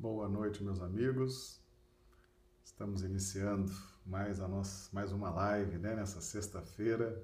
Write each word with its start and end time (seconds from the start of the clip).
Boa 0.00 0.30
noite, 0.30 0.64
meus 0.64 0.80
amigos. 0.80 1.60
Estamos 2.64 3.02
iniciando 3.02 3.70
mais, 4.06 4.40
a 4.40 4.48
nossa, 4.48 4.88
mais 4.94 5.12
uma 5.12 5.28
live 5.28 5.76
né, 5.76 5.94
nessa 5.94 6.22
sexta-feira, 6.22 7.22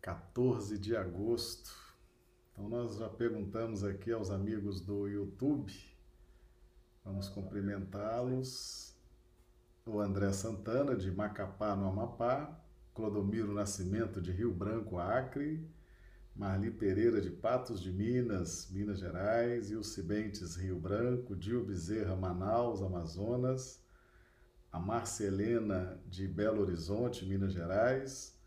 14 0.00 0.78
de 0.78 0.96
agosto. 0.96 1.70
Então, 2.50 2.66
nós 2.66 2.96
já 2.96 3.10
perguntamos 3.10 3.84
aqui 3.84 4.10
aos 4.10 4.30
amigos 4.30 4.80
do 4.80 5.06
YouTube, 5.06 5.70
vamos 7.04 7.28
cumprimentá-los. 7.28 8.96
O 9.84 10.00
André 10.00 10.32
Santana, 10.32 10.96
de 10.96 11.10
Macapá, 11.10 11.76
no 11.76 11.86
Amapá, 11.86 12.58
Clodomiro 12.94 13.52
Nascimento, 13.52 14.18
de 14.18 14.32
Rio 14.32 14.50
Branco, 14.50 14.96
Acre, 14.96 15.62
Marli 16.40 16.70
Pereira 16.70 17.20
de 17.20 17.28
Patos 17.28 17.82
de 17.82 17.92
Minas, 17.92 18.70
Minas 18.70 18.98
Gerais, 18.98 19.70
Ilcibentes 19.70 20.56
Rio 20.56 20.80
Branco, 20.80 21.36
Dio 21.36 21.62
Bezerra 21.62 22.16
Manaus, 22.16 22.80
Amazonas, 22.80 23.84
a 24.72 24.78
Marcelena 24.78 26.00
de 26.06 26.26
Belo 26.26 26.62
Horizonte, 26.62 27.26
Minas 27.26 27.52
Gerais. 27.52 28.40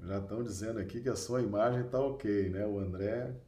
Já 0.00 0.20
estão 0.20 0.42
dizendo 0.42 0.78
aqui 0.78 1.02
que 1.02 1.10
a 1.10 1.14
sua 1.14 1.42
imagem 1.42 1.82
está 1.84 2.00
ok, 2.00 2.48
né? 2.48 2.66
O 2.66 2.78
André. 2.78 3.38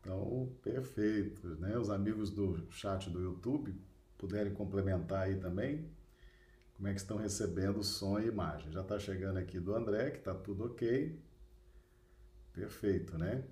Então, 0.00 0.52
perfeito, 0.60 1.46
né? 1.60 1.78
Os 1.78 1.90
amigos 1.90 2.30
do 2.30 2.66
chat 2.72 3.08
do 3.10 3.22
YouTube 3.22 3.80
puderem 4.18 4.52
complementar 4.52 5.28
aí 5.28 5.36
também 5.36 5.88
como 6.74 6.88
é 6.88 6.92
que 6.92 6.98
estão 6.98 7.16
recebendo 7.16 7.80
som 7.84 8.18
e 8.18 8.26
imagem. 8.26 8.72
Já 8.72 8.80
está 8.80 8.98
chegando 8.98 9.36
aqui 9.36 9.60
do 9.60 9.72
André, 9.72 10.10
que 10.10 10.18
está 10.18 10.34
tudo 10.34 10.64
ok. 10.64 11.16
Perfeito, 12.54 13.18
né? 13.18 13.44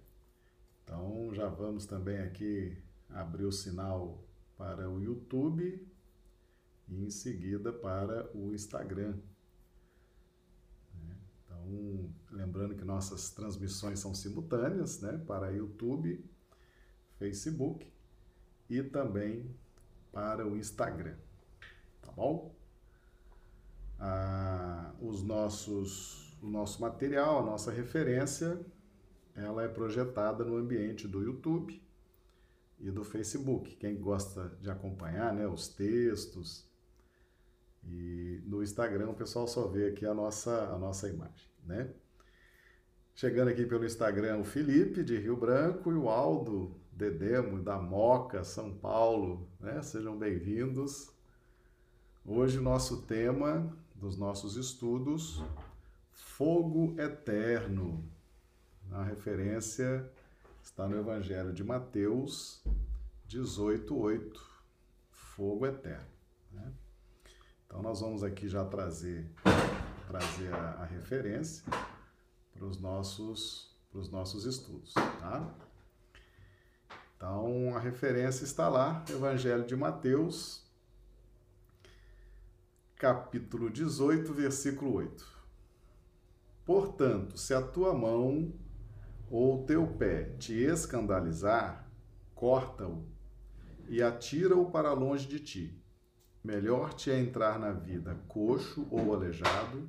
Então 0.84 1.34
já 1.34 1.48
vamos 1.48 1.86
também 1.86 2.18
aqui 2.20 2.80
abrir 3.10 3.44
o 3.44 3.52
sinal 3.52 4.24
para 4.56 4.88
o 4.88 5.02
YouTube 5.02 5.84
e 6.88 7.04
em 7.04 7.10
seguida 7.10 7.72
para 7.72 8.30
o 8.32 8.54
Instagram. 8.54 9.16
Né? 10.94 11.16
Então, 11.44 12.14
lembrando 12.30 12.76
que 12.76 12.84
nossas 12.84 13.30
transmissões 13.30 13.98
são 13.98 14.14
simultâneas, 14.14 15.00
né? 15.00 15.18
Para 15.26 15.50
YouTube, 15.50 16.24
Facebook 17.18 17.92
e 18.70 18.84
também 18.84 19.52
para 20.12 20.46
o 20.46 20.56
Instagram, 20.56 21.16
tá 22.00 22.12
bom? 22.12 22.54
Ah, 23.98 24.94
os 25.00 25.24
nossos, 25.24 26.36
o 26.40 26.46
nosso 26.46 26.80
material, 26.80 27.40
a 27.40 27.42
nossa 27.42 27.72
referência 27.72 28.64
ela 29.34 29.62
é 29.64 29.68
projetada 29.68 30.44
no 30.44 30.56
ambiente 30.56 31.08
do 31.08 31.22
YouTube 31.22 31.82
e 32.78 32.90
do 32.90 33.04
Facebook. 33.04 33.76
Quem 33.76 33.96
gosta 33.96 34.56
de 34.60 34.70
acompanhar 34.70 35.32
né, 35.32 35.46
os 35.46 35.68
textos. 35.68 36.66
E 37.84 38.40
no 38.46 38.62
Instagram 38.62 39.10
o 39.10 39.14
pessoal 39.14 39.46
só 39.48 39.66
vê 39.66 39.88
aqui 39.88 40.06
a 40.06 40.14
nossa, 40.14 40.68
a 40.72 40.78
nossa 40.78 41.08
imagem, 41.08 41.48
né? 41.64 41.90
Chegando 43.14 43.48
aqui 43.48 43.66
pelo 43.66 43.84
Instagram 43.84 44.38
o 44.38 44.44
Felipe, 44.44 45.02
de 45.02 45.18
Rio 45.18 45.36
Branco, 45.36 45.90
e 45.90 45.94
o 45.94 46.08
Aldo 46.08 46.74
Dedemo, 46.92 47.62
da 47.62 47.78
Moca, 47.78 48.44
São 48.44 48.72
Paulo, 48.72 49.48
né? 49.58 49.82
Sejam 49.82 50.16
bem-vindos. 50.16 51.10
Hoje 52.24 52.58
o 52.58 52.62
nosso 52.62 53.02
tema 53.02 53.76
dos 53.94 54.16
nossos 54.16 54.56
estudos, 54.56 55.42
Fogo 56.12 56.94
Eterno, 57.00 58.04
a 58.94 59.02
referência 59.02 60.10
está 60.62 60.86
no 60.86 60.98
Evangelho 60.98 61.52
de 61.52 61.64
Mateus 61.64 62.62
18:8, 63.28 64.38
fogo 65.10 65.66
eterno. 65.66 66.06
Né? 66.52 66.72
Então 67.66 67.82
nós 67.82 68.00
vamos 68.00 68.22
aqui 68.22 68.48
já 68.48 68.64
trazer 68.64 69.26
trazer 70.06 70.52
a, 70.52 70.82
a 70.82 70.84
referência 70.84 71.64
para 72.52 72.66
os 72.66 72.78
nossos 72.78 73.74
para 73.90 74.00
os 74.00 74.10
nossos 74.10 74.44
estudos, 74.46 74.94
tá? 74.94 75.54
Então 77.16 77.76
a 77.76 77.78
referência 77.78 78.44
está 78.44 78.68
lá, 78.68 79.04
Evangelho 79.08 79.64
de 79.64 79.76
Mateus, 79.76 80.64
capítulo 82.96 83.70
18, 83.70 84.32
versículo 84.32 84.94
8. 84.94 85.32
Portanto, 86.64 87.36
se 87.36 87.52
a 87.52 87.60
tua 87.60 87.92
mão 87.92 88.52
ou 89.32 89.64
teu 89.64 89.86
pé 89.86 90.24
te 90.38 90.52
escandalizar, 90.52 91.90
corta-o 92.34 93.02
e 93.88 94.02
atira-o 94.02 94.70
para 94.70 94.92
longe 94.92 95.26
de 95.26 95.40
ti. 95.40 95.82
Melhor 96.44 96.92
te 96.92 97.10
é 97.10 97.18
entrar 97.18 97.58
na 97.58 97.72
vida 97.72 98.14
coxo 98.28 98.86
ou 98.90 99.14
aleijado, 99.14 99.88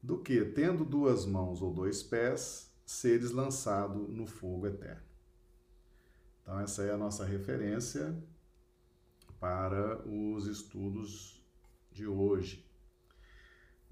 do 0.00 0.16
que, 0.16 0.44
tendo 0.44 0.84
duas 0.84 1.26
mãos 1.26 1.60
ou 1.60 1.72
dois 1.72 2.04
pés, 2.04 2.72
seres 2.86 3.32
lançado 3.32 4.06
no 4.08 4.26
fogo 4.26 4.68
eterno. 4.68 5.02
Então, 6.42 6.60
essa 6.60 6.84
é 6.84 6.92
a 6.92 6.96
nossa 6.96 7.24
referência 7.24 8.16
para 9.40 10.00
os 10.06 10.46
estudos 10.46 11.44
de 11.90 12.06
hoje. 12.06 12.64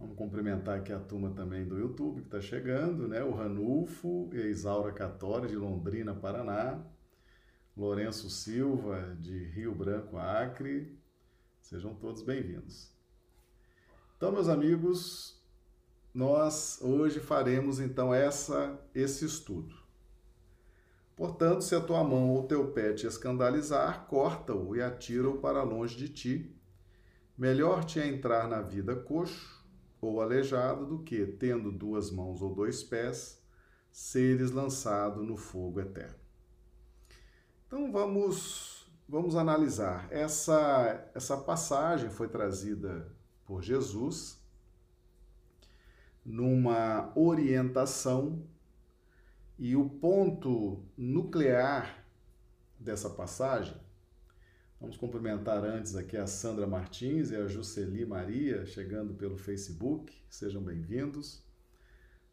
Vamos 0.01 0.17
cumprimentar 0.17 0.79
aqui 0.79 0.95
a 0.95 0.99
turma 0.99 1.29
também 1.35 1.63
do 1.63 1.79
YouTube 1.79 2.23
que 2.23 2.27
está 2.27 2.41
chegando, 2.41 3.07
né? 3.07 3.23
O 3.23 3.35
Ranulfo 3.35 4.31
e 4.33 4.41
a 4.41 4.47
Isaura 4.47 4.93
Catória, 4.93 5.47
de 5.47 5.57
Londrina, 5.57 6.15
Paraná. 6.15 6.83
Lourenço 7.77 8.31
Silva, 8.31 9.15
de 9.21 9.45
Rio 9.49 9.75
Branco, 9.75 10.17
Acre. 10.17 10.99
Sejam 11.61 11.95
todos 11.95 12.23
bem-vindos. 12.23 12.91
Então, 14.17 14.33
meus 14.33 14.49
amigos, 14.49 15.39
nós 16.15 16.79
hoje 16.81 17.21
faremos 17.21 17.79
então 17.79 18.15
essa 18.15 18.81
esse 18.95 19.27
estudo. 19.27 19.75
Portanto, 21.15 21.61
se 21.61 21.75
a 21.75 21.81
tua 21.81 22.03
mão 22.03 22.31
ou 22.31 22.47
teu 22.47 22.73
pé 22.73 22.95
te 22.95 23.07
escandalizar, 23.07 24.07
corta-o 24.07 24.75
e 24.75 24.81
atira-o 24.81 25.43
para 25.43 25.63
longe 25.63 25.95
de 25.95 26.09
ti. 26.09 26.57
Melhor 27.37 27.85
te 27.85 28.01
é 28.01 28.07
entrar 28.07 28.49
na 28.49 28.63
vida 28.63 28.97
coxo 28.97 29.60
ou 30.01 30.21
aleijado 30.21 30.87
do 30.87 31.03
que, 31.03 31.27
tendo 31.27 31.71
duas 31.71 32.11
mãos 32.11 32.41
ou 32.41 32.55
dois 32.55 32.83
pés, 32.83 33.43
seres 33.91 34.51
lançado 34.51 35.23
no 35.23 35.37
fogo 35.37 35.81
eterno. 35.81 36.19
Então 37.67 37.93
vamos 37.93 38.91
vamos 39.09 39.35
analisar 39.35 40.07
essa 40.11 41.11
essa 41.15 41.37
passagem 41.37 42.11
foi 42.11 42.29
trazida 42.29 43.13
por 43.45 43.63
Jesus 43.63 44.41
numa 46.25 47.13
orientação 47.17 48.45
e 49.59 49.75
o 49.75 49.89
ponto 49.89 50.85
nuclear 50.97 52.05
dessa 52.79 53.11
passagem 53.11 53.77
Vamos 54.81 54.97
cumprimentar 54.97 55.63
antes 55.63 55.95
aqui 55.95 56.17
a 56.17 56.27
Sandra 56.27 56.67
Martins 56.67 57.31
e 57.31 57.37
a 57.37 57.47
Juceli 57.47 58.07
Maria, 58.07 58.65
chegando 58.65 59.13
pelo 59.13 59.37
Facebook. 59.37 60.11
Sejam 60.31 60.63
bem-vindos. 60.63 61.45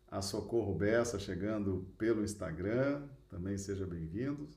A 0.10 0.22
Socorro 0.22 0.74
Bessa, 0.74 1.20
chegando 1.20 1.86
pelo 1.98 2.24
Instagram. 2.24 3.06
Também 3.30 3.58
seja 3.58 3.86
bem-vindo. 3.86 4.48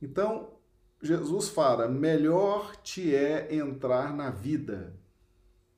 Então, 0.00 0.54
Jesus 1.02 1.50
fala: 1.50 1.88
melhor 1.88 2.74
te 2.76 3.14
é 3.14 3.54
entrar 3.54 4.16
na 4.16 4.30
vida. 4.30 4.98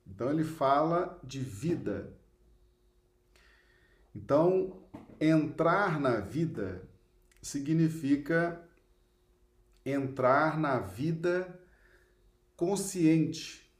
Então, 0.07 0.29
ele 0.29 0.45
fala 0.45 1.19
de 1.25 1.41
vida. 1.41 2.13
Então, 4.15 4.81
entrar 5.19 5.99
na 5.99 6.21
vida 6.21 6.87
significa 7.41 8.65
entrar 9.89 10.59
na 10.59 10.79
vida 10.79 11.59
consciente, 12.55 13.71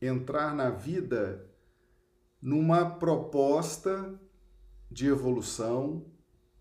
entrar 0.00 0.54
na 0.54 0.70
vida 0.70 1.46
numa 2.40 2.88
proposta 2.88 4.18
de 4.90 5.06
evolução 5.08 6.06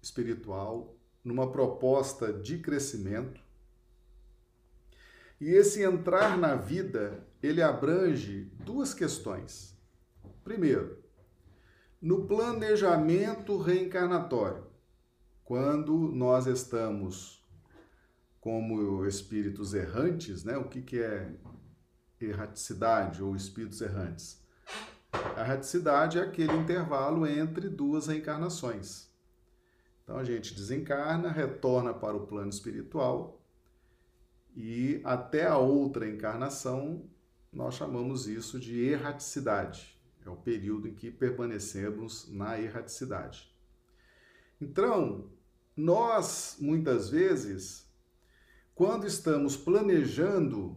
espiritual, 0.01 0.97
numa 1.23 1.51
proposta 1.51 2.33
de 2.33 2.57
crescimento. 2.57 3.41
E 5.39 5.50
esse 5.51 5.81
entrar 5.81 6.38
na 6.38 6.56
vida, 6.56 7.25
ele 7.41 7.61
abrange 7.61 8.51
duas 8.65 8.94
questões. 8.94 9.77
Primeiro, 10.44 11.01
no 12.01 12.25
planejamento 12.25 13.57
reencarnatório, 13.57 14.67
quando 15.45 15.97
nós 15.97 16.45
estamos 16.45 17.38
como 18.39 19.06
espíritos 19.06 19.74
errantes, 19.74 20.44
né? 20.44 20.57
O 20.57 20.68
que, 20.69 20.81
que 20.81 21.00
é 21.00 21.31
erraticidade 22.19 23.21
ou 23.21 23.36
espíritos 23.36 23.81
errantes? 23.81 24.41
A 25.12 25.41
erraticidade 25.41 26.19
é 26.19 26.21
aquele 26.21 26.53
intervalo 26.53 27.25
entre 27.25 27.69
duas 27.69 28.07
reencarnações. 28.07 29.09
Então 30.03 30.18
a 30.18 30.24
gente 30.24 30.53
desencarna, 30.53 31.30
retorna 31.31 31.94
para 31.94 32.15
o 32.15 32.25
plano 32.25 32.50
espiritual 32.50 33.39
E 34.56 35.01
até 35.03 35.45
a 35.45 35.57
outra 35.57 36.09
encarnação, 36.09 37.07
nós 37.53 37.75
chamamos 37.75 38.27
isso 38.27 38.59
de 38.59 38.81
erraticidade. 38.81 39.97
É 40.25 40.30
o 40.30 40.35
período 40.35 40.88
em 40.88 40.94
que 40.94 41.12
permanecemos 41.12 42.27
na 42.31 42.59
erraticidade. 42.59 43.56
Então, 44.59 45.31
nós, 45.75 46.57
muitas 46.59 47.09
vezes, 47.09 47.88
quando 48.80 49.06
estamos 49.06 49.58
planejando 49.58 50.74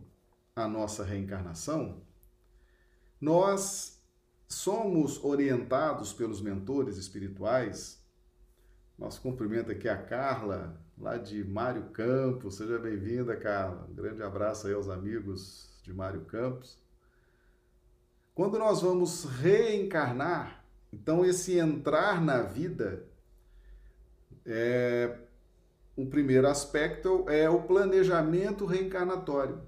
a 0.56 0.66
nossa 0.66 1.04
reencarnação, 1.04 2.02
nós 3.20 4.02
somos 4.48 5.22
orientados 5.22 6.12
pelos 6.12 6.40
mentores 6.40 6.96
espirituais. 6.96 8.04
Nosso 8.98 9.22
cumprimento 9.22 9.70
aqui 9.70 9.88
a 9.88 9.96
Carla, 9.96 10.82
lá 10.98 11.16
de 11.16 11.44
Mário 11.44 11.90
Campos. 11.90 12.56
Seja 12.56 12.76
bem-vinda, 12.76 13.36
Carla. 13.36 13.86
Um 13.88 13.94
grande 13.94 14.20
abraço 14.20 14.66
aí 14.66 14.74
aos 14.74 14.88
amigos 14.88 15.80
de 15.84 15.94
Mário 15.94 16.22
Campos. 16.22 16.76
Quando 18.34 18.58
nós 18.58 18.82
vamos 18.82 19.26
reencarnar, 19.26 20.64
então 20.92 21.24
esse 21.24 21.56
entrar 21.56 22.20
na 22.20 22.42
vida 22.42 23.06
é, 24.44 25.20
o 25.96 26.06
primeiro 26.06 26.48
aspecto 26.48 27.28
é 27.28 27.48
o 27.48 27.62
planejamento 27.62 28.64
reencarnatório. 28.64 29.60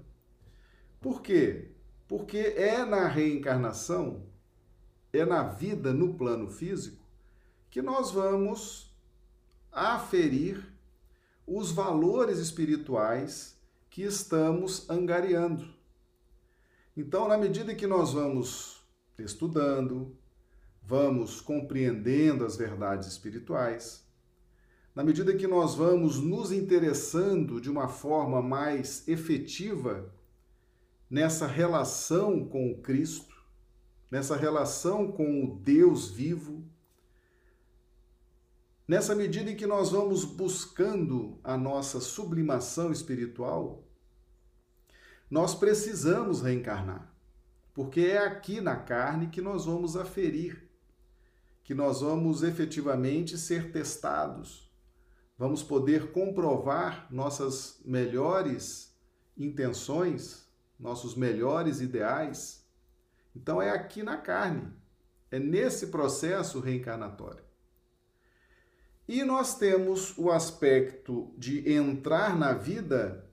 Por 0.99 1.21
quê? 1.21 1.71
Porque 2.07 2.37
é 2.37 2.83
na 2.83 3.07
reencarnação, 3.07 4.23
é 5.13 5.25
na 5.25 5.43
vida 5.43 5.93
no 5.93 6.15
plano 6.15 6.49
físico, 6.49 7.03
que 7.69 7.81
nós 7.81 8.11
vamos 8.11 8.95
aferir 9.71 10.65
os 11.45 11.71
valores 11.71 12.39
espirituais 12.39 13.59
que 13.89 14.01
estamos 14.01 14.89
angariando. 14.89 15.73
Então, 16.97 17.27
na 17.27 17.37
medida 17.37 17.75
que 17.75 17.85
nós 17.85 18.13
vamos 18.13 18.81
estudando, 19.19 20.17
vamos 20.81 21.41
compreendendo 21.41 22.45
as 22.45 22.55
verdades 22.55 23.07
espirituais, 23.09 24.04
na 24.95 25.03
medida 25.03 25.35
que 25.35 25.45
nós 25.45 25.75
vamos 25.75 26.21
nos 26.21 26.53
interessando 26.53 27.59
de 27.59 27.69
uma 27.69 27.89
forma 27.89 28.41
mais 28.41 29.05
efetiva 29.09 30.09
nessa 31.09 31.45
relação 31.45 32.47
com 32.47 32.71
o 32.71 32.81
Cristo, 32.81 33.35
nessa 34.09 34.37
relação 34.37 35.11
com 35.11 35.43
o 35.43 35.59
Deus 35.59 36.09
vivo, 36.09 36.63
nessa 38.87 39.13
medida 39.13 39.51
em 39.51 39.55
que 39.57 39.67
nós 39.67 39.91
vamos 39.91 40.23
buscando 40.23 41.41
a 41.43 41.57
nossa 41.57 41.99
sublimação 41.99 42.89
espiritual, 42.89 43.83
nós 45.29 45.53
precisamos 45.53 46.41
reencarnar, 46.41 47.13
porque 47.73 47.99
é 47.99 48.19
aqui 48.19 48.61
na 48.61 48.77
carne 48.77 49.27
que 49.27 49.41
nós 49.41 49.65
vamos 49.65 49.97
aferir, 49.97 50.69
que 51.65 51.73
nós 51.73 51.99
vamos 51.99 52.43
efetivamente 52.43 53.37
ser 53.37 53.73
testados 53.73 54.64
vamos 55.37 55.63
poder 55.63 56.11
comprovar 56.11 57.07
nossas 57.11 57.81
melhores 57.83 58.95
intenções, 59.37 60.47
nossos 60.79 61.15
melhores 61.15 61.81
ideais. 61.81 62.65
Então 63.35 63.61
é 63.61 63.69
aqui 63.69 64.01
na 64.01 64.17
carne, 64.17 64.71
é 65.29 65.39
nesse 65.39 65.87
processo 65.87 66.59
reencarnatório. 66.59 67.43
E 69.07 69.23
nós 69.23 69.57
temos 69.57 70.17
o 70.17 70.31
aspecto 70.31 71.31
de 71.37 71.71
entrar 71.71 72.35
na 72.35 72.53
vida 72.53 73.29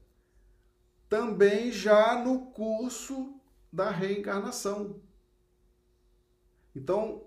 também 1.09 1.73
já 1.73 2.23
no 2.23 2.47
curso 2.53 3.41
da 3.73 3.91
reencarnação. 3.91 5.01
Então, 6.75 7.27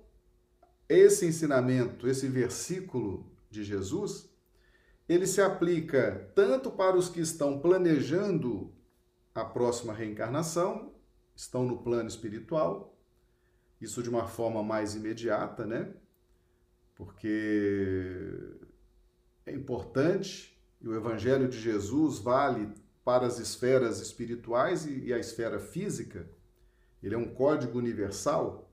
esse 0.88 1.25
ensinamento, 1.25 2.07
esse 2.07 2.27
versículo 2.27 3.31
de 3.50 3.63
Jesus, 3.63 4.30
ele 5.07 5.27
se 5.27 5.41
aplica 5.41 6.31
tanto 6.35 6.71
para 6.71 6.97
os 6.97 7.09
que 7.09 7.19
estão 7.19 7.59
planejando 7.59 8.73
a 9.33 9.45
próxima 9.45 9.93
reencarnação, 9.93 10.93
estão 11.35 11.63
no 11.63 11.77
plano 11.77 12.07
espiritual, 12.07 12.97
isso 13.79 14.01
de 14.01 14.09
uma 14.09 14.27
forma 14.27 14.63
mais 14.63 14.95
imediata, 14.95 15.65
né? 15.65 15.93
Porque 16.95 18.57
é 19.45 19.51
importante 19.51 20.55
e 20.81 20.87
o 20.87 20.95
Evangelho 20.95 21.47
de 21.47 21.59
Jesus 21.59 22.19
vale 22.19 22.71
para 23.03 23.25
as 23.25 23.39
esferas 23.39 23.99
espirituais 23.99 24.85
e 24.85 25.13
a 25.13 25.19
esfera 25.19 25.59
física, 25.59 26.27
ele 27.01 27.13
é 27.13 27.17
um 27.17 27.33
código 27.33 27.77
universal, 27.77 28.71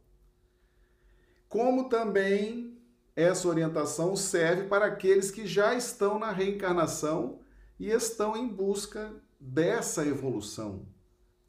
como 1.49 1.89
também 1.89 2.72
essa 3.15 3.47
orientação 3.49 4.17
serve 4.17 4.65
para 4.65 4.87
aqueles 4.87 5.31
que 5.31 5.47
já 5.47 5.75
estão 5.75 6.19
na 6.19 6.31
reencarnação 6.31 7.41
e 7.79 7.91
estão 7.91 8.37
em 8.37 8.49
busca 8.49 9.13
dessa 9.39 10.07
evolução 10.07 10.87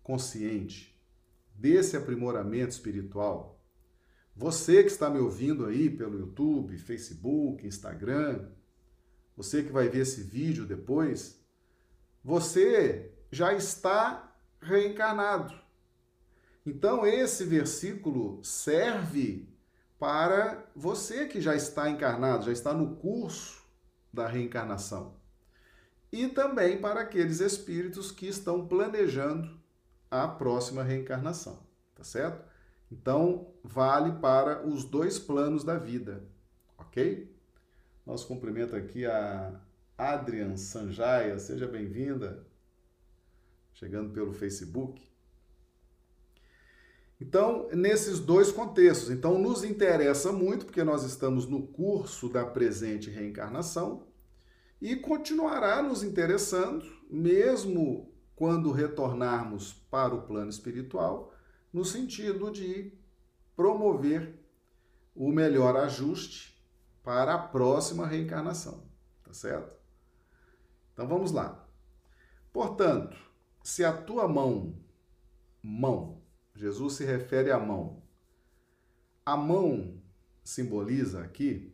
consciente, 0.01 0.99
desse 1.55 1.95
aprimoramento 1.95 2.71
espiritual. 2.71 3.61
Você 4.35 4.83
que 4.83 4.89
está 4.89 5.09
me 5.09 5.19
ouvindo 5.19 5.65
aí 5.65 5.89
pelo 5.89 6.19
YouTube, 6.19 6.77
Facebook, 6.77 7.65
Instagram, 7.65 8.49
você 9.37 9.63
que 9.63 9.71
vai 9.71 9.87
ver 9.87 9.99
esse 9.99 10.21
vídeo 10.23 10.65
depois, 10.65 11.39
você 12.23 13.11
já 13.31 13.53
está 13.53 14.35
reencarnado. 14.59 15.53
Então, 16.65 17.05
esse 17.05 17.43
versículo 17.45 18.43
serve 18.43 19.52
para 20.03 20.69
você 20.75 21.29
que 21.29 21.39
já 21.39 21.55
está 21.55 21.89
encarnado, 21.89 22.43
já 22.43 22.51
está 22.51 22.73
no 22.73 22.97
curso 22.97 23.63
da 24.11 24.27
reencarnação. 24.27 25.15
E 26.11 26.27
também 26.27 26.81
para 26.81 26.99
aqueles 26.99 27.39
espíritos 27.39 28.11
que 28.11 28.27
estão 28.27 28.67
planejando 28.67 29.57
a 30.11 30.27
próxima 30.27 30.83
reencarnação, 30.83 31.65
tá 31.95 32.03
certo? 32.03 32.43
Então, 32.91 33.53
vale 33.63 34.19
para 34.19 34.67
os 34.67 34.83
dois 34.83 35.17
planos 35.17 35.63
da 35.63 35.77
vida, 35.77 36.21
ok? 36.77 37.33
Nosso 38.05 38.27
cumprimento 38.27 38.75
aqui 38.75 39.05
a 39.05 39.57
Adrian 39.97 40.57
Sanjaya, 40.57 41.39
seja 41.39 41.65
bem-vinda, 41.65 42.45
chegando 43.73 44.11
pelo 44.11 44.33
Facebook. 44.33 45.01
Então, 47.25 47.69
nesses 47.71 48.19
dois 48.19 48.51
contextos, 48.51 49.09
então 49.09 49.39
nos 49.39 49.63
interessa 49.63 50.29
muito 50.33 50.65
porque 50.65 50.83
nós 50.83 51.05
estamos 51.05 51.47
no 51.47 51.65
curso 51.65 52.27
da 52.27 52.45
presente 52.45 53.09
reencarnação 53.09 54.07
e 54.81 54.97
continuará 54.97 55.81
nos 55.81 56.03
interessando 56.03 56.85
mesmo 57.09 58.13
quando 58.35 58.73
retornarmos 58.73 59.71
para 59.89 60.13
o 60.13 60.23
plano 60.23 60.49
espiritual, 60.49 61.33
no 61.71 61.85
sentido 61.85 62.51
de 62.51 62.91
promover 63.55 64.37
o 65.15 65.31
melhor 65.31 65.77
ajuste 65.77 66.61
para 67.01 67.35
a 67.35 67.39
próxima 67.39 68.05
reencarnação, 68.05 68.83
tá 69.23 69.31
certo? 69.31 69.77
Então 70.91 71.07
vamos 71.07 71.31
lá. 71.31 71.65
Portanto, 72.51 73.15
se 73.63 73.81
a 73.85 73.93
tua 73.93 74.27
mão, 74.27 74.77
mão, 75.61 76.21
Jesus 76.55 76.93
se 76.93 77.05
refere 77.05 77.51
à 77.51 77.59
mão. 77.59 78.01
A 79.25 79.35
mão 79.35 80.01
simboliza 80.43 81.21
aqui 81.21 81.73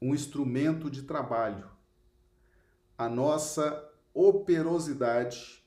um 0.00 0.14
instrumento 0.14 0.90
de 0.90 1.02
trabalho, 1.02 1.68
a 2.96 3.08
nossa 3.08 3.90
operosidade, 4.14 5.62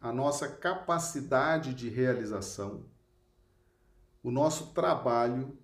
a 0.00 0.12
nossa 0.12 0.48
capacidade 0.48 1.74
de 1.74 1.88
realização, 1.88 2.86
o 4.22 4.30
nosso 4.30 4.72
trabalho 4.72 5.58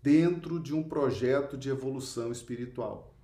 dentro 0.00 0.60
de 0.60 0.74
um 0.74 0.82
projeto 0.82 1.56
de 1.56 1.68
evolução 1.68 2.30
espiritual. 2.30 3.14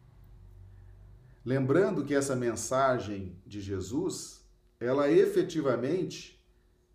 Lembrando 1.44 2.04
que 2.04 2.14
essa 2.14 2.37
mensagem 2.37 3.40
de 3.47 3.61
Jesus, 3.61 4.44
ela 4.80 5.11
efetivamente, 5.11 6.44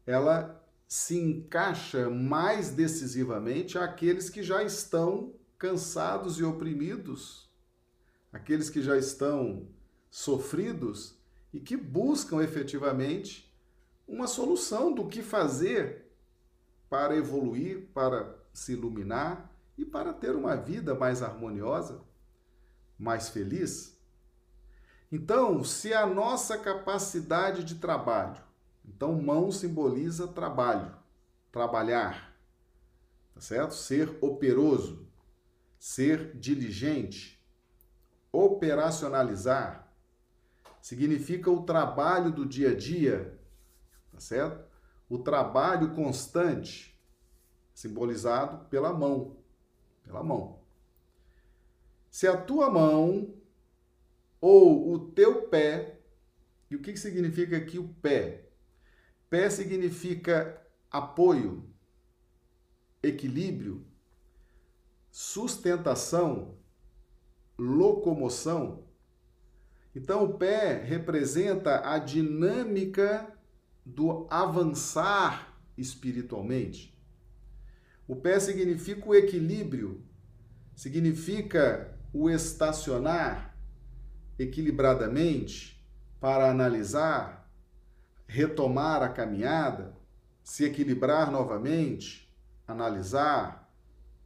ela 0.05 0.62
se 0.93 1.19
encaixa 1.19 2.07
mais 2.07 2.69
decisivamente 2.69 3.79
àqueles 3.79 4.29
que 4.29 4.43
já 4.43 4.61
estão 4.61 5.33
cansados 5.57 6.37
e 6.37 6.43
oprimidos, 6.43 7.49
aqueles 8.31 8.69
que 8.69 8.79
já 8.79 8.95
estão 8.95 9.67
sofridos 10.11 11.17
e 11.51 11.59
que 11.59 11.75
buscam 11.75 12.43
efetivamente 12.43 13.51
uma 14.07 14.27
solução 14.27 14.93
do 14.93 15.07
que 15.07 15.23
fazer 15.23 16.11
para 16.87 17.15
evoluir, 17.15 17.87
para 17.91 18.37
se 18.53 18.73
iluminar 18.73 19.51
e 19.75 19.83
para 19.83 20.13
ter 20.13 20.35
uma 20.35 20.55
vida 20.55 20.93
mais 20.93 21.23
harmoniosa, 21.23 22.01
mais 22.99 23.29
feliz. 23.29 23.99
Então, 25.11 25.63
se 25.63 25.91
a 25.91 26.05
nossa 26.05 26.55
capacidade 26.55 27.63
de 27.63 27.79
trabalho, 27.79 28.52
então 28.85 29.21
mão 29.21 29.51
simboliza 29.51 30.27
trabalho, 30.27 30.95
trabalhar, 31.51 32.35
tá 33.33 33.41
certo? 33.41 33.73
Ser 33.73 34.17
operoso, 34.21 35.07
ser 35.79 36.37
diligente, 36.37 37.43
operacionalizar, 38.31 39.93
significa 40.81 41.49
o 41.49 41.63
trabalho 41.63 42.31
do 42.31 42.45
dia 42.45 42.71
a 42.71 42.75
dia, 42.75 43.39
tá 44.11 44.19
certo? 44.19 44.63
O 45.09 45.19
trabalho 45.19 45.93
constante, 45.93 46.99
simbolizado 47.73 48.65
pela 48.65 48.91
mão, 48.91 49.37
pela 50.03 50.23
mão. 50.23 50.59
Se 52.09 52.27
a 52.27 52.37
tua 52.37 52.69
mão 52.69 53.33
ou 54.39 54.93
o 54.93 55.11
teu 55.11 55.43
pé, 55.47 55.99
e 56.69 56.75
o 56.75 56.81
que 56.81 56.97
significa 56.97 57.55
aqui 57.55 57.77
o 57.77 57.87
pé? 57.87 58.42
Pé 59.33 59.49
significa 59.49 60.61
apoio, 60.91 61.67
equilíbrio, 63.01 63.83
sustentação, 65.09 66.59
locomoção. 67.57 68.83
Então, 69.95 70.23
o 70.23 70.37
pé 70.37 70.83
representa 70.83 71.81
a 71.83 71.97
dinâmica 71.97 73.35
do 73.83 74.27
avançar 74.29 75.57
espiritualmente. 75.75 76.95
O 78.07 78.15
pé 78.15 78.39
significa 78.39 79.09
o 79.09 79.15
equilíbrio, 79.15 80.05
significa 80.75 81.97
o 82.13 82.29
estacionar 82.29 83.57
equilibradamente 84.37 85.83
para 86.19 86.51
analisar, 86.51 87.42
retomar 88.33 89.03
a 89.03 89.09
caminhada, 89.09 89.95
se 90.43 90.65
equilibrar 90.65 91.31
novamente, 91.31 92.35
analisar, 92.67 93.71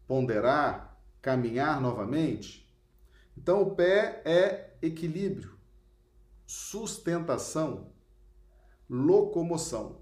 ponderar, 0.07 0.97
caminhar 1.21 1.81
novamente. 1.81 2.73
Então, 3.37 3.61
o 3.61 3.75
pé 3.75 4.21
é 4.23 4.77
equilíbrio, 4.81 5.59
sustentação, 6.45 7.91
locomoção. 8.89 9.99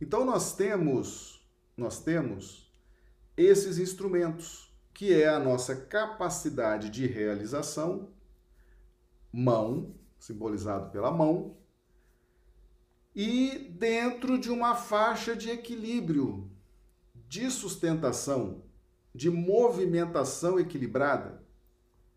Então, 0.00 0.24
nós 0.24 0.56
temos, 0.56 1.46
nós 1.76 2.02
temos 2.02 2.74
esses 3.36 3.76
instrumentos, 3.76 4.74
que 4.94 5.12
é 5.12 5.28
a 5.28 5.38
nossa 5.38 5.76
capacidade 5.76 6.88
de 6.88 7.06
realização, 7.06 8.08
mão, 9.30 9.94
simbolizado 10.18 10.90
pela 10.90 11.10
mão, 11.10 11.60
e 13.14 13.70
dentro 13.70 14.38
de 14.38 14.50
uma 14.50 14.74
faixa 14.74 15.36
de 15.36 15.50
equilíbrio, 15.50 16.50
de 17.28 17.50
sustentação, 17.50 18.62
de 19.14 19.30
movimentação 19.30 20.58
equilibrada 20.58 21.42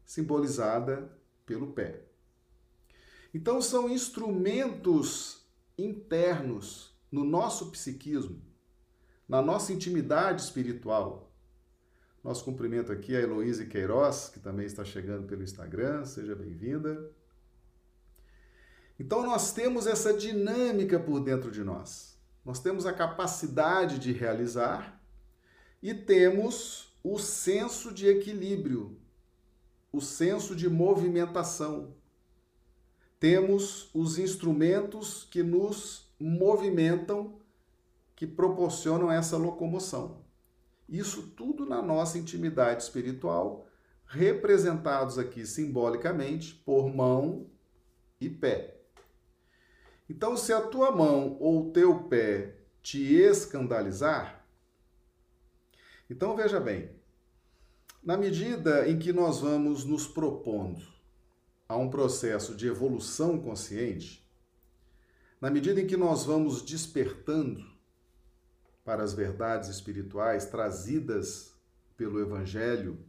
simbolizada 0.05 1.11
pelo 1.45 1.73
pé. 1.73 2.03
Então, 3.33 3.61
são 3.61 3.89
instrumentos 3.89 5.45
internos 5.77 6.95
no 7.11 7.25
nosso 7.25 7.71
psiquismo, 7.71 8.41
na 9.27 9.41
nossa 9.41 9.73
intimidade 9.73 10.43
espiritual. 10.43 11.33
Nosso 12.23 12.45
cumprimento 12.45 12.91
aqui 12.91 13.15
a 13.15 13.21
Heloísa 13.21 13.65
Queiroz, 13.65 14.29
que 14.29 14.39
também 14.39 14.65
está 14.65 14.85
chegando 14.85 15.27
pelo 15.27 15.43
Instagram, 15.43 16.05
seja 16.05 16.35
bem-vinda. 16.35 17.11
Então, 18.99 19.25
nós 19.25 19.51
temos 19.51 19.87
essa 19.87 20.13
dinâmica 20.13 20.99
por 20.99 21.19
dentro 21.19 21.51
de 21.51 21.63
nós. 21.63 22.17
Nós 22.43 22.59
temos 22.59 22.85
a 22.85 22.93
capacidade 22.93 23.99
de 23.99 24.11
realizar 24.11 25.01
e 25.81 25.93
temos 25.93 26.95
o 27.03 27.19
senso 27.19 27.93
de 27.93 28.07
equilíbrio 28.07 28.99
o 29.95 30.01
senso 30.01 30.53
de 30.53 30.69
movimentação. 30.69 31.95
Temos 33.17 33.89
os 33.93 34.19
instrumentos 34.19 35.23
que 35.31 35.41
nos 35.41 36.13
movimentam, 36.19 37.39
que 38.13 38.27
proporcionam 38.27 39.09
essa 39.09 39.37
locomoção. 39.37 40.25
Isso 40.87 41.29
tudo 41.29 41.65
na 41.65 41.81
nossa 41.81 42.17
intimidade 42.17 42.83
espiritual, 42.83 43.67
representados 44.05 45.17
aqui 45.17 45.45
simbolicamente 45.45 46.53
por 46.53 46.93
mão 46.93 47.47
e 48.19 48.29
pé. 48.29 48.74
Então, 50.09 50.37
se 50.37 50.53
a 50.53 50.61
tua 50.61 50.91
mão 50.91 51.37
ou 51.39 51.67
o 51.67 51.71
teu 51.71 52.03
pé 52.03 52.57
te 52.81 53.15
escandalizar, 53.15 54.45
então 56.09 56.35
veja 56.35 56.59
bem, 56.59 56.91
na 58.03 58.15
medida 58.15 58.87
em 58.87 58.99
que 58.99 59.11
nós 59.11 59.39
vamos 59.39 59.83
nos 59.83 60.07
propondo 60.07 60.85
a 61.67 61.75
um 61.75 61.89
processo 61.89 62.55
de 62.55 62.67
evolução 62.67 63.39
consciente, 63.39 64.23
na 65.41 65.49
medida 65.49 65.81
em 65.81 65.87
que 65.87 65.97
nós 65.97 66.23
vamos 66.23 66.61
despertando 66.61 67.65
para 68.83 69.03
as 69.03 69.13
verdades 69.13 69.69
espirituais 69.69 70.45
trazidas 70.45 71.55
pelo 71.97 72.19
Evangelho, 72.19 73.03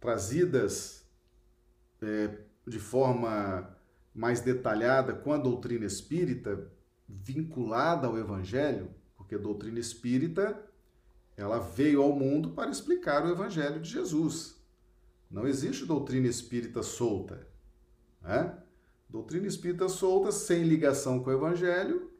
trazidas 0.00 1.06
é, 2.00 2.38
de 2.66 2.78
forma 2.78 3.71
mais 4.14 4.40
detalhada 4.40 5.14
com 5.14 5.32
a 5.32 5.38
doutrina 5.38 5.86
espírita, 5.86 6.70
vinculada 7.08 8.06
ao 8.06 8.18
Evangelho, 8.18 8.90
porque 9.16 9.34
a 9.34 9.38
doutrina 9.38 9.78
espírita 9.78 10.62
ela 11.36 11.58
veio 11.58 12.02
ao 12.02 12.12
mundo 12.12 12.50
para 12.50 12.70
explicar 12.70 13.24
o 13.24 13.30
Evangelho 13.30 13.80
de 13.80 13.90
Jesus. 13.90 14.60
Não 15.30 15.46
existe 15.46 15.86
doutrina 15.86 16.28
espírita 16.28 16.82
solta. 16.82 17.46
Né? 18.20 18.56
Doutrina 19.08 19.46
espírita 19.46 19.88
solta, 19.88 20.30
sem 20.30 20.62
ligação 20.64 21.22
com 21.22 21.30
o 21.30 21.32
Evangelho, 21.32 22.10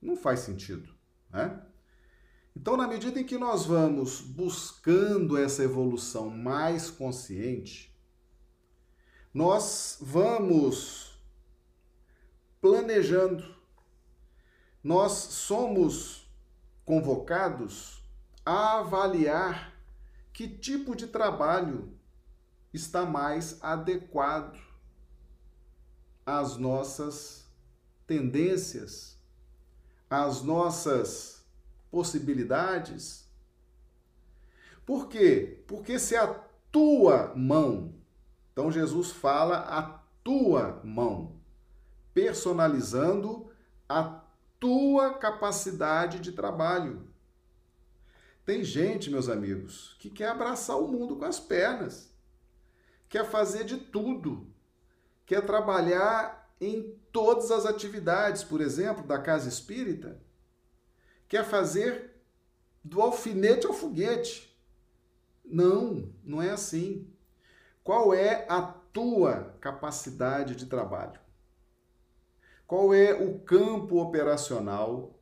não 0.00 0.16
faz 0.16 0.40
sentido. 0.40 0.92
Né? 1.30 1.62
Então, 2.54 2.76
na 2.76 2.86
medida 2.86 3.20
em 3.20 3.24
que 3.24 3.38
nós 3.38 3.64
vamos 3.64 4.20
buscando 4.20 5.36
essa 5.36 5.62
evolução 5.62 6.28
mais 6.28 6.90
consciente, 6.90 7.96
nós 9.32 9.98
vamos 10.00 11.07
planejando, 12.60 13.56
nós 14.82 15.12
somos 15.12 16.28
convocados 16.84 18.02
a 18.44 18.78
avaliar 18.78 19.74
que 20.32 20.48
tipo 20.48 20.94
de 20.96 21.06
trabalho 21.06 21.92
está 22.72 23.04
mais 23.04 23.62
adequado 23.62 24.58
às 26.24 26.56
nossas 26.56 27.46
tendências, 28.06 29.18
às 30.08 30.42
nossas 30.42 31.44
possibilidades. 31.90 33.28
Por 34.86 35.08
quê? 35.08 35.62
Porque 35.66 35.98
se 35.98 36.16
a 36.16 36.26
tua 36.70 37.34
mão, 37.34 37.94
então 38.52 38.70
Jesus 38.70 39.10
fala 39.10 39.58
a 39.58 39.82
tua 40.22 40.80
mão, 40.84 41.37
personalizando 42.18 43.48
a 43.88 44.24
tua 44.58 45.14
capacidade 45.14 46.18
de 46.18 46.32
trabalho. 46.32 47.06
Tem 48.44 48.64
gente, 48.64 49.08
meus 49.08 49.28
amigos, 49.28 49.94
que 50.00 50.10
quer 50.10 50.30
abraçar 50.30 50.80
o 50.80 50.88
mundo 50.88 51.14
com 51.14 51.24
as 51.24 51.38
pernas, 51.38 52.12
quer 53.08 53.24
fazer 53.24 53.62
de 53.62 53.76
tudo, 53.76 54.52
quer 55.24 55.46
trabalhar 55.46 56.52
em 56.60 56.98
todas 57.12 57.52
as 57.52 57.64
atividades, 57.64 58.42
por 58.42 58.60
exemplo, 58.60 59.06
da 59.06 59.20
casa 59.20 59.48
espírita, 59.48 60.20
quer 61.28 61.44
fazer 61.44 62.20
do 62.82 63.00
alfinete 63.00 63.64
ao 63.64 63.72
foguete. 63.72 64.58
Não, 65.44 66.12
não 66.24 66.42
é 66.42 66.50
assim. 66.50 67.08
Qual 67.84 68.12
é 68.12 68.44
a 68.48 68.60
tua 68.60 69.56
capacidade 69.60 70.56
de 70.56 70.66
trabalho? 70.66 71.27
Qual 72.68 72.92
é 72.92 73.14
o 73.14 73.38
campo 73.38 73.98
operacional 73.98 75.18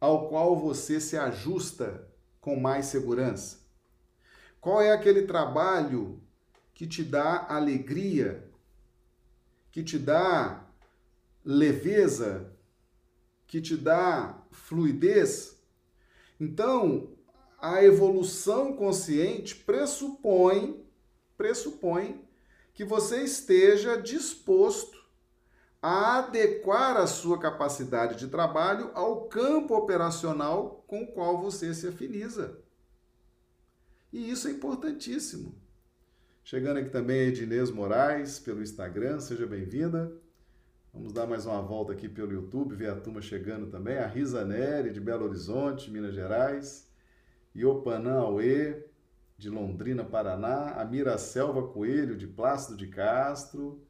ao 0.00 0.28
qual 0.28 0.56
você 0.56 1.00
se 1.00 1.16
ajusta 1.16 2.08
com 2.40 2.54
mais 2.54 2.86
segurança? 2.86 3.58
Qual 4.60 4.80
é 4.80 4.92
aquele 4.92 5.22
trabalho 5.22 6.22
que 6.72 6.86
te 6.86 7.02
dá 7.02 7.46
alegria, 7.48 8.48
que 9.72 9.82
te 9.82 9.98
dá 9.98 10.64
leveza, 11.44 12.52
que 13.44 13.60
te 13.60 13.76
dá 13.76 14.40
fluidez? 14.52 15.60
Então, 16.38 17.10
a 17.60 17.82
evolução 17.82 18.72
consciente 18.72 19.56
pressupõe 19.56 20.86
pressupõe 21.36 22.24
que 22.72 22.84
você 22.84 23.24
esteja 23.24 24.00
disposto 24.00 25.03
a 25.86 26.20
adequar 26.20 26.96
a 26.96 27.06
sua 27.06 27.38
capacidade 27.38 28.16
de 28.16 28.28
trabalho 28.28 28.90
ao 28.94 29.26
campo 29.26 29.76
operacional 29.76 30.82
com 30.86 31.02
o 31.02 31.06
qual 31.08 31.42
você 31.42 31.74
se 31.74 31.86
afiniza. 31.86 32.58
E 34.10 34.30
isso 34.30 34.48
é 34.48 34.52
importantíssimo. 34.52 35.54
Chegando 36.42 36.78
aqui 36.78 36.88
também 36.88 37.20
a 37.20 37.24
Edinês 37.24 37.70
Moraes 37.70 38.38
pelo 38.38 38.62
Instagram, 38.62 39.20
seja 39.20 39.46
bem-vinda. 39.46 40.10
Vamos 40.90 41.12
dar 41.12 41.26
mais 41.26 41.44
uma 41.44 41.60
volta 41.60 41.92
aqui 41.92 42.08
pelo 42.08 42.32
YouTube, 42.32 42.74
ver 42.74 42.88
a 42.88 42.96
turma 42.98 43.20
chegando 43.20 43.66
também. 43.66 43.98
A 43.98 44.06
Risa 44.06 44.42
Neri, 44.42 44.90
de 44.90 45.02
Belo 45.02 45.26
Horizonte, 45.26 45.90
Minas 45.90 46.14
Gerais. 46.14 46.90
Iopanã 47.54 48.20
Aue, 48.20 48.82
de 49.36 49.50
Londrina, 49.50 50.02
Paraná. 50.02 50.80
A 50.80 50.84
Miracelva 50.86 51.68
Coelho, 51.68 52.16
de 52.16 52.26
Plácido 52.26 52.74
de 52.74 52.86
Castro. 52.86 53.84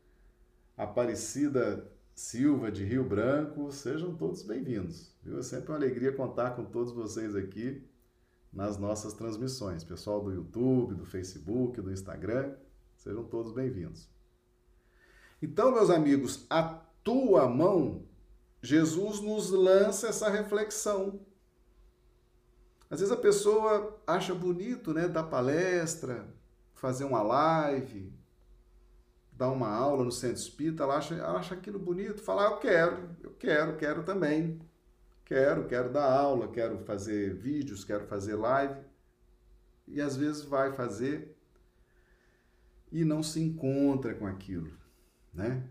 Aparecida 0.76 1.88
Silva, 2.16 2.70
de 2.70 2.84
Rio 2.84 3.04
Branco, 3.04 3.70
sejam 3.70 4.16
todos 4.16 4.42
bem-vindos. 4.42 5.14
É 5.24 5.40
sempre 5.40 5.70
uma 5.70 5.76
alegria 5.76 6.12
contar 6.12 6.56
com 6.56 6.64
todos 6.64 6.92
vocês 6.92 7.36
aqui 7.36 7.88
nas 8.52 8.76
nossas 8.76 9.12
transmissões. 9.12 9.84
Pessoal 9.84 10.20
do 10.20 10.32
YouTube, 10.32 10.96
do 10.96 11.06
Facebook, 11.06 11.80
do 11.80 11.92
Instagram, 11.92 12.56
sejam 12.96 13.22
todos 13.22 13.52
bem-vindos. 13.52 14.08
Então, 15.40 15.70
meus 15.70 15.90
amigos, 15.90 16.44
a 16.50 16.64
tua 17.04 17.48
mão, 17.48 18.08
Jesus 18.60 19.20
nos 19.20 19.50
lança 19.50 20.08
essa 20.08 20.28
reflexão. 20.28 21.20
Às 22.90 22.98
vezes 22.98 23.12
a 23.12 23.16
pessoa 23.16 23.96
acha 24.04 24.34
bonito, 24.34 24.92
né, 24.92 25.06
dar 25.06 25.22
palestra, 25.24 26.34
fazer 26.72 27.04
uma 27.04 27.22
live, 27.22 28.12
dar 29.36 29.50
uma 29.50 29.68
aula 29.68 30.04
no 30.04 30.12
centro 30.12 30.36
espírita, 30.36 30.84
ela 30.84 30.96
acha, 30.96 31.14
ela 31.14 31.38
acha 31.38 31.54
aquilo 31.54 31.78
bonito, 31.78 32.22
fala, 32.22 32.48
ah, 32.48 32.50
eu 32.52 32.56
quero, 32.58 33.16
eu 33.22 33.30
quero, 33.32 33.76
quero 33.76 34.02
também. 34.04 34.60
Quero, 35.24 35.66
quero 35.66 35.90
dar 35.90 36.10
aula, 36.10 36.48
quero 36.48 36.78
fazer 36.84 37.34
vídeos, 37.34 37.82
quero 37.82 38.06
fazer 38.06 38.34
live. 38.34 38.78
E 39.88 40.00
às 40.00 40.16
vezes 40.16 40.44
vai 40.44 40.72
fazer 40.72 41.34
e 42.92 43.04
não 43.04 43.22
se 43.22 43.40
encontra 43.40 44.14
com 44.14 44.26
aquilo, 44.26 44.70
né? 45.32 45.68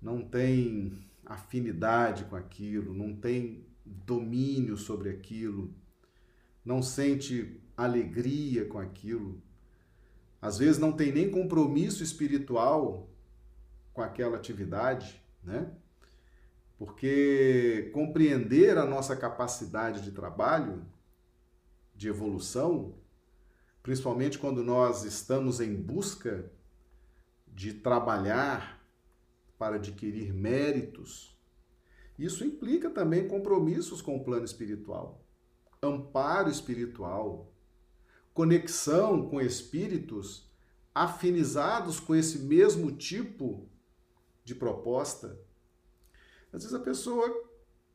Não 0.00 0.22
tem 0.22 1.04
afinidade 1.24 2.24
com 2.24 2.36
aquilo, 2.36 2.94
não 2.94 3.16
tem 3.16 3.66
domínio 3.84 4.76
sobre 4.76 5.10
aquilo, 5.10 5.74
não 6.64 6.82
sente 6.82 7.60
alegria 7.76 8.66
com 8.66 8.78
aquilo, 8.78 9.42
às 10.40 10.58
vezes 10.58 10.78
não 10.78 10.92
tem 10.92 11.12
nem 11.12 11.30
compromisso 11.30 12.02
espiritual 12.02 13.08
com 13.92 14.00
aquela 14.00 14.36
atividade, 14.36 15.22
né? 15.42 15.70
Porque 16.78 17.90
compreender 17.92 18.78
a 18.78 18.86
nossa 18.86 19.14
capacidade 19.14 20.00
de 20.00 20.12
trabalho, 20.12 20.86
de 21.94 22.08
evolução, 22.08 22.94
principalmente 23.82 24.38
quando 24.38 24.64
nós 24.64 25.04
estamos 25.04 25.60
em 25.60 25.74
busca 25.74 26.50
de 27.46 27.74
trabalhar 27.74 28.80
para 29.58 29.76
adquirir 29.76 30.32
méritos, 30.32 31.38
isso 32.18 32.44
implica 32.44 32.88
também 32.88 33.28
compromissos 33.28 34.00
com 34.00 34.16
o 34.16 34.24
plano 34.24 34.44
espiritual, 34.44 35.22
amparo 35.82 36.50
espiritual, 36.50 37.52
conexão 38.40 39.28
com 39.28 39.38
espíritos 39.38 40.50
afinizados 40.94 42.00
com 42.00 42.14
esse 42.14 42.38
mesmo 42.38 42.90
tipo 42.90 43.68
de 44.42 44.54
proposta. 44.54 45.38
Às 46.50 46.62
vezes 46.62 46.72
a 46.72 46.80
pessoa 46.80 47.50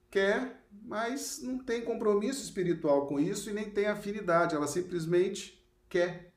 quer, 0.08 0.64
mas 0.84 1.42
não 1.42 1.58
tem 1.58 1.84
compromisso 1.84 2.44
espiritual 2.44 3.08
com 3.08 3.20
isso 3.20 3.50
e 3.50 3.54
nem 3.54 3.72
tem 3.72 3.88
afinidade, 3.88 4.54
ela 4.54 4.68
simplesmente 4.68 5.66
quer. 5.90 6.32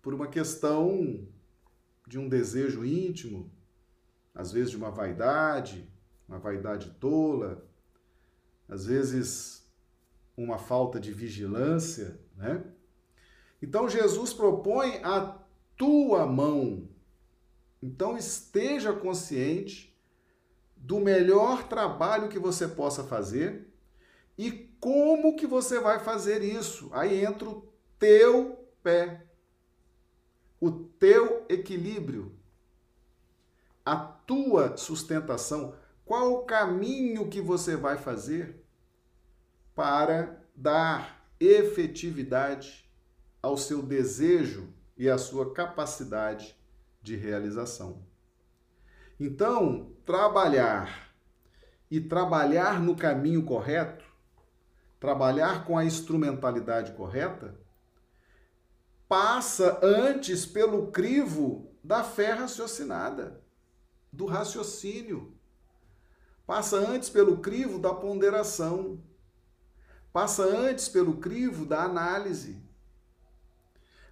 Por 0.00 0.14
uma 0.14 0.28
questão 0.28 1.26
de 2.06 2.20
um 2.20 2.28
desejo 2.28 2.84
íntimo, 2.84 3.50
às 4.32 4.52
vezes 4.52 4.70
de 4.70 4.76
uma 4.76 4.92
vaidade, 4.92 5.92
uma 6.28 6.38
vaidade 6.38 6.90
tola, 7.00 7.68
às 8.68 8.86
vezes 8.86 9.68
uma 10.36 10.56
falta 10.56 11.00
de 11.00 11.12
vigilância, 11.12 12.20
né? 12.36 12.77
Então 13.60 13.88
Jesus 13.88 14.32
propõe 14.32 15.00
a 15.02 15.36
tua 15.76 16.26
mão. 16.26 16.88
Então 17.82 18.16
esteja 18.16 18.92
consciente 18.92 19.96
do 20.76 21.00
melhor 21.00 21.68
trabalho 21.68 22.28
que 22.28 22.38
você 22.38 22.66
possa 22.66 23.04
fazer 23.04 23.68
e 24.36 24.50
como 24.80 25.36
que 25.36 25.46
você 25.46 25.80
vai 25.80 25.98
fazer 25.98 26.42
isso. 26.42 26.88
Aí 26.92 27.24
entra 27.24 27.48
o 27.48 27.68
teu 27.98 28.64
pé, 28.82 29.26
o 30.60 30.70
teu 30.70 31.44
equilíbrio, 31.48 32.36
a 33.84 33.96
tua 33.96 34.76
sustentação. 34.76 35.74
Qual 36.04 36.32
o 36.32 36.44
caminho 36.44 37.28
que 37.28 37.40
você 37.40 37.76
vai 37.76 37.98
fazer 37.98 38.64
para 39.74 40.42
dar 40.54 41.28
efetividade 41.38 42.87
ao 43.42 43.56
seu 43.56 43.82
desejo 43.82 44.72
e 44.96 45.08
à 45.08 45.16
sua 45.16 45.52
capacidade 45.52 46.56
de 47.00 47.16
realização. 47.16 48.02
Então, 49.18 49.92
trabalhar 50.04 51.12
e 51.90 52.00
trabalhar 52.00 52.80
no 52.80 52.96
caminho 52.96 53.44
correto, 53.44 54.04
trabalhar 55.00 55.64
com 55.64 55.78
a 55.78 55.84
instrumentalidade 55.84 56.92
correta, 56.92 57.58
passa 59.08 59.78
antes 59.82 60.44
pelo 60.44 60.88
crivo 60.90 61.72
da 61.82 62.04
fé 62.04 62.32
raciocinada, 62.32 63.40
do 64.12 64.26
raciocínio. 64.26 65.34
Passa 66.46 66.76
antes 66.76 67.08
pelo 67.08 67.38
crivo 67.38 67.78
da 67.78 67.94
ponderação. 67.94 69.02
Passa 70.12 70.44
antes 70.44 70.88
pelo 70.88 71.18
crivo 71.18 71.64
da 71.64 71.82
análise 71.82 72.67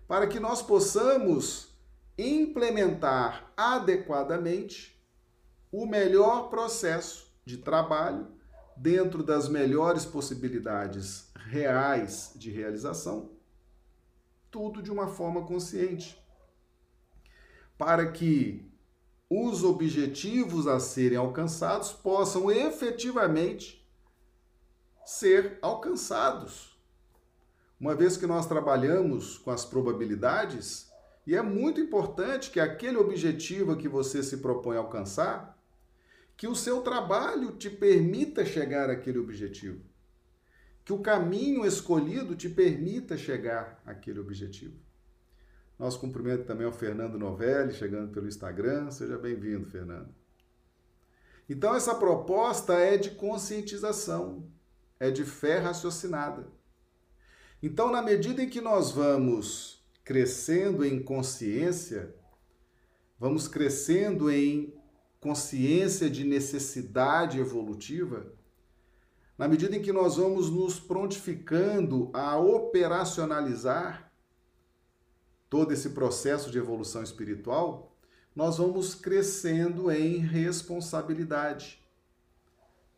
para 0.06 0.26
que 0.26 0.38
nós 0.38 0.62
possamos 0.62 1.68
implementar 2.16 3.52
adequadamente 3.56 4.96
o 5.70 5.84
melhor 5.84 6.48
processo 6.48 7.30
de 7.44 7.58
trabalho 7.58 8.28
dentro 8.76 9.22
das 9.22 9.48
melhores 9.48 10.04
possibilidades 10.04 11.30
reais 11.34 12.32
de 12.36 12.50
realização, 12.50 13.30
tudo 14.50 14.82
de 14.82 14.90
uma 14.90 15.08
forma 15.08 15.44
consciente, 15.44 16.22
para 17.76 18.10
que 18.10 18.70
os 19.28 19.64
objetivos 19.64 20.66
a 20.66 20.78
serem 20.78 21.18
alcançados 21.18 21.92
possam 21.92 22.50
efetivamente 22.50 23.84
ser 25.04 25.58
alcançados 25.60 26.75
uma 27.78 27.94
vez 27.94 28.16
que 28.16 28.26
nós 28.26 28.46
trabalhamos 28.46 29.38
com 29.38 29.50
as 29.50 29.64
probabilidades, 29.64 30.90
e 31.26 31.34
é 31.34 31.42
muito 31.42 31.80
importante 31.80 32.50
que 32.50 32.60
aquele 32.60 32.96
objetivo 32.96 33.76
que 33.76 33.88
você 33.88 34.22
se 34.22 34.38
propõe 34.38 34.76
a 34.76 34.80
alcançar, 34.80 35.56
que 36.36 36.46
o 36.46 36.54
seu 36.54 36.82
trabalho 36.82 37.52
te 37.52 37.68
permita 37.68 38.44
chegar 38.44 38.90
àquele 38.90 39.18
objetivo. 39.18 39.82
Que 40.84 40.92
o 40.92 41.00
caminho 41.00 41.66
escolhido 41.66 42.36
te 42.36 42.48
permita 42.48 43.16
chegar 43.16 43.82
àquele 43.84 44.20
objetivo. 44.20 44.78
Nosso 45.78 45.98
cumprimento 45.98 46.44
também 46.44 46.66
ao 46.66 46.72
Fernando 46.72 47.18
Novelli, 47.18 47.72
chegando 47.72 48.12
pelo 48.12 48.28
Instagram. 48.28 48.90
Seja 48.90 49.18
bem-vindo, 49.18 49.66
Fernando. 49.66 50.14
Então, 51.48 51.74
essa 51.74 51.94
proposta 51.94 52.74
é 52.74 52.96
de 52.96 53.10
conscientização, 53.10 54.48
é 54.98 55.10
de 55.10 55.24
fé 55.24 55.58
raciocinada. 55.58 56.48
Então, 57.62 57.90
na 57.90 58.02
medida 58.02 58.42
em 58.42 58.48
que 58.48 58.60
nós 58.60 58.90
vamos 58.90 59.84
crescendo 60.04 60.84
em 60.84 61.02
consciência, 61.02 62.14
vamos 63.18 63.48
crescendo 63.48 64.30
em 64.30 64.74
consciência 65.18 66.08
de 66.08 66.24
necessidade 66.24 67.38
evolutiva, 67.38 68.32
na 69.36 69.48
medida 69.48 69.76
em 69.76 69.82
que 69.82 69.92
nós 69.92 70.16
vamos 70.16 70.50
nos 70.50 70.78
prontificando 70.78 72.10
a 72.14 72.38
operacionalizar 72.38 74.12
todo 75.48 75.72
esse 75.72 75.90
processo 75.90 76.50
de 76.50 76.58
evolução 76.58 77.02
espiritual, 77.02 77.96
nós 78.34 78.58
vamos 78.58 78.94
crescendo 78.94 79.90
em 79.90 80.18
responsabilidade. 80.18 81.82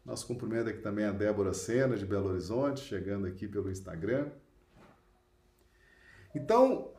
Nosso 0.04 0.26
cumprimento 0.26 0.68
aqui 0.68 0.80
também 0.80 1.04
a 1.04 1.12
Débora 1.12 1.52
Sena, 1.52 1.96
de 1.96 2.06
Belo 2.06 2.30
Horizonte, 2.30 2.80
chegando 2.80 3.26
aqui 3.26 3.46
pelo 3.46 3.70
Instagram. 3.70 4.30
Então, 6.34 6.92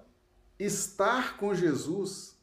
estar 0.58 1.38
com 1.38 1.54
Jesus, 1.54 2.38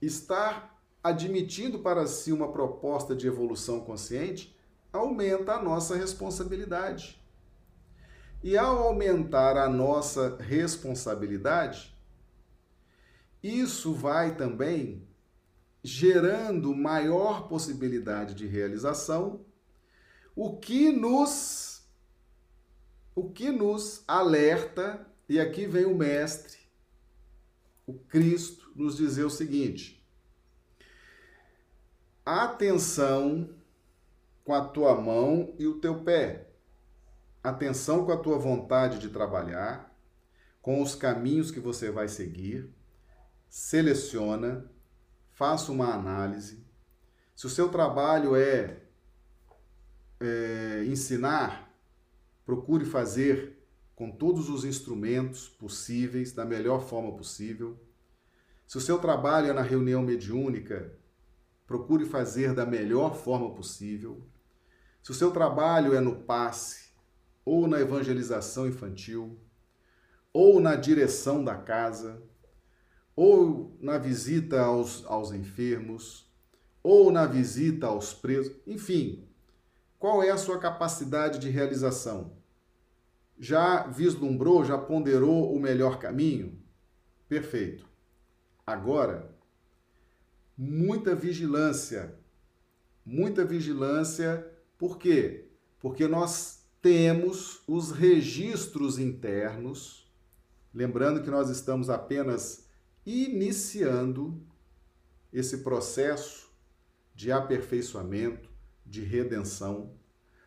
estar 0.00 0.74
admitindo 1.02 1.80
para 1.80 2.06
si 2.06 2.32
uma 2.32 2.50
proposta 2.50 3.14
de 3.14 3.26
evolução 3.26 3.80
consciente, 3.80 4.56
aumenta 4.92 5.54
a 5.54 5.62
nossa 5.62 5.94
responsabilidade. 5.96 7.22
E 8.42 8.56
ao 8.56 8.88
aumentar 8.88 9.56
a 9.56 9.68
nossa 9.68 10.36
responsabilidade, 10.36 11.94
isso 13.42 13.92
vai 13.92 14.34
também 14.34 15.06
gerando 15.82 16.74
maior 16.74 17.48
possibilidade 17.48 18.34
de 18.34 18.46
realização, 18.46 19.44
o 20.34 20.56
que 20.56 20.90
nos 20.90 21.74
o 23.14 23.30
que 23.30 23.50
nos 23.50 24.02
alerta, 24.08 25.06
e 25.28 25.40
aqui 25.40 25.66
vem 25.66 25.84
o 25.84 25.94
mestre, 25.94 26.58
o 27.86 27.94
Cristo, 27.94 28.70
nos 28.74 28.96
dizer 28.96 29.24
o 29.24 29.30
seguinte: 29.30 30.04
atenção 32.24 33.48
com 34.44 34.54
a 34.54 34.64
tua 34.64 35.00
mão 35.00 35.54
e 35.58 35.66
o 35.66 35.80
teu 35.80 36.02
pé, 36.02 36.48
atenção 37.42 38.04
com 38.04 38.12
a 38.12 38.16
tua 38.16 38.38
vontade 38.38 38.98
de 38.98 39.08
trabalhar, 39.08 39.94
com 40.60 40.82
os 40.82 40.94
caminhos 40.94 41.50
que 41.50 41.60
você 41.60 41.90
vai 41.90 42.08
seguir, 42.08 42.70
seleciona 43.48 44.70
faça 45.34 45.72
uma 45.72 45.92
análise. 45.92 46.64
Se 47.34 47.46
o 47.46 47.50
seu 47.50 47.68
trabalho 47.68 48.36
é, 48.36 48.80
é 50.20 50.84
ensinar, 50.86 51.70
procure 52.46 52.84
fazer 52.84 53.53
com 53.94 54.10
todos 54.10 54.48
os 54.48 54.64
instrumentos 54.64 55.48
possíveis, 55.48 56.32
da 56.32 56.44
melhor 56.44 56.80
forma 56.80 57.16
possível. 57.16 57.78
Se 58.66 58.76
o 58.76 58.80
seu 58.80 58.98
trabalho 58.98 59.48
é 59.48 59.52
na 59.52 59.62
reunião 59.62 60.02
mediúnica, 60.02 60.92
procure 61.66 62.04
fazer 62.04 62.54
da 62.54 62.66
melhor 62.66 63.14
forma 63.14 63.54
possível. 63.54 64.22
Se 65.02 65.10
o 65.10 65.14
seu 65.14 65.30
trabalho 65.30 65.94
é 65.94 66.00
no 66.00 66.16
passe, 66.16 66.92
ou 67.44 67.66
na 67.68 67.80
evangelização 67.80 68.66
infantil, 68.66 69.38
ou 70.32 70.60
na 70.60 70.74
direção 70.74 71.44
da 71.44 71.56
casa, 71.56 72.22
ou 73.14 73.76
na 73.80 73.98
visita 73.98 74.60
aos, 74.60 75.04
aos 75.06 75.30
enfermos, 75.30 76.26
ou 76.82 77.12
na 77.12 77.26
visita 77.26 77.86
aos 77.86 78.12
presos, 78.12 78.56
enfim, 78.66 79.28
qual 79.98 80.22
é 80.22 80.30
a 80.30 80.36
sua 80.36 80.58
capacidade 80.58 81.38
de 81.38 81.48
realização? 81.48 82.33
Já 83.38 83.86
vislumbrou, 83.86 84.64
já 84.64 84.78
ponderou 84.78 85.54
o 85.54 85.60
melhor 85.60 85.98
caminho? 85.98 86.58
Perfeito. 87.28 87.86
Agora, 88.66 89.34
muita 90.56 91.14
vigilância. 91.14 92.14
Muita 93.04 93.44
vigilância, 93.44 94.50
por 94.78 94.98
quê? 94.98 95.48
Porque 95.78 96.08
nós 96.08 96.64
temos 96.80 97.62
os 97.66 97.90
registros 97.90 98.98
internos, 98.98 100.10
lembrando 100.72 101.22
que 101.22 101.30
nós 101.30 101.50
estamos 101.50 101.90
apenas 101.90 102.66
iniciando 103.04 104.42
esse 105.32 105.58
processo 105.58 106.50
de 107.14 107.30
aperfeiçoamento, 107.30 108.48
de 108.86 109.02
redenção. 109.02 109.92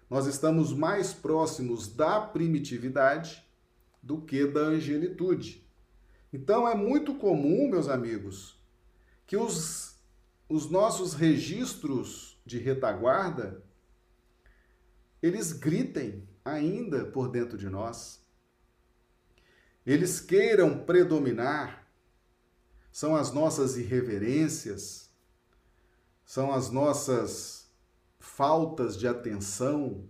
Nós 0.10 0.26
estamos 0.26 0.74
mais 0.74 1.14
próximos 1.14 1.88
da 1.88 2.22
primitividade 2.22 3.46
do 4.02 4.22
que 4.22 4.46
da 4.48 4.62
angelitude. 4.62 5.66
Então 6.32 6.68
é 6.68 6.76
muito 6.76 7.16
comum, 7.16 7.70
meus 7.70 7.88
amigos, 7.88 8.58
que 9.26 9.36
os, 9.36 10.00
os 10.48 10.70
nossos 10.70 11.14
registros 11.14 12.40
de 12.46 12.58
retaguarda 12.58 13.64
eles 15.22 15.52
gritem 15.52 16.28
ainda 16.46 17.06
por 17.06 17.30
dentro 17.30 17.58
de 17.58 17.70
nós. 17.70 18.24
Eles 19.86 20.20
queiram 20.20 20.86
predominar 20.86 21.88
são 22.98 23.16
as 23.16 23.32
nossas 23.32 23.78
irreverências, 23.78 25.12
são 26.26 26.52
as 26.52 26.72
nossas 26.72 27.67
faltas 28.28 28.98
de 28.98 29.08
atenção, 29.08 30.08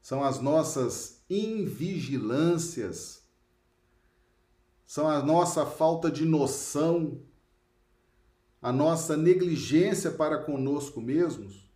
são 0.00 0.22
as 0.22 0.38
nossas 0.40 1.24
invigilâncias, 1.28 3.26
são 4.84 5.08
a 5.08 5.22
nossa 5.22 5.64
falta 5.64 6.10
de 6.10 6.24
noção, 6.24 7.22
a 8.60 8.70
nossa 8.70 9.16
negligência 9.16 10.10
para 10.10 10.38
conosco 10.44 11.00
mesmos. 11.00 11.68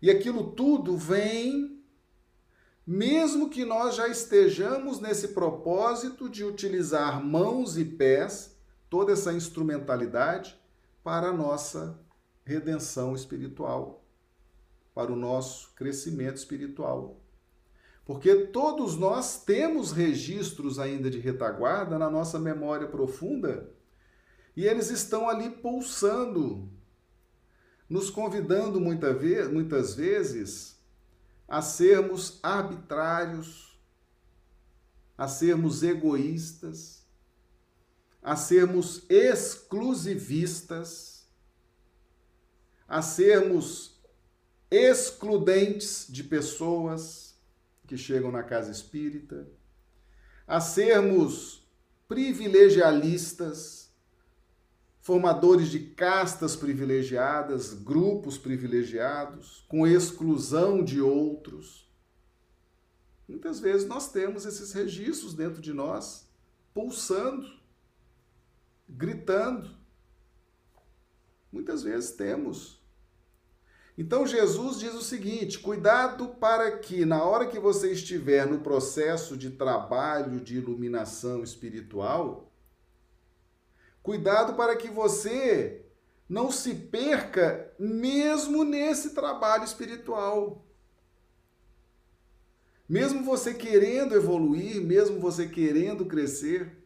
E 0.00 0.10
aquilo 0.10 0.52
tudo 0.52 0.96
vem, 0.96 1.84
mesmo 2.86 3.50
que 3.50 3.64
nós 3.64 3.94
já 3.94 4.08
estejamos 4.08 4.98
nesse 4.98 5.28
propósito 5.28 6.28
de 6.28 6.44
utilizar 6.44 7.22
mãos 7.22 7.76
e 7.76 7.84
pés 7.84 8.56
toda 8.88 9.12
essa 9.12 9.32
instrumentalidade 9.32 10.58
para 11.04 11.28
a 11.28 11.32
nossa 11.32 12.00
redenção 12.44 13.14
espiritual, 13.14 13.97
para 14.98 15.12
o 15.12 15.16
nosso 15.16 15.70
crescimento 15.76 16.38
espiritual. 16.38 17.20
Porque 18.04 18.34
todos 18.46 18.96
nós 18.96 19.44
temos 19.44 19.92
registros 19.92 20.80
ainda 20.80 21.08
de 21.08 21.20
retaguarda 21.20 21.96
na 21.96 22.10
nossa 22.10 22.36
memória 22.36 22.88
profunda 22.88 23.70
e 24.56 24.66
eles 24.66 24.90
estão 24.90 25.28
ali 25.28 25.50
pulsando, 25.50 26.68
nos 27.88 28.10
convidando 28.10 28.80
muita 28.80 29.14
vez, 29.14 29.48
muitas 29.48 29.94
vezes 29.94 30.76
a 31.46 31.62
sermos 31.62 32.40
arbitrários, 32.42 33.78
a 35.16 35.28
sermos 35.28 35.84
egoístas, 35.84 37.06
a 38.20 38.34
sermos 38.34 39.08
exclusivistas, 39.08 41.24
a 42.88 43.00
sermos 43.00 43.96
excludentes 44.70 46.06
de 46.08 46.22
pessoas 46.24 47.36
que 47.86 47.96
chegam 47.96 48.30
na 48.30 48.42
casa 48.42 48.70
espírita, 48.70 49.48
a 50.46 50.60
sermos 50.60 51.66
privilegialistas, 52.06 53.90
formadores 55.00 55.68
de 55.68 55.80
castas 55.80 56.54
privilegiadas, 56.54 57.72
grupos 57.72 58.36
privilegiados, 58.36 59.64
com 59.68 59.86
exclusão 59.86 60.84
de 60.84 61.00
outros. 61.00 61.88
Muitas 63.26 63.60
vezes 63.60 63.86
nós 63.86 64.10
temos 64.10 64.44
esses 64.44 64.72
registros 64.72 65.34
dentro 65.34 65.60
de 65.60 65.72
nós, 65.72 66.28
pulsando 66.74 67.58
gritando. 68.88 69.76
Muitas 71.52 71.82
vezes 71.82 72.12
temos. 72.12 72.77
Então 73.98 74.24
Jesus 74.24 74.78
diz 74.78 74.94
o 74.94 75.02
seguinte: 75.02 75.58
cuidado 75.58 76.28
para 76.28 76.78
que, 76.78 77.04
na 77.04 77.24
hora 77.24 77.48
que 77.48 77.58
você 77.58 77.90
estiver 77.90 78.46
no 78.46 78.60
processo 78.60 79.36
de 79.36 79.50
trabalho 79.50 80.40
de 80.40 80.56
iluminação 80.56 81.42
espiritual, 81.42 82.48
cuidado 84.00 84.54
para 84.54 84.76
que 84.76 84.88
você 84.88 85.84
não 86.28 86.52
se 86.52 86.74
perca 86.74 87.72
mesmo 87.76 88.62
nesse 88.62 89.14
trabalho 89.14 89.64
espiritual. 89.64 90.64
Mesmo 92.88 93.24
você 93.24 93.52
querendo 93.52 94.14
evoluir, 94.14 94.80
mesmo 94.80 95.18
você 95.18 95.46
querendo 95.48 96.06
crescer, 96.06 96.84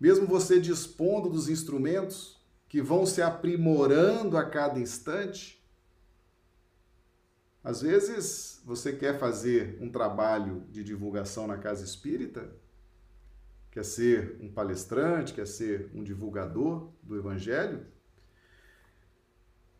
mesmo 0.00 0.26
você 0.26 0.58
dispondo 0.58 1.28
dos 1.28 1.48
instrumentos 1.48 2.40
que 2.68 2.80
vão 2.80 3.04
se 3.04 3.20
aprimorando 3.20 4.36
a 4.38 4.44
cada 4.44 4.80
instante, 4.80 5.59
às 7.62 7.82
vezes 7.82 8.60
você 8.64 8.92
quer 8.92 9.18
fazer 9.18 9.78
um 9.80 9.90
trabalho 9.90 10.64
de 10.70 10.82
divulgação 10.82 11.46
na 11.46 11.58
casa 11.58 11.84
espírita, 11.84 12.50
quer 13.70 13.84
ser 13.84 14.38
um 14.40 14.50
palestrante, 14.50 15.34
quer 15.34 15.46
ser 15.46 15.90
um 15.94 16.02
divulgador 16.02 16.90
do 17.02 17.16
evangelho, 17.16 17.86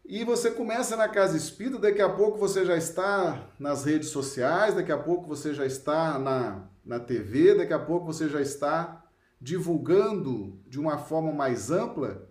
e 0.04 0.24
você 0.24 0.50
começa 0.50 0.96
na 0.96 1.08
casa 1.08 1.36
espírita, 1.36 1.78
daqui 1.78 2.02
a 2.02 2.08
pouco 2.08 2.36
você 2.36 2.66
já 2.66 2.76
está 2.76 3.48
nas 3.60 3.84
redes 3.84 4.08
sociais, 4.08 4.74
daqui 4.74 4.90
a 4.90 4.98
pouco 4.98 5.24
você 5.28 5.54
já 5.54 5.64
está 5.64 6.18
na, 6.18 6.68
na 6.84 6.98
TV, 6.98 7.54
daqui 7.54 7.72
a 7.72 7.78
pouco 7.78 8.06
você 8.06 8.28
já 8.28 8.40
está 8.40 9.04
divulgando 9.40 10.60
de 10.66 10.80
uma 10.80 10.98
forma 10.98 11.32
mais 11.32 11.70
ampla. 11.70 12.28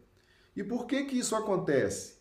E 0.54 0.62
por 0.62 0.86
que 0.86 1.06
que 1.06 1.18
isso 1.18 1.38
acontece? 1.38 2.19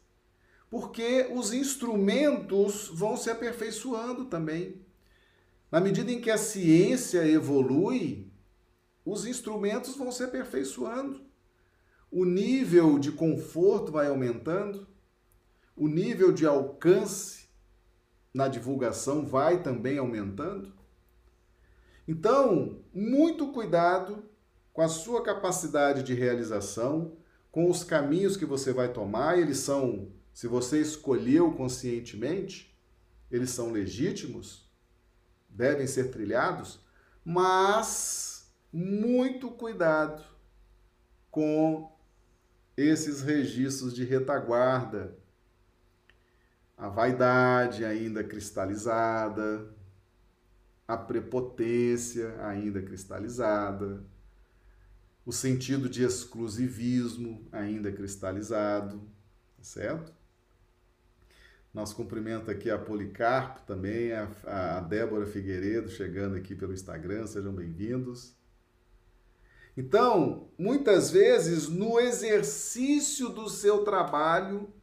Porque 0.70 1.28
os 1.35 1.52
instrumentos 1.52 2.88
vão 2.92 3.16
se 3.16 3.31
aperfeiçoando 3.31 4.26
também. 4.26 4.83
Na 5.70 5.81
medida 5.81 6.11
em 6.11 6.20
que 6.20 6.31
a 6.31 6.38
ciência 6.38 7.26
evolui, 7.26 8.31
os 9.04 9.26
instrumentos 9.26 9.96
vão 9.96 10.12
se 10.12 10.22
aperfeiçoando. 10.22 11.26
o 12.11 12.24
nível 12.24 12.98
de 12.98 13.12
conforto 13.12 13.92
vai 13.92 14.09
aumentando, 14.09 14.87
o 15.76 15.87
nível 15.87 16.33
de 16.33 16.46
alcance 16.46 17.48
na 18.33 18.48
divulgação 18.48 19.26
vai 19.26 19.62
também 19.62 19.98
aumentando. 19.98 20.72
Então, 22.07 22.81
muito 22.92 23.52
cuidado 23.52 24.24
com 24.72 24.81
a 24.81 24.88
sua 24.88 25.22
capacidade 25.22 26.02
de 26.02 26.14
realização, 26.14 27.16
com 27.50 27.70
os 27.70 27.85
caminhos 27.85 28.37
que 28.37 28.46
você 28.46 28.72
vai 28.72 28.92
tomar, 28.92 29.38
eles 29.38 29.59
são, 29.59 30.11
se 30.38 30.46
você 30.46 30.81
escolheu 30.81 31.53
conscientemente, 31.53 32.72
eles 33.29 33.51
são 33.51 33.72
legítimos, 33.72 34.70
devem 35.48 35.85
ser 35.85 36.12
trilhados, 36.12 36.79
mas 37.24 38.48
muito 38.72 39.51
cuidado 39.51 40.22
com 41.29 41.92
esses 42.77 43.20
registros 43.20 43.92
de 43.92 44.05
retaguarda. 44.05 45.18
A 46.77 46.88
vaidade 46.88 47.85
ainda 47.85 48.22
cristalizada, 48.22 49.74
a 50.87 50.96
prepotência 50.96 52.40
ainda 52.46 52.81
cristalizada, 52.81 54.05
o 55.27 55.33
sentido 55.33 55.88
de 55.88 56.05
exclusivismo 56.05 57.44
ainda 57.51 57.90
cristalizado, 57.90 59.01
tá 59.57 59.64
certo? 59.64 60.17
Nosso 61.78 61.94
cumprimento 61.94 62.50
aqui 62.50 62.68
a 62.72 62.76
Policarpo 62.76 63.62
também, 63.62 64.10
a, 64.12 64.28
a 64.44 64.80
Débora 64.80 65.24
Figueiredo 65.26 65.88
chegando 65.88 66.34
aqui 66.34 66.52
pelo 66.52 66.72
Instagram, 66.72 67.24
sejam 67.24 67.52
bem-vindos. 67.52 68.34
Então, 69.76 70.48
muitas 70.58 71.12
vezes, 71.12 71.68
no 71.68 72.00
exercício 72.00 73.28
do 73.28 73.48
seu 73.48 73.84
trabalho 73.84 74.74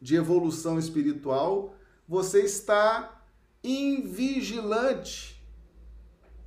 de 0.00 0.16
evolução 0.16 0.78
espiritual, 0.78 1.76
você 2.08 2.40
está 2.40 3.22
invigilante 3.62 5.46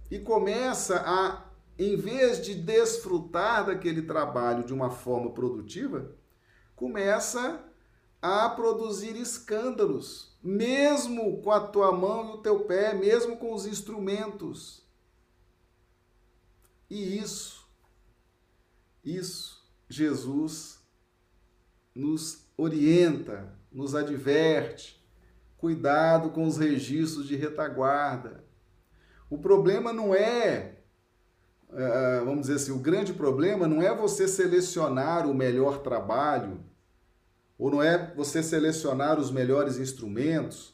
e 0.09 0.17
começa 0.17 1.03
a, 1.05 1.45
em 1.77 1.95
vez 1.95 2.43
de 2.43 2.55
desfrutar 2.55 3.67
daquele 3.67 4.01
trabalho 4.01 4.63
de 4.63 4.73
uma 4.73 4.89
forma 4.89 5.29
produtiva, 5.29 6.15
começa 6.75 7.70
a 8.21 8.49
produzir 8.49 9.15
escândalos, 9.15 10.37
mesmo 10.43 11.41
com 11.41 11.51
a 11.51 11.59
tua 11.59 11.91
mão 11.91 12.29
e 12.29 12.31
o 12.33 12.37
teu 12.37 12.61
pé, 12.61 12.93
mesmo 12.93 13.37
com 13.37 13.53
os 13.53 13.65
instrumentos. 13.65 14.85
E 16.89 17.17
isso 17.17 17.61
isso 19.03 19.67
Jesus 19.89 20.79
nos 21.93 22.45
orienta, 22.55 23.53
nos 23.71 23.95
adverte. 23.95 25.01
Cuidado 25.57 26.29
com 26.29 26.45
os 26.45 26.57
registros 26.57 27.27
de 27.27 27.35
retaguarda. 27.35 28.43
O 29.29 29.37
problema 29.37 29.91
não 29.91 30.13
é, 30.13 30.77
é, 31.71 32.19
vamos 32.19 32.41
dizer 32.41 32.55
assim, 32.55 32.71
o 32.71 32.79
grande 32.79 33.13
problema 33.13 33.67
não 33.67 33.81
é 33.81 33.95
você 33.95 34.27
selecionar 34.27 35.29
o 35.29 35.33
melhor 35.33 35.79
trabalho, 35.81 36.63
ou 37.61 37.69
não 37.69 37.79
é 37.79 38.11
você 38.15 38.41
selecionar 38.41 39.19
os 39.19 39.29
melhores 39.29 39.77
instrumentos, 39.77 40.73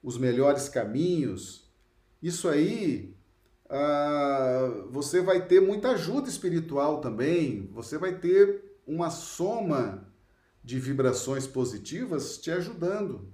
os 0.00 0.16
melhores 0.16 0.68
caminhos. 0.68 1.68
Isso 2.22 2.48
aí 2.48 3.16
ah, 3.68 4.84
você 4.90 5.20
vai 5.20 5.44
ter 5.44 5.60
muita 5.60 5.90
ajuda 5.90 6.28
espiritual 6.28 7.00
também, 7.00 7.68
você 7.72 7.98
vai 7.98 8.16
ter 8.16 8.78
uma 8.86 9.10
soma 9.10 10.08
de 10.62 10.78
vibrações 10.78 11.48
positivas 11.48 12.38
te 12.38 12.52
ajudando. 12.52 13.28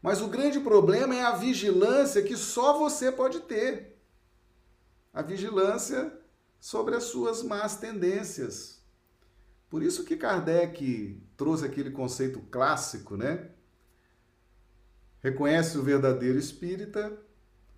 Mas 0.00 0.22
o 0.22 0.28
grande 0.28 0.60
problema 0.60 1.12
é 1.12 1.22
a 1.22 1.34
vigilância 1.34 2.22
que 2.22 2.36
só 2.36 2.78
você 2.78 3.10
pode 3.10 3.40
ter. 3.40 3.98
A 5.12 5.22
vigilância 5.22 6.16
sobre 6.60 6.94
as 6.94 7.02
suas 7.02 7.42
más 7.42 7.78
tendências. 7.78 8.75
Por 9.68 9.82
isso 9.82 10.04
que 10.04 10.16
Kardec 10.16 11.22
trouxe 11.36 11.64
aquele 11.64 11.90
conceito 11.90 12.40
clássico, 12.50 13.16
né? 13.16 13.50
Reconhece 15.22 15.76
o 15.76 15.82
verdadeiro 15.82 16.38
espírita 16.38 17.18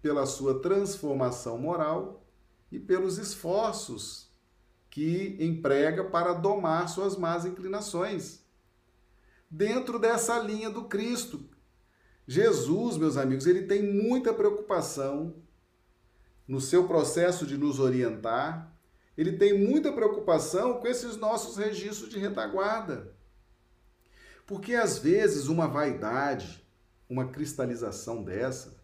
pela 0.02 0.26
sua 0.26 0.60
transformação 0.60 1.58
moral 1.58 2.26
e 2.70 2.78
pelos 2.78 3.18
esforços 3.18 4.28
que 4.90 5.36
emprega 5.40 6.04
para 6.04 6.34
domar 6.34 6.88
suas 6.88 7.16
más 7.16 7.44
inclinações. 7.44 8.44
Dentro 9.50 9.98
dessa 9.98 10.38
linha 10.38 10.68
do 10.68 10.84
Cristo, 10.84 11.48
Jesus, 12.26 12.98
meus 12.98 13.16
amigos, 13.16 13.46
ele 13.46 13.62
tem 13.62 13.82
muita 13.82 14.34
preocupação 14.34 15.42
no 16.46 16.60
seu 16.60 16.86
processo 16.86 17.46
de 17.46 17.56
nos 17.56 17.78
orientar, 17.78 18.77
ele 19.18 19.32
tem 19.32 19.58
muita 19.58 19.92
preocupação 19.92 20.74
com 20.74 20.86
esses 20.86 21.16
nossos 21.16 21.56
registros 21.56 22.08
de 22.08 22.20
retaguarda. 22.20 23.12
Porque 24.46 24.76
às 24.76 24.96
vezes 24.96 25.48
uma 25.48 25.66
vaidade, 25.66 26.64
uma 27.10 27.26
cristalização 27.26 28.22
dessa, 28.22 28.78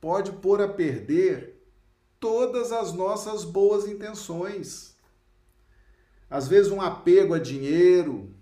pode 0.00 0.32
pôr 0.32 0.62
a 0.62 0.68
perder 0.68 1.62
todas 2.18 2.72
as 2.72 2.94
nossas 2.94 3.44
boas 3.44 3.86
intenções. 3.86 4.96
Às 6.30 6.48
vezes, 6.48 6.72
um 6.72 6.80
apego 6.80 7.34
a 7.34 7.38
dinheiro, 7.38 8.34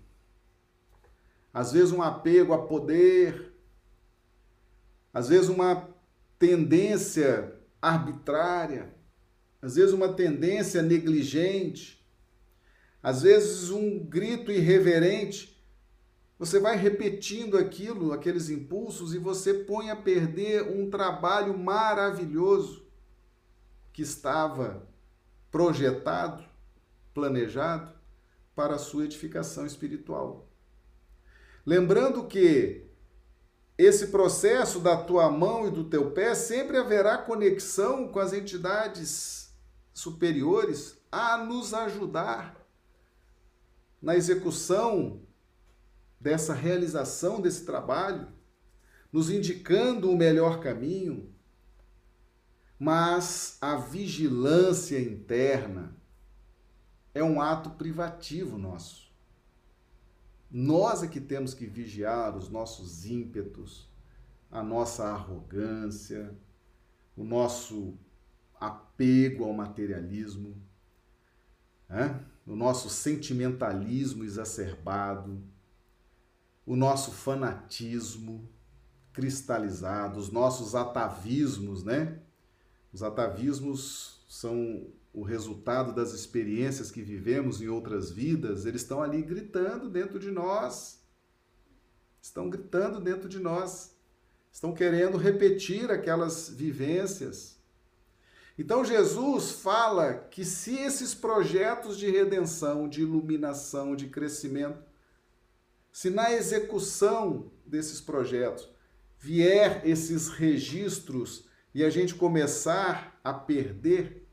às 1.53 1.73
vezes, 1.73 1.91
um 1.91 2.01
apego 2.01 2.53
a 2.53 2.65
poder, 2.65 3.53
às 5.13 5.27
vezes, 5.27 5.49
uma 5.49 5.89
tendência 6.39 7.53
arbitrária, 7.81 8.92
às 9.63 9.75
vezes, 9.75 9.93
uma 9.93 10.13
tendência 10.13 10.81
negligente, 10.81 12.05
às 13.01 13.23
vezes, 13.23 13.71
um 13.71 13.97
grito 13.97 14.51
irreverente 14.51 15.53
você 16.43 16.59
vai 16.59 16.75
repetindo 16.75 17.57
aquilo, 17.57 18.11
aqueles 18.11 18.49
impulsos, 18.49 19.13
e 19.13 19.17
você 19.17 19.53
põe 19.53 19.89
a 19.89 19.95
perder 19.95 20.63
um 20.63 20.89
trabalho 20.89 21.57
maravilhoso 21.57 22.85
que 23.93 24.01
estava 24.01 24.85
projetado, 25.49 26.43
planejado 27.13 27.93
para 28.53 28.75
a 28.75 28.77
sua 28.77 29.05
edificação 29.05 29.65
espiritual. 29.65 30.45
Lembrando 31.65 32.25
que 32.25 32.87
esse 33.77 34.07
processo 34.07 34.81
da 34.81 34.97
tua 34.97 35.31
mão 35.31 35.67
e 35.67 35.71
do 35.71 35.85
teu 35.85 36.11
pé 36.11 36.35
sempre 36.35 36.77
haverá 36.77 37.17
conexão 37.17 38.07
com 38.09 38.19
as 38.19 38.33
entidades 38.33 39.42
superiores 39.93 40.99
a 41.11 41.37
nos 41.37 41.73
ajudar 41.73 42.59
na 44.01 44.15
execução 44.15 45.21
dessa 46.19 46.53
realização 46.53 47.39
desse 47.39 47.65
trabalho, 47.65 48.27
nos 49.11 49.29
indicando 49.29 50.09
o 50.09 50.17
melhor 50.17 50.59
caminho, 50.59 51.31
mas 52.79 53.57
a 53.61 53.75
vigilância 53.75 54.99
interna 54.99 55.95
é 57.13 57.23
um 57.23 57.39
ato 57.39 57.69
privativo 57.71 58.57
nosso. 58.57 59.13
Nós 60.49 61.03
é 61.03 61.07
que 61.07 61.21
temos 61.21 61.53
que 61.53 61.65
vigiar 61.65 62.35
os 62.35 62.49
nossos 62.49 63.05
ímpetos, 63.05 63.89
a 64.51 64.61
nossa 64.61 65.05
arrogância, 65.05 66.35
o 67.15 67.23
nosso 67.23 67.97
apego 68.65 69.43
ao 69.43 69.53
materialismo, 69.53 70.55
né? 71.89 72.23
o 72.45 72.55
nosso 72.55 72.89
sentimentalismo 72.89 74.23
exacerbado, 74.23 75.41
o 76.65 76.75
nosso 76.75 77.11
fanatismo 77.11 78.49
cristalizado, 79.11 80.19
os 80.19 80.31
nossos 80.31 80.75
atavismos, 80.75 81.83
né? 81.83 82.19
Os 82.91 83.03
atavismos 83.03 84.25
são 84.27 84.87
o 85.13 85.21
resultado 85.21 85.93
das 85.93 86.13
experiências 86.13 86.89
que 86.89 87.01
vivemos 87.01 87.61
em 87.61 87.67
outras 87.67 88.09
vidas, 88.09 88.65
eles 88.65 88.81
estão 88.81 89.01
ali 89.01 89.21
gritando 89.21 89.89
dentro 89.89 90.19
de 90.19 90.31
nós. 90.31 91.03
Estão 92.21 92.49
gritando 92.49 92.99
dentro 92.99 93.29
de 93.29 93.37
nós. 93.37 93.95
Estão 94.51 94.73
querendo 94.73 95.17
repetir 95.17 95.91
aquelas 95.91 96.49
vivências. 96.49 97.59
Então 98.57 98.85
Jesus 98.85 99.51
fala 99.51 100.13
que 100.29 100.45
se 100.45 100.75
esses 100.75 101.15
projetos 101.15 101.97
de 101.97 102.09
redenção, 102.09 102.87
de 102.87 103.01
iluminação, 103.01 103.95
de 103.95 104.07
crescimento 104.07 104.93
se 105.93 106.09
na 106.09 106.33
execução 106.33 107.51
desses 107.63 108.01
projetos 108.01 108.67
vier 109.19 109.87
esses 109.87 110.27
registros 110.27 111.47
e 111.73 111.83
a 111.83 111.89
gente 111.89 112.15
começar 112.15 113.19
a 113.23 113.31
perder, 113.31 114.27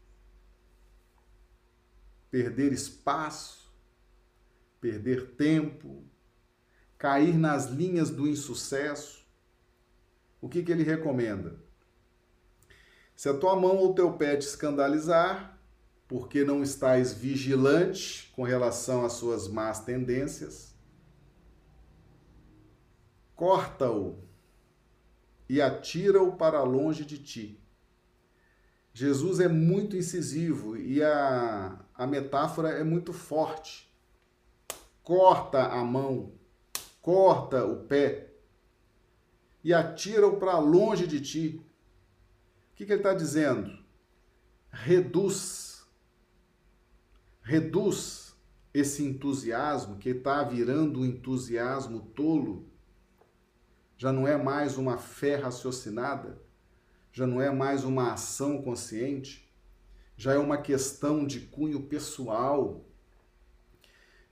perder 2.30 2.72
espaço, 2.72 3.70
perder 4.80 5.32
tempo, 5.32 6.02
cair 6.96 7.36
nas 7.36 7.66
linhas 7.66 8.08
do 8.08 8.26
insucesso. 8.26 9.22
O 10.40 10.48
que, 10.48 10.62
que 10.62 10.72
ele 10.72 10.82
recomenda? 10.82 11.62
Se 13.20 13.28
a 13.28 13.36
tua 13.36 13.54
mão 13.54 13.76
ou 13.76 13.92
teu 13.92 14.14
pé 14.14 14.34
te 14.34 14.46
escandalizar, 14.46 15.60
porque 16.08 16.42
não 16.42 16.62
estás 16.62 17.12
vigilante 17.12 18.32
com 18.34 18.44
relação 18.44 19.04
às 19.04 19.12
suas 19.12 19.46
más 19.46 19.84
tendências, 19.84 20.74
corta-o 23.36 24.24
e 25.50 25.60
atira-o 25.60 26.32
para 26.32 26.62
longe 26.62 27.04
de 27.04 27.18
ti. 27.18 27.62
Jesus 28.94 29.38
é 29.38 29.48
muito 29.48 29.98
incisivo 29.98 30.74
e 30.78 31.02
a, 31.02 31.78
a 31.94 32.06
metáfora 32.06 32.70
é 32.70 32.82
muito 32.82 33.12
forte. 33.12 33.94
Corta 35.02 35.64
a 35.64 35.84
mão, 35.84 36.32
corta 37.02 37.66
o 37.66 37.84
pé 37.84 38.32
e 39.62 39.74
atira-o 39.74 40.38
para 40.38 40.58
longe 40.58 41.06
de 41.06 41.20
ti. 41.20 41.69
Que, 42.80 42.86
que 42.86 42.92
ele 42.92 43.00
está 43.00 43.12
dizendo? 43.12 43.78
Reduz. 44.72 45.84
Reduz 47.42 48.34
esse 48.72 49.04
entusiasmo 49.04 49.98
que 49.98 50.08
está 50.08 50.42
virando 50.44 51.00
um 51.00 51.04
entusiasmo 51.04 52.00
tolo. 52.14 52.64
Já 53.98 54.10
não 54.10 54.26
é 54.26 54.42
mais 54.42 54.78
uma 54.78 54.96
fé 54.96 55.36
raciocinada 55.36 56.40
já 57.12 57.26
não 57.26 57.38
é 57.38 57.50
mais 57.50 57.84
uma 57.84 58.14
ação 58.14 58.62
consciente, 58.62 59.46
já 60.16 60.32
é 60.32 60.38
uma 60.38 60.56
questão 60.56 61.26
de 61.26 61.40
cunho 61.40 61.82
pessoal, 61.82 62.84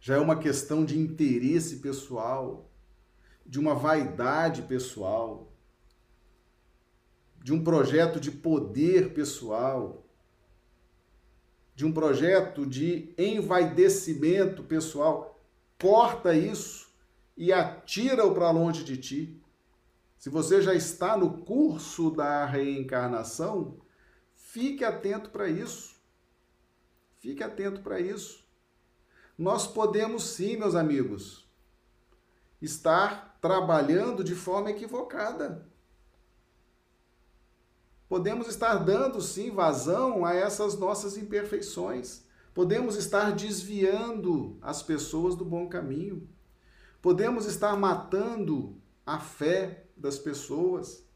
já 0.01 0.15
é 0.15 0.19
uma 0.19 0.39
questão 0.39 0.87
de 0.87 0.99
interesse 0.99 1.81
pessoal, 1.81 2.71
de 3.45 3.59
uma 3.59 3.75
vaidade 3.75 4.63
pessoal, 4.63 5.48
de 7.43 7.53
um 7.53 7.63
projeto 7.63 8.21
de 8.21 8.31
poder 8.31 9.15
pessoal, 9.15 10.05
de 11.75 11.87
um 11.87 11.93
projeto 11.93 12.67
de 12.67 13.15
envaidecimento 13.17 14.63
pessoal. 14.65 15.41
Corta 15.81 16.35
isso 16.35 16.89
e 17.37 17.53
atira-o 17.53 18.35
para 18.35 18.51
longe 18.51 18.83
de 18.83 18.97
ti. 18.97 19.41
Se 20.19 20.29
você 20.29 20.61
já 20.61 20.75
está 20.75 21.17
no 21.17 21.39
curso 21.39 22.11
da 22.11 22.45
reencarnação, 22.45 23.79
fique 24.35 24.85
atento 24.85 25.31
para 25.31 25.49
isso. 25.49 25.97
Fique 27.21 27.43
atento 27.43 27.81
para 27.81 28.01
isso. 28.01 28.45
Nós 29.39 29.67
podemos 29.67 30.25
sim, 30.25 30.57
meus 30.57 30.75
amigos, 30.75 31.49
estar 32.61 33.39
trabalhando 33.41 34.25
de 34.25 34.35
forma 34.35 34.71
equivocada. 34.71 35.65
Podemos 38.09 38.49
estar 38.49 38.77
dando 38.77 39.21
sim 39.21 39.51
vazão 39.51 40.25
a 40.25 40.35
essas 40.35 40.79
nossas 40.79 41.19
imperfeições. 41.19 42.23
Podemos 42.55 42.97
estar 42.97 43.33
desviando 43.33 44.57
as 44.63 44.83
pessoas 44.83 45.35
do 45.35 45.45
bom 45.45 45.69
caminho. 45.69 46.27
Podemos 47.03 47.45
estar 47.45 47.77
matando 47.77 48.77
a 49.05 49.19
fé 49.19 49.85
das 49.97 50.19
pessoas. 50.19 51.07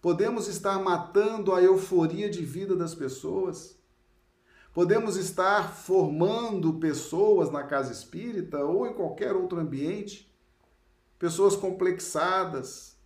Podemos 0.00 0.46
estar 0.46 0.78
matando 0.78 1.52
a 1.52 1.60
euforia 1.60 2.30
de 2.30 2.44
vida 2.44 2.76
das 2.76 2.94
pessoas. 2.94 3.78
Podemos 4.72 5.16
estar 5.16 5.74
formando 5.74 6.74
pessoas 6.74 7.50
na 7.50 7.64
casa 7.64 7.92
espírita 7.92 8.64
ou 8.64 8.86
em 8.86 8.94
qualquer 8.94 9.34
outro 9.34 9.58
ambiente, 9.58 10.32
pessoas 11.18 11.56
complexadas, 11.56 12.96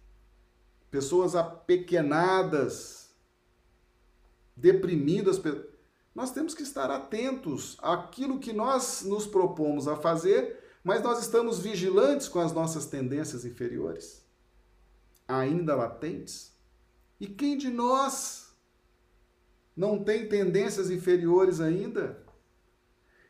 pessoas 0.90 1.34
apequenadas, 1.34 3.03
deprimindo 4.56 5.30
as 5.30 5.38
pessoas. 5.38 5.66
Nós 6.14 6.30
temos 6.30 6.54
que 6.54 6.62
estar 6.62 6.90
atentos 6.90 7.76
àquilo 7.82 8.38
que 8.38 8.52
nós 8.52 9.02
nos 9.02 9.26
propomos 9.26 9.88
a 9.88 9.96
fazer, 9.96 10.60
mas 10.84 11.02
nós 11.02 11.20
estamos 11.20 11.58
vigilantes 11.58 12.28
com 12.28 12.38
as 12.38 12.52
nossas 12.52 12.86
tendências 12.86 13.44
inferiores 13.44 14.24
ainda 15.26 15.74
latentes? 15.74 16.52
E 17.20 17.26
quem 17.26 17.56
de 17.56 17.70
nós 17.70 18.54
não 19.76 20.02
tem 20.02 20.28
tendências 20.28 20.90
inferiores 20.90 21.60
ainda? 21.60 22.22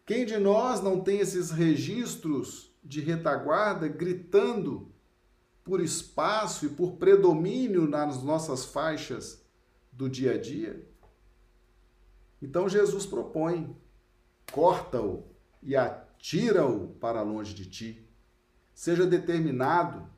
Quem 0.06 0.26
de 0.26 0.36
nós 0.36 0.82
não 0.82 1.00
tem 1.00 1.18
esses 1.18 1.50
registros 1.50 2.72
de 2.82 3.00
retaguarda 3.00 3.88
gritando 3.88 4.92
por 5.62 5.80
espaço 5.80 6.66
e 6.66 6.68
por 6.68 6.96
predomínio 6.96 7.88
nas 7.88 8.22
nossas 8.22 8.64
faixas 8.66 9.42
do 9.90 10.08
dia 10.08 10.32
a 10.32 10.38
dia? 10.38 10.86
Então 12.44 12.68
Jesus 12.68 13.06
propõe: 13.06 13.76
corta-o 14.52 15.24
e 15.62 15.74
atira-o 15.74 16.88
para 17.00 17.22
longe 17.22 17.54
de 17.54 17.66
ti. 17.66 18.08
Seja 18.74 19.06
determinado 19.06 20.12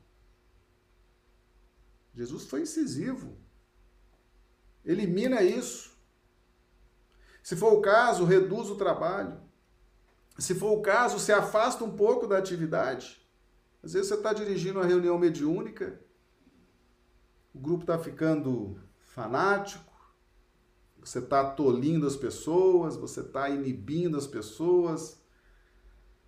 Jesus 2.17 2.45
foi 2.45 2.63
incisivo. 2.63 3.37
Elimina 4.83 5.43
isso. 5.43 5.95
Se 7.43 7.55
for 7.55 7.73
o 7.73 7.81
caso, 7.81 8.25
reduz 8.25 8.71
o 8.71 8.75
trabalho. 8.75 9.39
Se 10.39 10.55
for 10.55 10.71
o 10.71 10.81
caso, 10.81 11.19
se 11.19 11.31
afasta 11.31 11.83
um 11.83 11.95
pouco 11.95 12.25
da 12.25 12.39
atividade. 12.39 13.23
Às 13.83 13.93
vezes 13.93 14.07
você 14.07 14.15
está 14.15 14.33
dirigindo 14.33 14.79
uma 14.79 14.85
reunião 14.85 15.19
mediúnica, 15.19 16.01
o 17.53 17.59
grupo 17.59 17.83
está 17.83 17.99
ficando 17.99 18.81
fanático, 18.99 19.86
você 21.07 21.19
está 21.19 21.51
tolindo 21.51 22.05
as 22.05 22.17
pessoas, 22.17 22.97
você 22.97 23.21
está 23.21 23.49
inibindo 23.49 24.17
as 24.17 24.27
pessoas, 24.27 25.17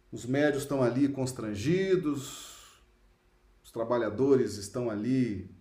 os 0.10 0.26
médios 0.26 0.64
estão 0.64 0.82
ali 0.82 1.10
constrangidos, 1.10 2.80
os 3.62 3.72
trabalhadores 3.72 4.56
estão 4.56 4.90
ali 4.90 5.54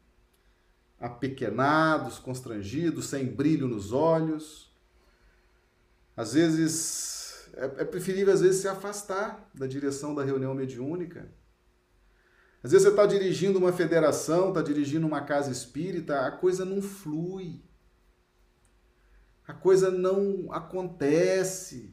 apequenados, 1.00 2.20
constrangidos, 2.20 3.06
sem 3.06 3.26
brilho 3.26 3.66
nos 3.66 3.92
olhos. 3.92 4.72
Às 6.16 6.34
vezes 6.34 7.50
é, 7.54 7.64
é 7.64 7.84
preferível 7.84 8.32
às 8.32 8.40
vezes 8.40 8.60
se 8.60 8.68
afastar 8.68 9.50
da 9.52 9.66
direção 9.66 10.14
da 10.14 10.22
reunião 10.22 10.54
mediúnica. 10.54 11.28
Às 12.62 12.70
vezes 12.70 12.86
você 12.86 12.90
está 12.90 13.04
dirigindo 13.04 13.58
uma 13.58 13.72
federação, 13.72 14.50
está 14.50 14.62
dirigindo 14.62 15.06
uma 15.08 15.22
casa 15.22 15.50
espírita, 15.50 16.20
a 16.20 16.30
coisa 16.30 16.64
não 16.64 16.80
flui. 16.80 17.66
A 19.48 19.52
coisa 19.52 19.90
não 19.90 20.52
acontece. 20.52 21.92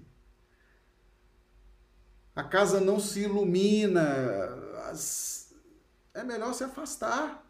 A 2.36 2.44
casa 2.44 2.80
não 2.80 3.00
se 3.00 3.22
ilumina. 3.22 4.04
É 6.14 6.24
melhor 6.24 6.54
se 6.54 6.64
afastar 6.64 7.46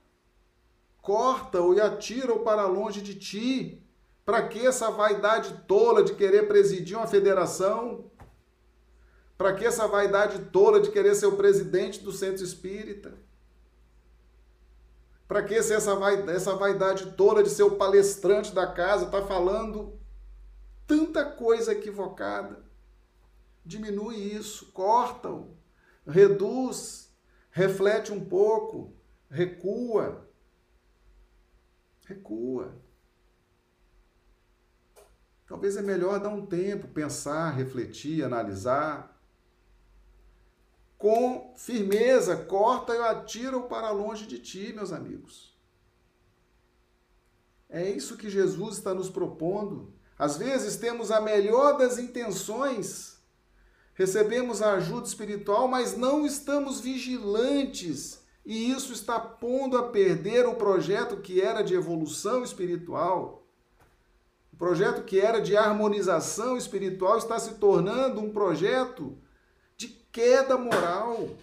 corta-o 1.06 1.76
e 1.76 1.80
atira-o 1.80 2.40
para 2.40 2.66
longe 2.66 3.00
de 3.00 3.14
ti. 3.14 3.82
Para 4.26 4.48
que 4.48 4.66
essa 4.66 4.90
vaidade 4.90 5.64
tola 5.68 6.04
de 6.04 6.16
querer 6.16 6.48
presidir 6.48 6.98
uma 6.98 7.06
federação? 7.06 8.10
Para 9.38 9.54
que 9.54 9.64
essa 9.64 9.88
vaidade 9.88 10.46
tola 10.46 10.82
de 10.82 10.90
querer 10.90 11.14
ser 11.14 11.28
o 11.28 11.38
presidente 11.38 12.00
do 12.04 12.12
centro 12.12 12.44
espírita? 12.44 13.14
Para 15.28 15.44
que 15.44 15.56
essa 15.56 15.96
vaidade, 15.96 16.38
essa 16.38 16.56
vaidade 16.56 17.12
tola 17.14 17.42
de 17.42 17.50
ser 17.50 17.64
o 17.64 17.78
palestrante 17.78 18.54
da 18.54 18.68
casa, 18.68 19.06
está 19.06 19.26
falando 19.26 20.00
tanta 20.86 21.26
coisa 21.26 21.72
equivocada? 21.72 22.64
Diminui 23.66 24.18
isso, 24.18 24.72
corta-o, 24.72 25.58
reduz, 26.06 27.12
reflete 27.50 28.12
um 28.12 28.24
pouco, 28.24 28.96
recua 29.30 30.26
recua. 32.06 32.74
Talvez 35.48 35.76
é 35.76 35.82
melhor 35.82 36.20
dar 36.20 36.30
um 36.30 36.46
tempo, 36.46 36.88
pensar, 36.88 37.52
refletir, 37.52 38.24
analisar. 38.24 39.15
Com 40.98 41.54
firmeza, 41.58 42.36
corta 42.36 42.96
e 42.96 43.00
atira-o 43.00 43.64
para 43.64 43.92
longe 43.92 44.26
de 44.26 44.40
ti, 44.40 44.72
meus 44.74 44.92
amigos. 44.92 45.56
É 47.70 47.90
isso 47.90 48.18
que 48.18 48.30
Jesus 48.30 48.78
está 48.78 48.94
nos 48.94 49.10
propondo. 49.10 49.94
Às 50.18 50.38
vezes 50.38 50.78
temos 50.78 51.12
a 51.12 51.20
melhor 51.20 51.78
das 51.78 51.98
intenções, 51.98 53.22
recebemos 53.94 54.62
a 54.62 54.74
ajuda 54.76 55.08
espiritual, 55.08 55.68
mas 55.68 55.98
não 55.98 56.26
estamos 56.26 56.80
vigilantes 56.80 58.24
e 58.46 58.72
isso 58.72 58.94
está 58.94 59.20
pondo 59.20 59.78
a 59.78 59.90
perder 59.90 60.46
o 60.46 60.56
projeto 60.56 61.18
que 61.18 61.42
era 61.42 61.64
de 61.64 61.74
evolução 61.74 62.44
espiritual. 62.44 63.44
O 64.54 64.56
projeto 64.56 65.04
que 65.04 65.20
era 65.20 65.42
de 65.42 65.58
harmonização 65.58 66.56
espiritual 66.56 67.18
está 67.18 67.40
se 67.40 67.56
tornando 67.56 68.22
um 68.22 68.32
projeto 68.32 69.18
queda 70.16 70.58
moral. 70.58 71.36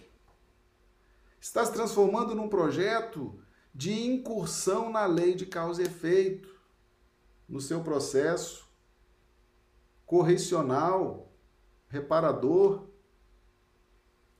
Está 1.39 1.63
se 1.63 1.71
transformando 1.71 2.33
num 2.33 2.49
projeto 2.49 3.39
de 3.71 3.93
incursão 3.93 4.89
na 4.89 5.05
lei 5.05 5.35
de 5.35 5.45
causa 5.45 5.83
e 5.83 5.85
efeito, 5.85 6.49
no 7.47 7.61
seu 7.61 7.83
processo 7.83 8.67
correcional, 10.07 11.31
reparador. 11.87 12.87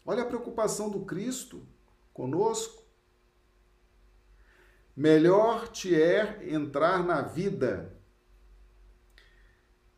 Olha 0.04 0.24
a 0.24 0.26
preocupação 0.26 0.90
do 0.90 1.06
Cristo 1.06 1.68
conosco. 2.12 2.82
Melhor 4.96 5.68
te 5.68 5.94
é 5.94 6.52
entrar 6.52 7.04
na 7.04 7.22
vida, 7.22 7.96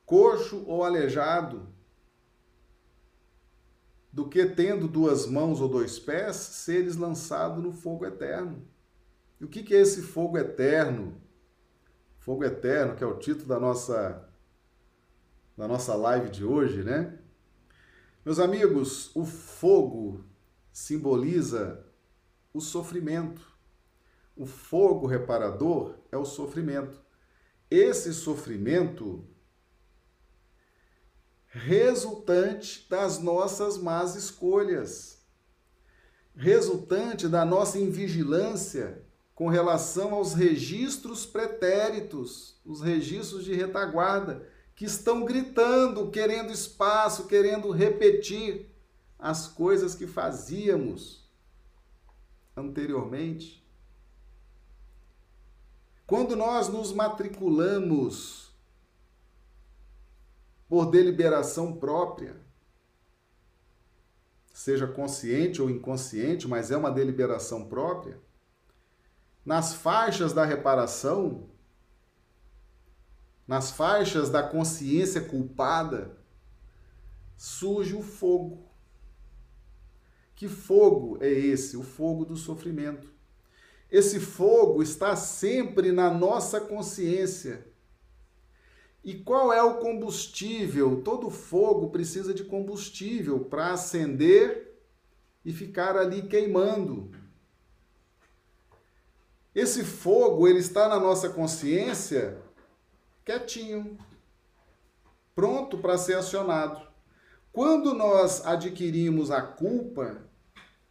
coxo 0.06 0.66
ou 0.68 0.84
aleijado, 0.84 1.75
do 4.16 4.30
que 4.30 4.46
tendo 4.46 4.88
duas 4.88 5.26
mãos 5.26 5.60
ou 5.60 5.68
dois 5.68 6.00
pés, 6.00 6.38
seres 6.38 6.96
lançado 6.96 7.62
no 7.62 7.74
fogo 7.74 8.06
eterno. 8.06 8.66
E 9.42 9.44
o 9.44 9.48
que 9.50 9.76
é 9.76 9.82
esse 9.82 10.02
fogo 10.02 10.38
eterno? 10.38 11.22
Fogo 12.20 12.46
eterno, 12.46 12.96
que 12.96 13.04
é 13.04 13.08
o 13.08 13.20
título 13.20 13.46
da 13.46 13.60
nossa, 13.60 14.26
da 15.58 15.68
nossa 15.68 15.94
live 15.96 16.30
de 16.30 16.46
hoje, 16.46 16.82
né? 16.82 17.20
Meus 18.24 18.40
amigos, 18.40 19.14
o 19.14 19.26
fogo 19.26 20.24
simboliza 20.72 21.86
o 22.54 22.62
sofrimento. 22.62 23.46
O 24.34 24.46
fogo 24.46 25.08
reparador 25.08 25.98
é 26.10 26.16
o 26.16 26.24
sofrimento. 26.24 27.02
Esse 27.70 28.14
sofrimento 28.14 29.28
resultante 31.56 32.86
das 32.90 33.20
nossas 33.20 33.78
más 33.78 34.14
escolhas, 34.18 35.26
resultante 36.36 37.30
da 37.30 37.46
nossa 37.46 37.80
invigilância 37.80 39.02
com 39.34 39.48
relação 39.48 40.14
aos 40.14 40.34
registros 40.34 41.26
pretéritos, 41.26 42.60
os 42.66 42.82
registros 42.82 43.46
de 43.46 43.54
retaguarda, 43.54 44.46
que 44.76 44.84
estão 44.84 45.24
gritando, 45.24 46.12
querendo 46.12 46.52
espaço, 46.52 47.26
querendo 47.26 47.72
repetir 47.72 48.70
as 49.18 49.48
coisas 49.48 49.96
que 49.96 50.06
fazíamos 50.06 51.24
anteriormente. 52.56 53.66
Quando 56.06 56.36
nós 56.36 56.68
nos 56.68 56.92
matriculamos 56.92 58.45
por 60.76 60.92
deliberação 60.92 61.72
própria, 61.72 62.36
seja 64.54 64.86
consciente 64.86 65.62
ou 65.62 65.70
inconsciente, 65.70 66.50
mas 66.50 66.70
é 66.70 66.76
uma 66.76 66.92
deliberação 66.92 67.70
própria, 67.70 68.20
nas 69.46 69.74
faixas 69.74 70.34
da 70.34 70.44
reparação, 70.44 71.50
nas 73.48 73.72
faixas 73.72 74.30
da 74.30 74.44
consciência 74.44 75.22
culpada, 75.22 76.18
surge 77.38 77.96
o 77.96 78.04
fogo. 78.04 78.70
Que 80.36 80.50
fogo 80.50 81.20
é 81.22 81.30
esse? 81.30 81.78
O 81.78 81.84
fogo 81.84 82.26
do 82.26 82.36
sofrimento. 82.36 83.10
Esse 83.90 84.20
fogo 84.20 84.84
está 84.84 85.16
sempre 85.16 85.94
na 85.94 86.12
nossa 86.12 86.60
consciência. 86.60 87.66
E 89.06 89.14
qual 89.14 89.54
é 89.54 89.62
o 89.62 89.76
combustível? 89.76 91.04
Todo 91.04 91.30
fogo 91.30 91.92
precisa 91.92 92.34
de 92.34 92.44
combustível 92.44 93.40
para 93.40 93.72
acender 93.72 94.82
e 95.46 95.54
ficar 95.54 95.96
ali 95.96 96.24
queimando. 96.24 97.12
Esse 99.54 99.84
fogo, 99.84 100.48
ele 100.48 100.58
está 100.58 100.90
na 100.90 101.00
nossa 101.00 101.30
consciência 101.30 102.42
quietinho, 103.24 103.96
pronto 105.36 105.78
para 105.78 106.00
ser 106.00 106.16
acionado. 106.16 106.82
Quando 107.52 107.94
nós 107.94 108.44
adquirimos 108.44 109.30
a 109.30 109.40
culpa, 109.44 110.24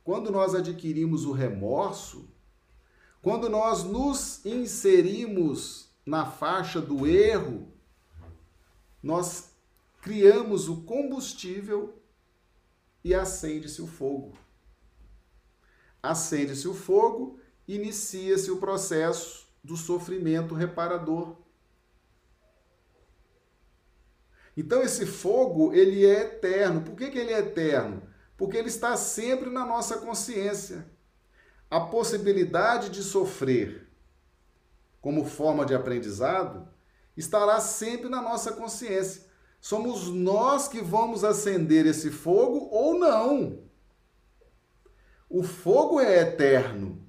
quando 0.05 0.31
nós 0.31 0.55
adquirimos 0.55 1.25
o 1.25 1.33
remorso, 1.33 2.29
quando 3.21 3.49
nós 3.49 3.83
nos 3.83 4.47
inserimos 4.47 5.91
na 6.07 6.25
faixa 6.25 6.81
do 6.81 7.09
erro, 7.09 7.74
nós 9.05 9.51
criamos 10.01 10.67
o 10.67 10.81
combustível 10.83 12.03
e 13.05 13.15
acende-se 13.15 13.83
o 13.83 13.87
fogo. 13.87 14.33
Acende-se 16.03 16.67
o 16.67 16.73
fogo 16.73 17.39
inicia-se 17.69 18.51
o 18.51 18.57
processo 18.57 19.47
do 19.63 19.77
sofrimento 19.77 20.55
reparador. 20.55 21.37
Então 24.57 24.81
esse 24.81 25.05
fogo, 25.05 25.75
ele 25.75 26.07
é 26.07 26.23
eterno. 26.23 26.81
Por 26.81 26.97
que, 26.97 27.11
que 27.11 27.19
ele 27.19 27.33
é 27.33 27.41
eterno? 27.41 28.03
Porque 28.39 28.57
ele 28.57 28.69
está 28.69 28.97
sempre 28.97 29.51
na 29.51 29.67
nossa 29.67 29.99
consciência. 29.99 30.87
A 31.71 31.79
possibilidade 31.79 32.89
de 32.89 33.03
sofrer 33.03 33.87
como 35.03 35.27
forma 35.27 35.67
de 35.67 35.75
aprendizado 35.75 36.73
estará 37.17 37.61
sempre 37.61 38.09
na 38.09 38.21
nossa 38.21 38.53
consciência. 38.53 39.23
Somos 39.61 40.09
nós 40.09 40.69
que 40.69 40.81
vamos 40.81 41.25
acender 41.25 41.87
esse 41.87 42.11
fogo 42.11 42.69
ou 42.71 42.99
não. 42.99 43.65
O 45.29 45.43
fogo 45.43 46.01
é 46.01 46.21
eterno. 46.21 47.03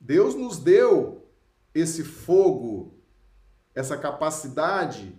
Deus 0.00 0.34
nos 0.34 0.58
deu 0.58 1.26
esse 1.74 2.02
fogo, 2.02 2.94
essa 3.74 3.96
capacidade, 3.96 5.16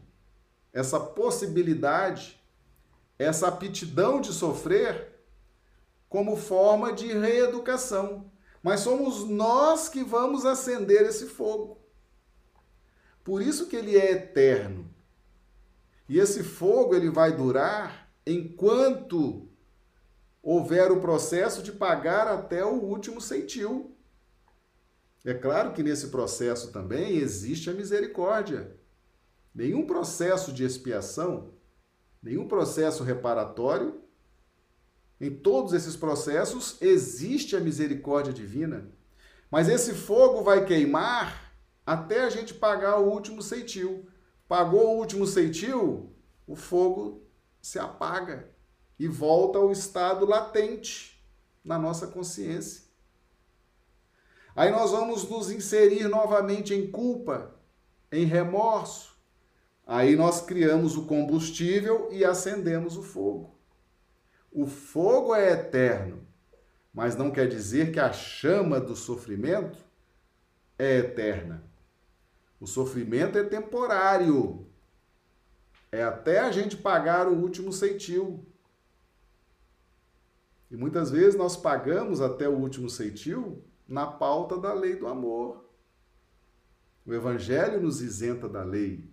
essa 0.74 1.00
possibilidade, 1.00 2.42
essa 3.18 3.48
aptidão 3.48 4.20
de 4.20 4.34
sofrer 4.34 5.24
como 6.10 6.36
forma 6.36 6.92
de 6.92 7.08
reeducação. 7.08 8.30
Mas 8.62 8.82
somos 8.82 9.24
nós 9.24 9.88
que 9.88 10.04
vamos 10.04 10.46
acender 10.46 11.04
esse 11.04 11.28
fogo. 11.28 11.81
Por 13.24 13.42
isso 13.42 13.68
que 13.68 13.76
ele 13.76 13.98
é 13.98 14.12
eterno. 14.12 14.90
E 16.10 16.20
esse 16.20 16.44
fogo 16.44 16.96
ele 16.96 17.10
vai 17.10 17.36
durar 17.36 18.12
enquanto 18.26 19.48
houver 20.42 20.92
o 20.92 21.00
processo 21.00 21.62
de 21.62 21.72
pagar 21.72 22.28
até 22.28 22.66
o 22.66 22.74
último 22.74 23.22
ceitil. 23.22 23.96
É 25.24 25.34
claro 25.34 25.72
que 25.72 25.84
nesse 25.84 26.08
processo 26.08 26.72
também 26.72 27.18
existe 27.18 27.70
a 27.70 27.74
misericórdia. 27.74 28.76
Nenhum 29.54 29.86
processo 29.86 30.52
de 30.52 30.64
expiação, 30.64 31.54
nenhum 32.24 32.48
processo 32.48 33.04
reparatório, 33.04 34.02
em 35.20 35.30
todos 35.30 35.74
esses 35.74 35.96
processos 35.96 36.82
existe 36.82 37.56
a 37.56 37.60
misericórdia 37.60 38.34
divina. 38.34 38.90
Mas 39.52 39.70
esse 39.70 39.94
fogo 39.94 40.42
vai 40.42 40.66
queimar 40.66 41.51
até 41.92 42.22
a 42.22 42.30
gente 42.30 42.54
pagar 42.54 43.00
o 43.00 43.10
último 43.12 43.42
ceitil. 43.42 44.08
Pagou 44.48 44.96
o 44.96 44.98
último 44.98 45.28
ceitil, 45.28 46.16
o 46.48 46.56
fogo 46.56 47.22
se 47.62 47.78
apaga 47.80 48.50
e 48.98 49.10
volta 49.10 49.60
ao 49.60 49.74
estado 49.74 50.26
latente 50.26 51.22
na 51.62 51.78
nossa 51.78 52.08
consciência. 52.08 52.84
Aí 54.56 54.72
nós 54.72 54.92
vamos 54.92 55.30
nos 55.30 55.52
inserir 55.52 56.08
novamente 56.08 56.74
em 56.74 56.90
culpa, 56.90 57.56
em 58.10 58.24
remorso. 58.24 59.18
Aí 59.86 60.16
nós 60.16 60.40
criamos 60.40 60.96
o 60.96 61.06
combustível 61.06 62.08
e 62.10 62.24
acendemos 62.24 62.96
o 62.96 63.04
fogo. 63.04 63.60
O 64.50 64.66
fogo 64.66 65.36
é 65.36 65.52
eterno, 65.52 66.26
mas 66.94 67.18
não 67.18 67.32
quer 67.32 67.50
dizer 67.50 67.92
que 67.92 68.00
a 68.00 68.14
chama 68.14 68.80
do 68.80 68.96
sofrimento 68.96 69.78
é 70.80 71.00
eterna. 71.00 71.71
O 72.62 72.68
sofrimento 72.68 73.40
é 73.40 73.44
temporário. 73.44 74.68
É 75.92 76.04
até 76.04 76.40
a 76.40 76.52
gente 76.52 76.78
pagar 76.78 77.28
o 77.28 77.34
último 77.34 77.74
ceitil. 77.74 78.46
E 80.70 80.78
muitas 80.78 81.10
vezes 81.10 81.36
nós 81.36 81.58
pagamos 81.58 82.22
até 82.22 82.48
o 82.48 82.56
último 82.56 82.88
ceitil 82.88 83.66
na 83.88 84.06
pauta 84.06 84.60
da 84.60 84.74
lei 84.74 84.96
do 84.96 85.08
amor. 85.08 85.66
O 87.04 87.12
Evangelho 87.12 87.82
nos 87.82 88.00
isenta 88.00 88.48
da 88.48 88.64
lei. 88.64 89.10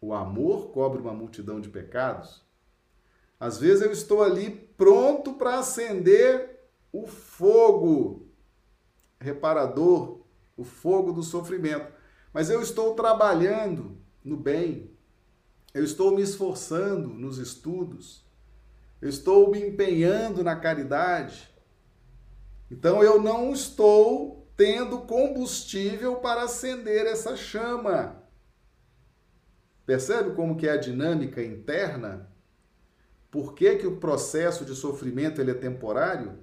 O 0.00 0.12
amor 0.12 0.72
cobre 0.72 1.00
uma 1.00 1.14
multidão 1.14 1.60
de 1.60 1.68
pecados. 1.68 2.44
Às 3.38 3.58
vezes 3.58 3.82
eu 3.82 3.92
estou 3.92 4.24
ali 4.24 4.50
pronto 4.76 5.34
para 5.34 5.60
acender 5.60 6.58
o 6.92 7.06
fogo 7.06 8.26
reparador, 9.20 10.20
o 10.56 10.64
fogo 10.64 11.12
do 11.12 11.22
sofrimento. 11.22 12.01
Mas 12.32 12.48
eu 12.48 12.62
estou 12.62 12.94
trabalhando 12.94 13.98
no 14.24 14.36
bem, 14.36 14.90
eu 15.74 15.84
estou 15.84 16.14
me 16.14 16.22
esforçando 16.22 17.08
nos 17.08 17.38
estudos, 17.38 18.24
eu 19.00 19.08
estou 19.08 19.50
me 19.50 19.60
empenhando 19.60 20.42
na 20.42 20.56
caridade. 20.56 21.50
Então 22.70 23.02
eu 23.02 23.20
não 23.20 23.52
estou 23.52 24.48
tendo 24.56 25.00
combustível 25.00 26.16
para 26.16 26.44
acender 26.44 27.06
essa 27.06 27.36
chama. 27.36 28.22
Percebe 29.84 30.34
como 30.34 30.56
que 30.56 30.68
é 30.68 30.72
a 30.72 30.76
dinâmica 30.76 31.42
interna? 31.42 32.30
Por 33.30 33.54
que, 33.54 33.76
que 33.76 33.86
o 33.86 33.96
processo 33.96 34.64
de 34.64 34.74
sofrimento 34.74 35.40
ele 35.40 35.50
é 35.50 35.54
temporário? 35.54 36.38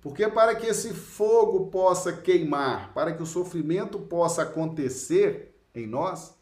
Porque 0.00 0.28
para 0.28 0.54
que 0.54 0.66
esse 0.66 0.94
fogo 0.94 1.66
possa 1.68 2.12
queimar, 2.12 2.92
para 2.94 3.12
que 3.14 3.22
o 3.22 3.26
sofrimento 3.26 3.98
possa 3.98 4.42
acontecer 4.42 5.58
em 5.74 5.86
nós, 5.86 6.36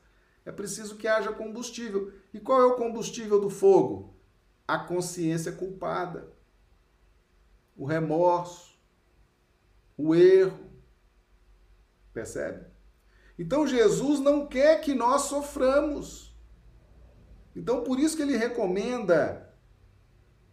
é 0.45 0.53
preciso 0.53 0.97
que 0.97 1.09
haja 1.09 1.33
combustível. 1.33 2.13
E 2.33 2.39
qual 2.39 2.61
é 2.61 2.67
o 2.67 2.77
combustível 2.77 3.41
do 3.41 3.49
fogo? 3.49 4.15
A 4.67 4.79
consciência 4.79 5.53
culpada, 5.53 6.33
o 7.77 7.85
remorso, 7.85 8.79
o 9.97 10.15
erro. 10.15 10.71
Percebe? 12.13 12.67
Então 13.39 13.67
Jesus 13.67 14.21
não 14.21 14.47
quer 14.47 14.81
que 14.81 14.95
nós 14.95 15.23
soframos. 15.23 16.35
Então 17.57 17.83
por 17.83 17.99
isso 17.99 18.17
que 18.17 18.23
ele 18.23 18.37
recomenda 18.37 19.44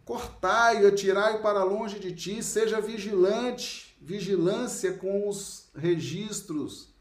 cortai-o, 0.04 0.88
atirai-o 0.88 1.42
para 1.42 1.64
longe 1.64 1.98
de 1.98 2.12
ti, 2.12 2.42
seja 2.42 2.80
vigilante, 2.80 3.96
vigilância 4.00 4.92
com 4.92 5.28
os 5.28 5.70
registros 5.74 6.92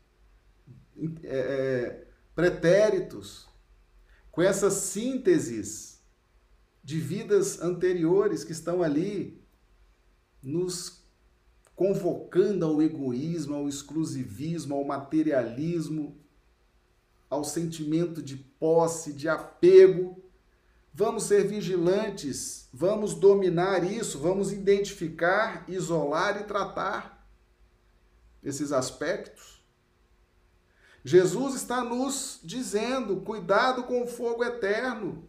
é, 1.24 1.38
é, 1.38 2.08
pretéritos, 2.36 3.48
com 4.32 4.42
essas 4.42 4.74
sínteses 4.74 6.00
de 6.84 7.00
vidas 7.00 7.62
anteriores 7.62 8.44
que 8.44 8.52
estão 8.52 8.82
ali 8.82 9.42
nos 10.42 11.02
convocando 11.76 12.66
ao 12.66 12.82
egoísmo, 12.82 13.56
ao 13.56 13.68
exclusivismo, 13.68 14.76
ao 14.76 14.84
materialismo, 14.84 16.16
ao 17.30 17.44
sentimento 17.44 18.22
de 18.22 18.38
posse, 18.38 19.14
de 19.14 19.28
apego. 19.28 20.21
Vamos 20.94 21.24
ser 21.24 21.48
vigilantes, 21.48 22.68
vamos 22.74 23.14
dominar 23.14 23.84
isso, 23.84 24.20
vamos 24.20 24.52
identificar, 24.52 25.64
isolar 25.70 26.42
e 26.42 26.44
tratar 26.44 27.26
esses 28.44 28.72
aspectos. 28.72 29.64
Jesus 31.04 31.56
está 31.56 31.84
nos 31.84 32.40
dizendo: 32.44 33.22
cuidado 33.22 33.84
com 33.84 34.04
o 34.04 34.08
fogo 34.08 34.44
eterno. 34.44 35.28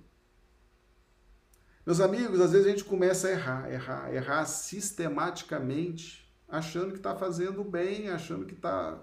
Meus 1.84 2.00
amigos, 2.00 2.40
às 2.40 2.52
vezes 2.52 2.66
a 2.66 2.70
gente 2.70 2.84
começa 2.84 3.26
a 3.26 3.30
errar, 3.32 3.72
errar, 3.72 4.14
errar 4.14 4.44
sistematicamente, 4.46 6.30
achando 6.48 6.92
que 6.92 6.98
está 6.98 7.16
fazendo 7.16 7.64
bem, 7.64 8.08
achando 8.08 8.46
que 8.46 8.54
está 8.54 9.00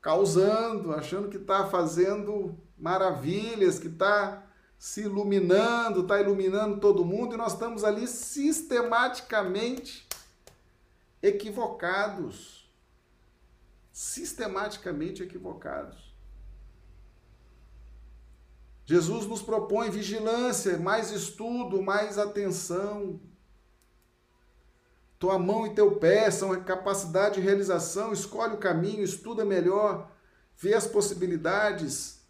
causando, 0.00 0.92
achando 0.92 1.28
que 1.28 1.36
está 1.36 1.66
fazendo 1.66 2.58
maravilhas, 2.78 3.78
que 3.78 3.88
está 3.88 4.46
se 4.78 5.02
iluminando, 5.02 6.02
está 6.02 6.20
iluminando 6.20 6.80
todo 6.80 7.04
mundo, 7.04 7.34
e 7.34 7.38
nós 7.38 7.54
estamos 7.54 7.84
ali 7.84 8.06
sistematicamente 8.06 10.06
equivocados. 11.22 12.70
Sistematicamente 13.92 15.22
equivocados. 15.22 16.14
Jesus 18.86 19.26
nos 19.26 19.40
propõe 19.40 19.88
vigilância, 19.88 20.76
mais 20.76 21.10
estudo, 21.10 21.82
mais 21.82 22.18
atenção. 22.18 23.18
Tua 25.18 25.38
mão 25.38 25.66
e 25.66 25.74
teu 25.74 25.96
pé 25.96 26.30
são 26.30 26.52
a 26.52 26.60
capacidade 26.60 27.36
de 27.36 27.40
realização, 27.40 28.12
escolhe 28.12 28.54
o 28.54 28.58
caminho, 28.58 29.02
estuda 29.02 29.42
melhor, 29.42 30.10
vê 30.54 30.74
as 30.74 30.86
possibilidades, 30.86 32.20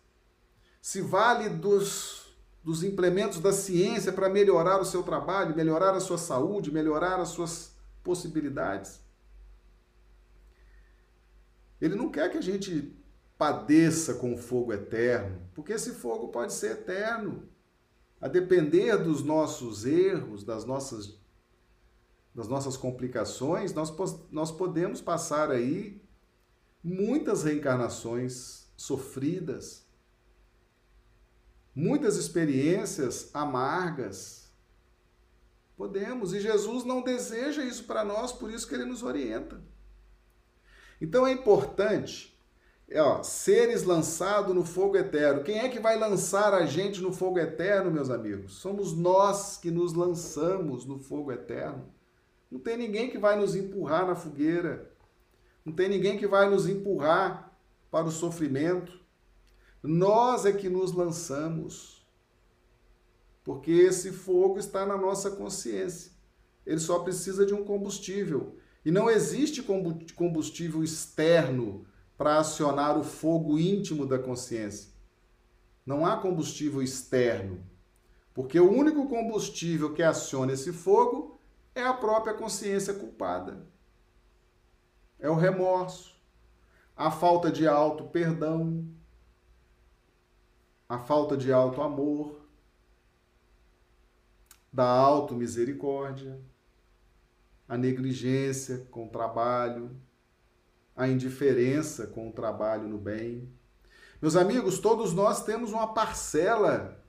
se 0.81 1.01
vale 1.01 1.49
dos, 1.49 2.14
dos 2.65 2.83
implementos 2.83 3.41
da 3.41 3.53
ciência 3.53 4.11
para 4.11 4.31
melhorar 4.31 4.81
o 4.81 4.85
seu 4.85 5.03
trabalho, 5.03 5.55
melhorar 5.55 5.95
a 5.95 6.01
sua 6.01 6.17
saúde, 6.17 6.73
melhorar 6.73 7.21
as 7.21 7.29
suas 7.29 7.77
possibilidades. 8.03 9.01
Ele 11.79 11.95
não 11.95 12.11
quer 12.11 12.31
que 12.31 12.39
a 12.39 12.43
gente 12.43 12.97
padeça 13.37 14.15
com 14.15 14.33
o 14.33 14.39
fogo 14.39 14.73
eterno, 14.73 15.43
porque 15.55 15.75
esse 15.75 15.93
fogo 15.93 16.29
pode 16.29 16.55
ser 16.55 16.73
eterno, 16.73 17.47
a 18.19 18.29
depender 18.29 18.97
dos 18.97 19.23
nossos 19.23 19.85
erros, 19.85 20.43
das 20.43 20.65
nossas 20.65 21.23
das 22.35 22.49
nossas 22.49 22.77
complicações, 22.77 23.73
nós, 23.73 23.95
nós 24.33 24.51
podemos 24.51 25.01
passar 25.01 25.53
aí 25.53 26.03
muitas 26.83 27.45
reencarnações 27.45 28.69
sofridas, 28.77 29.84
muitas 31.75 32.17
experiências 32.17 33.31
amargas. 33.35 34.53
Podemos, 35.77 36.33
e 36.33 36.41
Jesus 36.41 36.85
não 36.85 37.03
deseja 37.03 37.65
isso 37.65 37.85
para 37.85 38.05
nós, 38.05 38.33
por 38.33 38.51
isso 38.51 38.69
que 38.69 38.75
ele 38.75 38.85
nos 38.85 39.03
orienta. 39.03 39.61
Então 41.01 41.27
é 41.27 41.33
importante 41.33 42.35
é, 42.89 43.01
ó, 43.01 43.23
seres 43.23 43.83
lançados 43.83 44.55
no 44.55 44.65
fogo 44.65 44.97
eterno. 44.97 45.43
Quem 45.43 45.59
é 45.59 45.69
que 45.69 45.81
vai 45.81 45.99
lançar 45.99 46.53
a 46.53 46.67
gente 46.67 47.01
no 47.01 47.13
fogo 47.13 47.39
eterno, 47.39 47.91
meus 47.91 48.11
amigos? 48.11 48.55
Somos 48.55 48.95
nós 48.95 49.57
que 49.57 49.71
nos 49.71 49.95
lançamos 49.95 50.85
no 50.85 50.99
fogo 50.99 51.33
eterno. 51.33 51.87
Não 52.51 52.61
tem 52.61 52.77
ninguém 52.77 53.11
que 53.11 53.19
vai 53.19 53.37
nos 53.37 53.57
empurrar 53.57 54.07
na 54.07 54.15
fogueira. 54.15 54.91
Não 55.65 55.73
tem 55.73 55.89
ninguém 55.89 56.19
que 56.19 56.27
vai 56.27 56.49
nos 56.49 56.69
empurrar 56.69 57.53
para 57.91 58.07
o 58.07 58.13
sofrimento. 58.13 59.01
Nós 59.87 60.47
é 60.47 60.53
que 60.53 60.71
nos 60.71 60.93
lançamos. 60.93 62.03
Porque 63.45 63.71
esse 63.71 64.11
fogo 64.11 64.59
está 64.59 64.87
na 64.87 64.97
nossa 64.97 65.31
consciência. 65.31 66.11
Ele 66.65 66.81
só 66.81 67.01
precisa 67.01 67.45
de 67.45 67.53
um 67.53 67.63
combustível. 67.63 68.57
E 68.83 68.91
não 68.91 69.11
existe 69.11 69.63
combustível 70.17 70.83
externo 70.83 71.85
para 72.17 72.39
acionar 72.39 72.99
o 72.99 73.05
fogo 73.05 73.59
íntimo 73.59 74.07
da 74.07 74.19
consciência. 74.19 74.91
Não 75.85 76.07
há 76.07 76.17
combustível 76.17 76.83
externo, 76.83 77.63
porque 78.33 78.59
o 78.59 78.71
único 78.71 79.07
combustível 79.07 79.93
que 79.93 80.03
aciona 80.03 80.53
esse 80.53 80.73
fogo 80.73 81.39
é 81.75 81.83
a 81.83 81.93
própria 81.93 82.33
consciência 82.33 82.95
culpada. 82.95 83.67
É 85.19 85.29
o 85.29 85.35
remorso, 85.35 86.15
a 86.97 87.11
falta 87.11 87.51
de 87.51 87.69
auto 87.69 88.05
perdão, 88.05 88.87
a 90.89 90.99
falta 90.99 91.37
de 91.37 91.53
auto 91.53 91.81
amor, 91.81 92.41
da 94.73 94.87
auto 94.87 95.35
misericórdia, 95.35 96.41
a 97.69 97.77
negligência 97.77 98.87
com 98.91 99.07
o 99.07 99.11
trabalho, 99.11 99.97
a 100.95 101.09
indiferença 101.09 102.07
com 102.07 102.29
o 102.29 102.33
trabalho 102.33 102.89
no 102.89 102.99
bem. 102.99 103.49
Meus 104.21 104.37
amigos, 104.37 104.79
todos 104.79 105.13
nós 105.13 105.45
temos 105.45 105.73
uma 105.73 105.95
parcela 105.95 107.03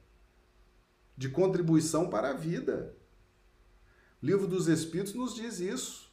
de 1.17 1.29
contribuição 1.29 2.09
para 2.09 2.29
a 2.29 2.33
vida. 2.33 2.95
O 4.21 4.25
livro 4.25 4.47
dos 4.47 4.67
Espíritos 4.67 5.13
nos 5.13 5.35
diz 5.35 5.59
isso. 5.59 6.11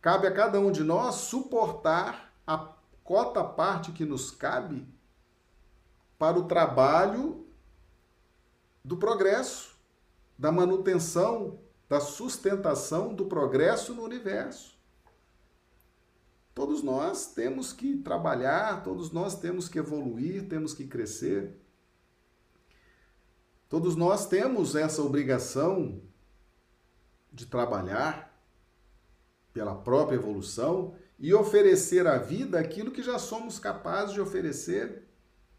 Cabe 0.00 0.26
a 0.26 0.32
cada 0.32 0.60
um 0.60 0.70
de 0.70 0.84
nós 0.84 1.16
suportar 1.16 2.32
a 2.46 2.74
cota 3.02 3.42
parte 3.42 3.92
que 3.92 4.04
nos 4.04 4.30
cabe 4.30 4.86
para 6.18 6.38
o 6.38 6.46
trabalho 6.46 7.46
do 8.84 8.96
progresso, 8.96 9.76
da 10.38 10.52
manutenção, 10.52 11.58
da 11.88 12.00
sustentação 12.00 13.14
do 13.14 13.26
progresso 13.26 13.94
no 13.94 14.02
universo. 14.02 14.74
Todos 16.54 16.82
nós 16.82 17.32
temos 17.34 17.72
que 17.72 17.96
trabalhar, 17.96 18.84
todos 18.84 19.10
nós 19.10 19.38
temos 19.38 19.68
que 19.68 19.78
evoluir, 19.78 20.48
temos 20.48 20.72
que 20.72 20.86
crescer. 20.86 21.58
Todos 23.68 23.96
nós 23.96 24.26
temos 24.26 24.76
essa 24.76 25.02
obrigação 25.02 26.00
de 27.32 27.46
trabalhar 27.46 28.32
pela 29.52 29.74
própria 29.74 30.16
evolução 30.16 30.94
e 31.18 31.34
oferecer 31.34 32.06
à 32.06 32.18
vida 32.18 32.58
aquilo 32.58 32.92
que 32.92 33.02
já 33.02 33.18
somos 33.18 33.58
capazes 33.58 34.14
de 34.14 34.20
oferecer. 34.20 35.03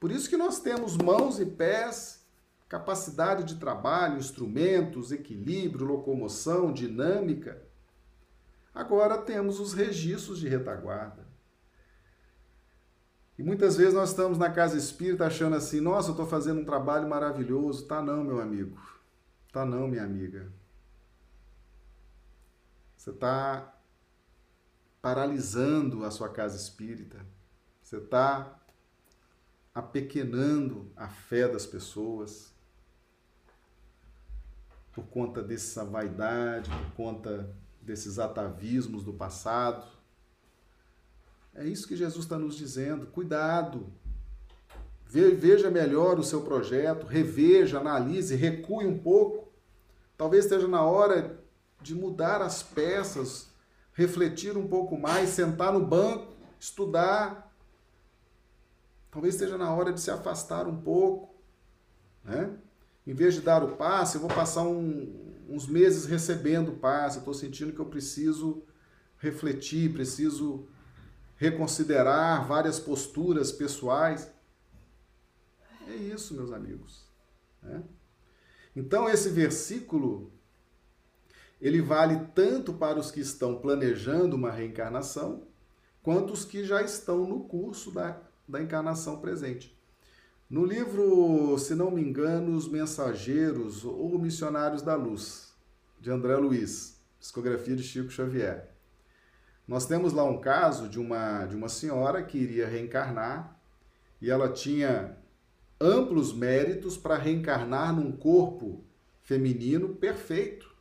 Por 0.06 0.12
isso 0.12 0.30
que 0.30 0.38
nós 0.38 0.60
temos 0.60 0.97
mãos 0.97 1.39
e 1.39 1.47
pés, 1.47 2.24
capacidade 2.70 3.43
de 3.43 3.56
trabalho, 3.60 4.20
instrumentos, 4.20 5.12
equilíbrio, 5.12 5.84
locomoção, 5.84 6.72
dinâmica. 6.72 7.60
Agora 8.72 9.18
temos 9.18 9.60
os 9.60 9.74
registros 9.74 10.38
de 10.38 10.47
retaguarda. 10.47 11.26
E 13.36 13.41
muitas 13.41 13.78
vezes 13.78 13.95
nós 13.95 14.10
estamos 14.10 14.38
na 14.38 14.47
casa 14.47 14.78
espírita 14.78 15.26
achando 15.26 15.56
assim: 15.56 15.82
nossa, 15.82 16.10
eu 16.10 16.12
estou 16.12 16.28
fazendo 16.28 16.62
um 16.62 16.66
trabalho 16.66 17.10
maravilhoso. 17.10 17.88
Tá, 17.88 17.99
não, 17.99 18.24
meu 18.24 18.39
amigo. 18.39 18.80
Tá 19.51 19.66
não, 19.66 19.88
minha 19.88 20.03
amiga. 20.03 20.53
Você 22.95 23.10
está 23.10 23.74
paralisando 25.01 26.06
a 26.06 26.12
sua 26.12 26.30
casa 26.30 26.56
espírita. 26.56 27.26
Você 27.82 27.97
está 27.97 28.62
apequenando 29.76 30.89
a 30.95 31.09
fé 31.09 31.49
das 31.49 31.65
pessoas 31.65 32.55
por 34.93 35.05
conta 35.07 35.43
dessa 35.43 35.84
vaidade, 35.84 36.69
por 36.69 36.91
conta 36.95 37.53
desses 37.82 38.17
atavismos 38.17 39.03
do 39.03 39.11
passado. 39.11 39.86
É 41.53 41.65
isso 41.65 41.88
que 41.88 41.97
Jesus 41.97 42.23
está 42.23 42.39
nos 42.39 42.55
dizendo. 42.55 43.07
Cuidado. 43.07 43.91
Veja 45.05 45.69
melhor 45.69 46.17
o 46.17 46.23
seu 46.23 46.41
projeto, 46.41 47.05
reveja, 47.05 47.80
analise, 47.80 48.36
recue 48.36 48.86
um 48.86 48.97
pouco. 48.97 49.49
Talvez 50.17 50.45
esteja 50.45 50.67
na 50.67 50.82
hora 50.82 51.38
de 51.82 51.93
mudar 51.93 52.41
as 52.41 52.63
peças, 52.63 53.49
refletir 53.93 54.57
um 54.57 54.67
pouco 54.67 54.97
mais, 54.97 55.30
sentar 55.30 55.73
no 55.73 55.86
banco, 55.86 56.34
estudar. 56.59 57.44
Talvez 59.16 59.36
esteja 59.36 59.57
na 59.57 59.74
hora 59.74 59.93
de 59.93 60.01
se 60.01 60.11
afastar 60.11 60.68
um 60.68 60.76
pouco, 60.76 61.34
né? 62.22 62.53
Em 63.07 63.13
vez 63.13 63.34
de 63.34 63.39
dar 63.39 63.63
o 63.63 63.78
passe, 63.78 64.18
eu 64.18 64.22
vou 64.22 64.30
passar 64.30 64.63
um, 64.63 65.32
uns 65.47 65.68
meses 65.68 66.03
recebendo 66.03 66.74
o 66.74 66.76
passe. 66.76 67.20
Estou 67.20 67.34
sentindo 67.34 67.72
que 67.72 67.80
eu 67.80 67.86
preciso 67.86 68.63
refletir, 69.18 69.93
preciso 69.93 70.68
reconsiderar 71.38 72.45
várias 72.45 72.78
posturas 72.78 73.53
pessoais. 73.53 74.30
É 75.88 75.95
isso, 75.95 76.34
meus 76.34 76.51
amigos. 76.51 77.05
Né? 77.63 77.84
Então, 78.76 79.07
esse 79.07 79.30
versículo 79.30 80.30
ele 81.61 81.82
vale 81.82 82.20
tanto 82.36 82.74
para 82.74 82.99
os 82.99 83.11
que 83.11 83.22
estão 83.22 83.61
planejando 83.61 84.36
uma 84.36 84.51
reencarnação, 84.51 85.47
quanto 86.03 86.34
os 86.34 86.43
que 86.43 86.66
já 86.66 86.82
estão 86.82 87.26
no 87.26 87.45
curso 87.45 87.91
da, 87.91 88.24
da 88.47 88.61
encarnação 88.61 89.19
presente. 89.19 89.77
No 90.49 90.65
livro, 90.65 91.57
se 91.57 91.73
não 91.73 91.89
me 91.89 92.01
engano, 92.01 92.55
Os 92.55 92.67
Mensageiros 92.67 93.83
ou 93.83 94.17
Missionários 94.19 94.81
da 94.81 94.95
Luz, 94.95 95.53
de 95.99 96.11
André 96.11 96.35
Luiz, 96.35 97.01
psicografia 97.19 97.75
de 97.75 97.83
Chico 97.83 98.11
Xavier. 98.11 98.69
Nós 99.67 99.87
temos 99.87 100.13
lá 100.13 100.23
um 100.23 100.39
caso 100.39 100.87
de 100.87 100.99
uma, 100.99 101.45
de 101.45 101.55
uma 101.55 101.69
senhora 101.69 102.23
que 102.23 102.37
iria 102.37 102.67
reencarnar 102.67 103.59
e 104.21 104.29
ela 104.29 104.49
tinha 104.49 105.17
amplos 105.81 106.31
méritos 106.31 106.95
para 106.95 107.17
reencarnar 107.17 107.95
num 107.95 108.11
corpo 108.11 108.83
feminino 109.23 109.95
perfeito 109.95 110.75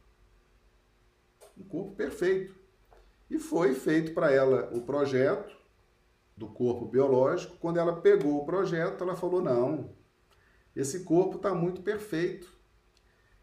um 1.56 1.64
corpo 1.64 1.94
perfeito. 1.94 2.54
E 3.30 3.38
foi 3.38 3.74
feito 3.74 4.12
para 4.12 4.30
ela 4.30 4.70
o 4.72 4.82
projeto 4.82 5.54
do 6.36 6.48
corpo 6.48 6.86
biológico. 6.86 7.56
Quando 7.58 7.78
ela 7.78 8.00
pegou 8.00 8.42
o 8.42 8.44
projeto, 8.44 9.02
ela 9.02 9.16
falou: 9.16 9.42
não, 9.42 9.90
esse 10.74 11.04
corpo 11.04 11.36
está 11.36 11.54
muito 11.54 11.82
perfeito. 11.82 12.52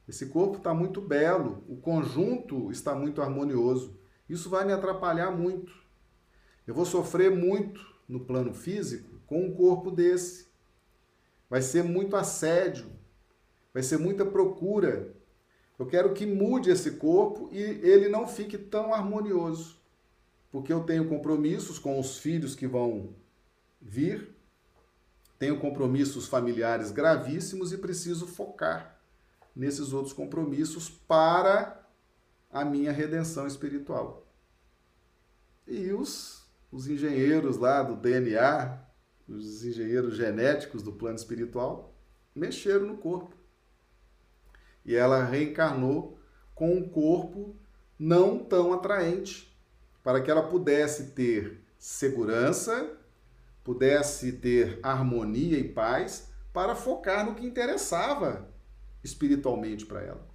Esse 0.07 0.25
corpo 0.25 0.57
está 0.57 0.73
muito 0.73 0.99
belo, 0.99 1.63
o 1.69 1.77
conjunto 1.77 2.71
está 2.71 2.93
muito 2.93 3.21
harmonioso. 3.21 3.97
Isso 4.27 4.49
vai 4.49 4.65
me 4.65 4.73
atrapalhar 4.73 5.31
muito. 5.31 5.71
Eu 6.67 6.73
vou 6.73 6.85
sofrer 6.85 7.31
muito 7.31 7.85
no 8.07 8.19
plano 8.19 8.53
físico 8.53 9.19
com 9.25 9.45
um 9.45 9.53
corpo 9.53 9.89
desse. 9.89 10.47
Vai 11.49 11.61
ser 11.61 11.83
muito 11.83 12.15
assédio, 12.15 12.87
vai 13.73 13.83
ser 13.83 13.97
muita 13.97 14.25
procura, 14.25 15.15
eu 15.81 15.87
quero 15.87 16.13
que 16.13 16.27
mude 16.27 16.69
esse 16.69 16.91
corpo 16.91 17.49
e 17.51 17.59
ele 17.59 18.07
não 18.07 18.27
fique 18.27 18.55
tão 18.55 18.93
harmonioso. 18.93 19.80
Porque 20.51 20.71
eu 20.71 20.83
tenho 20.83 21.07
compromissos 21.07 21.79
com 21.79 21.99
os 21.99 22.17
filhos 22.17 22.55
que 22.55 22.67
vão 22.67 23.15
vir, 23.81 24.35
tenho 25.39 25.59
compromissos 25.59 26.27
familiares 26.27 26.91
gravíssimos 26.91 27.71
e 27.71 27.77
preciso 27.77 28.27
focar 28.27 28.99
nesses 29.55 29.93
outros 29.93 30.13
compromissos 30.13 30.89
para 30.89 31.81
a 32.51 32.65
minha 32.65 32.91
redenção 32.91 33.47
espiritual. 33.47 34.27
E 35.65 35.91
os, 35.93 36.43
os 36.71 36.87
engenheiros 36.87 37.57
lá 37.57 37.81
do 37.81 37.95
DNA, 37.95 38.77
os 39.27 39.63
engenheiros 39.63 40.15
genéticos 40.15 40.83
do 40.83 40.91
plano 40.91 41.15
espiritual, 41.15 41.93
mexeram 42.35 42.85
no 42.87 42.97
corpo 42.97 43.35
e 44.85 44.95
ela 44.95 45.23
reencarnou 45.23 46.19
com 46.55 46.75
um 46.75 46.87
corpo 46.87 47.55
não 47.97 48.39
tão 48.39 48.73
atraente, 48.73 49.50
para 50.03 50.21
que 50.21 50.29
ela 50.29 50.43
pudesse 50.43 51.11
ter 51.11 51.61
segurança, 51.77 52.97
pudesse 53.63 54.33
ter 54.33 54.79
harmonia 54.81 55.57
e 55.57 55.67
paz, 55.67 56.29
para 56.53 56.75
focar 56.75 57.25
no 57.25 57.35
que 57.35 57.45
interessava 57.45 58.49
espiritualmente 59.03 59.85
para 59.85 60.01
ela. 60.01 60.27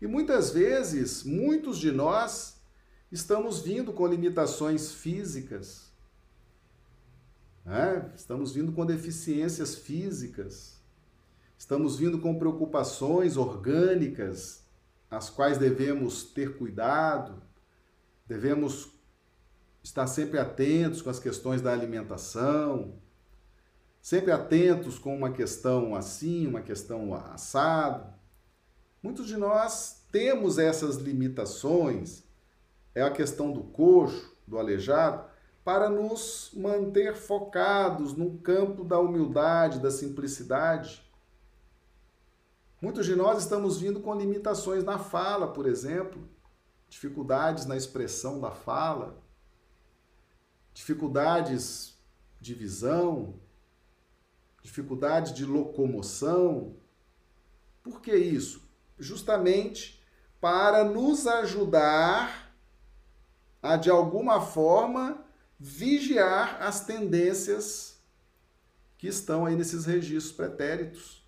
E 0.00 0.06
muitas 0.06 0.50
vezes, 0.50 1.24
muitos 1.24 1.78
de 1.78 1.90
nós 1.90 2.60
estamos 3.10 3.60
vindo 3.60 3.92
com 3.92 4.06
limitações 4.06 4.92
físicas, 4.92 5.90
né? 7.64 8.12
estamos 8.14 8.52
vindo 8.52 8.72
com 8.72 8.84
deficiências 8.84 9.74
físicas, 9.74 10.74
Estamos 11.64 11.96
vindo 11.96 12.18
com 12.18 12.38
preocupações 12.38 13.38
orgânicas, 13.38 14.64
as 15.10 15.30
quais 15.30 15.56
devemos 15.56 16.22
ter 16.22 16.58
cuidado, 16.58 17.42
devemos 18.26 18.92
estar 19.82 20.06
sempre 20.06 20.38
atentos 20.38 21.02
com 21.02 21.10
as 21.10 21.18
questões 21.18 21.60
da 21.60 21.72
alimentação, 21.72 22.94
sempre 24.00 24.32
atentos 24.32 24.98
com 24.98 25.14
uma 25.14 25.30
questão 25.30 25.94
assim, 25.94 26.46
uma 26.46 26.62
questão 26.62 27.14
assado. 27.14 28.12
Muitos 29.02 29.26
de 29.26 29.36
nós 29.36 30.04
temos 30.10 30.58
essas 30.58 30.96
limitações, 30.96 32.24
é 32.94 33.02
a 33.02 33.10
questão 33.10 33.52
do 33.52 33.62
coxo, 33.64 34.34
do 34.46 34.58
aleijado, 34.58 35.24
para 35.64 35.88
nos 35.88 36.50
manter 36.54 37.14
focados 37.14 38.14
no 38.14 38.38
campo 38.38 38.84
da 38.84 38.98
humildade, 38.98 39.80
da 39.80 39.90
simplicidade, 39.90 41.04
Muitos 42.84 43.06
de 43.06 43.16
nós 43.16 43.38
estamos 43.38 43.78
vindo 43.78 43.98
com 43.98 44.14
limitações 44.14 44.84
na 44.84 44.98
fala, 44.98 45.50
por 45.50 45.64
exemplo, 45.64 46.28
dificuldades 46.94 47.66
na 47.66 47.76
expressão 47.76 48.40
da 48.40 48.52
fala, 48.52 49.20
dificuldades 50.72 51.98
de 52.40 52.54
visão, 52.54 53.34
dificuldade 54.62 55.34
de 55.34 55.44
locomoção. 55.44 56.76
Por 57.82 58.00
que 58.00 58.14
isso? 58.14 58.62
Justamente 58.96 60.00
para 60.40 60.84
nos 60.84 61.26
ajudar 61.26 62.54
a, 63.60 63.76
de 63.76 63.90
alguma 63.90 64.40
forma, 64.40 65.26
vigiar 65.58 66.62
as 66.62 66.84
tendências 66.84 67.98
que 68.96 69.08
estão 69.08 69.44
aí 69.44 69.56
nesses 69.56 69.84
registros 69.84 70.36
pretéritos 70.36 71.26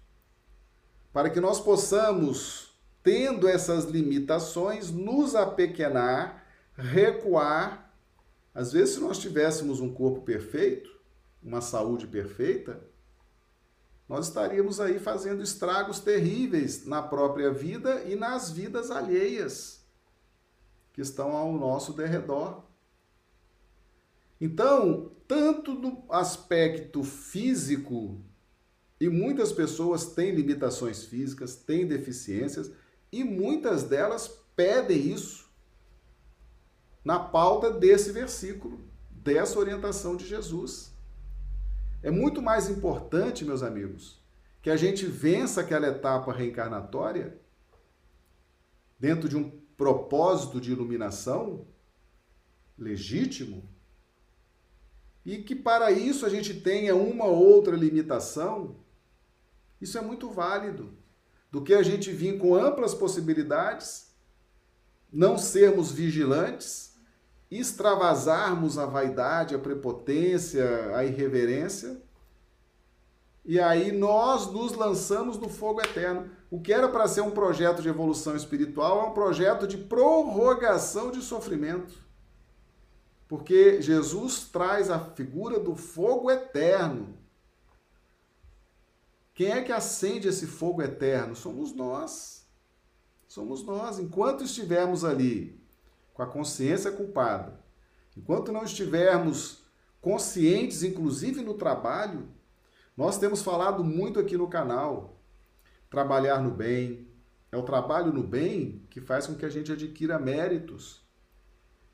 para 1.13 1.29
que 1.29 1.41
nós 1.41 1.61
possamos, 1.61 2.76
tendo 3.07 3.47
essas 3.47 3.85
limitações, 3.85 4.91
nos 4.91 5.37
apequenar, 5.37 6.45
recuar. 6.75 7.95
Às 8.53 8.73
vezes, 8.73 8.97
se 8.97 9.01
nós 9.01 9.19
tivéssemos 9.19 9.79
um 9.79 9.95
corpo 9.95 10.23
perfeito, 10.23 10.91
uma 11.41 11.61
saúde 11.61 12.05
perfeita, 12.09 12.83
nós 14.09 14.27
estaríamos 14.27 14.81
aí 14.81 14.99
fazendo 14.99 15.41
estragos 15.41 16.01
terríveis 16.01 16.85
na 16.85 17.01
própria 17.01 17.53
vida 17.53 18.03
e 18.03 18.17
nas 18.17 18.51
vidas 18.51 18.91
alheias 18.91 19.87
que 20.93 21.01
estão 21.01 21.37
ao 21.37 21.53
nosso 21.53 21.93
derredor. 21.93 22.65
Então, 24.41 25.13
tanto 25.29 25.75
no 25.75 26.03
aspecto 26.11 27.05
físico 27.05 28.21
e 29.01 29.09
muitas 29.09 29.53
pessoas 29.53 30.07
têm 30.07 30.35
limitações 30.35 31.05
físicas, 31.05 31.55
têm 31.55 31.87
deficiências, 31.87 32.73
e 33.13 33.25
muitas 33.25 33.85
delas 33.85 34.29
pedem 34.55 35.13
isso 35.13 35.49
na 37.05 37.19
pauta 37.19 37.71
desse 37.71 38.11
versículo, 38.11 38.81
dessa 39.11 39.59
orientação 39.59 40.17
de 40.17 40.27
Jesus. 40.27 40.93
É 42.03 42.11
muito 42.11 42.43
mais 42.43 42.69
importante, 42.69 43.45
meus 43.45 43.63
amigos, 43.63 44.21
que 44.61 44.71
a 44.71 44.77
gente 44.77 45.07
vença 45.07 45.61
aquela 45.61 45.87
etapa 45.87 46.33
reencarnatória 46.33 47.39
dentro 48.99 49.29
de 49.29 49.37
um 49.37 49.51
propósito 49.77 50.61
de 50.61 50.73
iluminação 50.73 51.67
legítimo 52.79 53.69
e 55.25 55.39
que 55.43 55.55
para 55.55 55.91
isso 55.91 56.27
a 56.27 56.29
gente 56.29 56.61
tenha 56.61 56.95
uma 56.95 57.27
outra 57.27 57.77
limitação 57.77 58.77
isso 59.81 59.99
é 59.99 60.01
muito 60.01 60.31
válido. 60.31 60.97
Do 61.51 61.63
que 61.63 61.75
a 61.75 61.83
gente 61.83 62.11
vir 62.11 62.39
com 62.39 62.55
amplas 62.55 62.95
possibilidades, 62.95 64.13
não 65.13 65.39
sermos 65.39 65.91
vigilantes, 65.93 66.95
extravasarmos 67.51 68.77
a 68.79 68.87
vaidade, 68.87 69.55
a 69.55 69.59
prepotência, 69.59 70.95
a 70.95 71.05
irreverência, 71.05 72.01
e 73.49 73.61
aí 73.61 73.93
nós 73.93 74.51
nos 74.51 74.73
lançamos 74.73 75.39
no 75.39 75.49
fogo 75.49 75.81
eterno. 75.81 76.29
O 76.51 76.61
que 76.61 76.73
era 76.73 76.89
para 76.89 77.07
ser 77.07 77.21
um 77.21 77.31
projeto 77.31 77.81
de 77.81 77.89
evolução 77.89 78.35
espiritual 78.35 79.01
é 79.01 79.05
um 79.05 79.15
projeto 79.15 79.69
de 79.69 79.79
prorrogação 79.79 81.13
de 81.13 81.23
sofrimento. 81.23 81.95
Porque 83.29 83.81
Jesus 83.81 84.49
traz 84.53 84.91
a 84.91 84.99
figura 84.99 85.61
do 85.61 85.77
fogo 85.77 86.29
eterno. 86.29 87.16
Quem 89.37 89.51
é 89.51 89.63
que 89.63 89.71
acende 89.71 90.27
esse 90.27 90.47
fogo 90.47 90.81
eterno? 90.81 91.37
Somos 91.37 91.75
nós. 91.75 92.49
Somos 93.29 93.63
nós. 93.63 93.99
Enquanto 93.99 94.43
estivermos 94.43 95.05
ali 95.05 95.61
com 96.15 96.23
a 96.23 96.27
consciência 96.27 96.91
culpada, 96.91 97.61
enquanto 98.17 98.51
não 98.51 98.65
estivermos 98.65 99.63
conscientes, 100.01 100.83
inclusive 100.83 101.43
no 101.43 101.53
trabalho, 101.53 102.31
nós 102.97 103.19
temos 103.19 103.43
falado 103.43 103.85
muito 103.85 104.19
aqui 104.19 104.39
no 104.39 104.49
canal. 104.49 105.21
Trabalhar 105.91 106.43
no 106.43 106.51
bem. 106.51 107.07
É 107.53 107.59
o 107.59 107.63
trabalho 107.63 108.15
no 108.15 108.23
bem 108.23 108.87
que 108.89 109.03
faz 109.03 109.27
com 109.27 109.35
que 109.35 109.45
a 109.45 109.51
gente 109.51 109.71
adquira 109.71 110.19
méritos. 110.19 111.05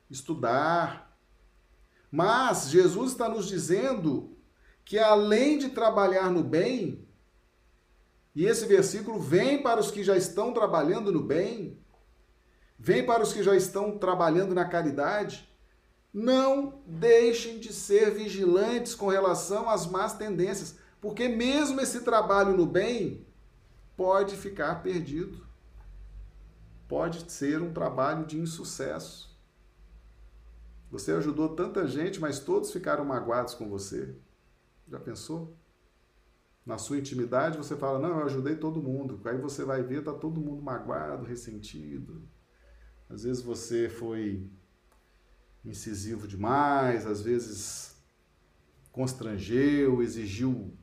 Estudar. 0.09 1.19
Mas 2.09 2.71
Jesus 2.71 3.11
está 3.11 3.29
nos 3.29 3.49
dizendo 3.49 4.37
que 4.85 4.97
além 4.97 5.59
de 5.59 5.71
trabalhar 5.71 6.31
no 6.31 6.45
bem, 6.45 7.02
e 8.35 8.47
esse 8.47 8.67
versículo 8.67 9.21
vem 9.21 9.63
para 9.63 9.81
os 9.81 9.91
que 9.91 10.03
já 10.03 10.17
estão 10.17 10.53
trabalhando 10.53 11.13
no 11.13 11.23
bem, 11.23 11.79
vem 12.79 13.05
para 13.05 13.23
os 13.23 13.33
que 13.33 13.43
já 13.43 13.55
estão 13.55 13.99
trabalhando 13.99 14.55
na 14.55 14.65
caridade, 14.65 15.49
não 16.13 16.83
deixem 16.87 17.59
de 17.59 17.73
ser 17.73 18.11
vigilantes 18.11 18.95
com 18.95 19.09
relação 19.09 19.69
às 19.69 19.87
más 19.87 20.15
tendências, 20.15 20.77
porque 21.01 21.29
mesmo 21.29 21.81
esse 21.81 22.01
trabalho 22.01 22.57
no 22.57 22.67
bem 22.67 23.27
pode 23.97 24.37
ficar 24.37 24.83
perdido. 24.83 25.47
Pode 26.89 27.31
ser 27.31 27.63
um 27.63 27.73
trabalho 27.73 28.27
de 28.27 28.39
insucesso. 28.39 29.33
Você 30.91 31.13
ajudou 31.13 31.57
tanta 31.57 31.89
gente, 31.89 32.21
mas 32.21 32.39
todos 32.39 32.71
ficaram 32.71 33.05
magoados 33.05 33.55
com 33.55 33.69
você. 33.69 34.15
Já 34.87 35.01
pensou? 35.01 35.57
Na 36.65 36.79
sua 36.79 36.99
intimidade, 36.99 37.59
você 37.59 37.77
fala: 37.77 37.99
Não, 37.99 38.21
eu 38.21 38.27
ajudei 38.27 38.57
todo 38.57 38.83
mundo. 38.83 39.21
Aí 39.25 39.37
você 39.37 39.65
vai 39.65 39.83
ver, 39.83 40.05
tá 40.05 40.13
todo 40.13 40.41
mundo 40.41 40.63
magoado, 40.63 41.25
ressentido. 41.25 42.23
Às 43.09 43.25
vezes 43.25 43.43
você 43.43 43.89
foi 43.89 44.49
incisivo 45.65 46.27
demais, 46.27 47.07
às 47.07 47.21
vezes 47.23 47.97
constrangeu, 48.91 50.03
exigiu 50.03 50.77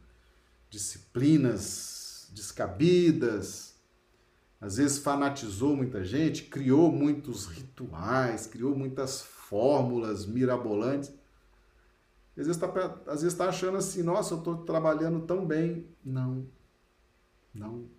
disciplinas 0.69 2.29
descabidas, 2.33 3.75
às 4.61 4.77
vezes 4.77 4.99
fanatizou 4.99 5.75
muita 5.75 6.03
gente, 6.03 6.43
criou 6.43 6.91
muitos 6.91 7.45
rituais, 7.47 8.45
criou 8.45 8.75
muitas 8.75 9.21
fórmulas 9.21 10.25
mirabolantes. 10.25 11.11
Às 12.37 12.47
vezes 12.47 12.61
está 12.61 13.43
tá 13.43 13.49
achando 13.49 13.77
assim, 13.77 14.01
nossa, 14.01 14.33
eu 14.33 14.39
estou 14.39 14.57
trabalhando 14.63 15.25
tão 15.25 15.45
bem. 15.45 15.87
Não, 16.03 16.47
não. 17.53 17.89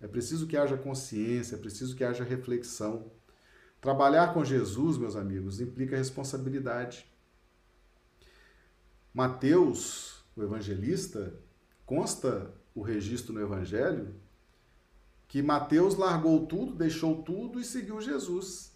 É 0.00 0.06
preciso 0.06 0.46
que 0.46 0.56
haja 0.56 0.76
consciência, 0.76 1.56
é 1.56 1.58
preciso 1.58 1.94
que 1.94 2.04
haja 2.04 2.24
reflexão. 2.24 3.10
Trabalhar 3.80 4.34
com 4.34 4.44
Jesus, 4.44 4.96
meus 4.96 5.14
amigos, 5.14 5.60
implica 5.60 5.96
responsabilidade. 5.96 7.06
Mateus, 9.14 10.24
o 10.36 10.42
evangelista, 10.42 11.32
consta 11.86 12.52
o 12.74 12.82
registro 12.82 13.32
no 13.32 13.40
evangelho 13.40 14.14
que 15.28 15.42
Mateus 15.42 15.94
largou 15.94 16.46
tudo, 16.46 16.74
deixou 16.74 17.22
tudo 17.22 17.60
e 17.60 17.64
seguiu 17.64 18.00
Jesus. 18.00 18.72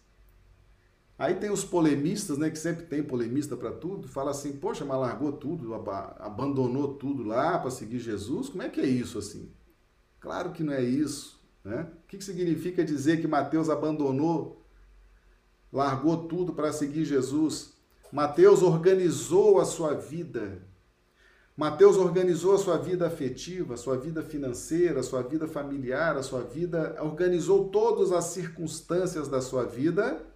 Aí 1.22 1.36
tem 1.36 1.50
os 1.50 1.64
polemistas, 1.64 2.36
né, 2.36 2.50
que 2.50 2.58
sempre 2.58 2.84
tem 2.84 3.00
polemista 3.00 3.56
para 3.56 3.70
tudo, 3.70 4.08
fala 4.08 4.32
assim: 4.32 4.54
"Poxa, 4.54 4.84
mas 4.84 4.98
largou 4.98 5.30
tudo, 5.30 5.72
abandonou 6.18 6.94
tudo 6.94 7.22
lá 7.22 7.60
para 7.60 7.70
seguir 7.70 8.00
Jesus? 8.00 8.48
Como 8.48 8.60
é 8.64 8.68
que 8.68 8.80
é 8.80 8.86
isso 8.86 9.18
assim?" 9.18 9.48
Claro 10.18 10.50
que 10.50 10.64
não 10.64 10.72
é 10.72 10.82
isso, 10.82 11.40
né? 11.62 11.86
O 12.02 12.08
que, 12.08 12.18
que 12.18 12.24
significa 12.24 12.84
dizer 12.84 13.20
que 13.20 13.28
Mateus 13.28 13.70
abandonou, 13.70 14.66
largou 15.72 16.26
tudo 16.26 16.54
para 16.54 16.72
seguir 16.72 17.04
Jesus? 17.04 17.74
Mateus 18.10 18.60
organizou 18.60 19.60
a 19.60 19.64
sua 19.64 19.94
vida. 19.94 20.66
Mateus 21.56 21.98
organizou 21.98 22.56
a 22.56 22.58
sua 22.58 22.78
vida 22.78 23.06
afetiva, 23.06 23.74
a 23.74 23.76
sua 23.76 23.96
vida 23.96 24.24
financeira, 24.24 24.98
a 24.98 25.04
sua 25.04 25.22
vida 25.22 25.46
familiar, 25.46 26.16
a 26.16 26.22
sua 26.24 26.40
vida, 26.40 26.96
organizou 27.00 27.68
todas 27.68 28.10
as 28.10 28.24
circunstâncias 28.24 29.28
da 29.28 29.40
sua 29.40 29.64
vida 29.64 30.31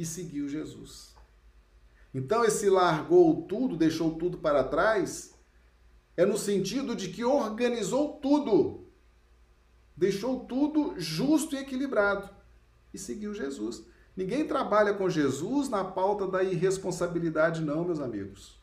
e 0.00 0.06
seguiu 0.06 0.48
Jesus. 0.48 1.14
Então, 2.14 2.42
esse 2.42 2.70
largou 2.70 3.42
tudo, 3.42 3.76
deixou 3.76 4.14
tudo 4.14 4.38
para 4.38 4.64
trás, 4.64 5.34
é 6.16 6.24
no 6.24 6.38
sentido 6.38 6.96
de 6.96 7.10
que 7.10 7.22
organizou 7.22 8.14
tudo, 8.14 8.86
deixou 9.94 10.40
tudo 10.46 10.98
justo 10.98 11.54
e 11.54 11.58
equilibrado 11.58 12.30
e 12.94 12.98
seguiu 12.98 13.34
Jesus. 13.34 13.84
Ninguém 14.16 14.46
trabalha 14.46 14.94
com 14.94 15.10
Jesus 15.10 15.68
na 15.68 15.84
pauta 15.84 16.26
da 16.26 16.42
irresponsabilidade, 16.42 17.60
não, 17.60 17.84
meus 17.84 18.00
amigos. 18.00 18.58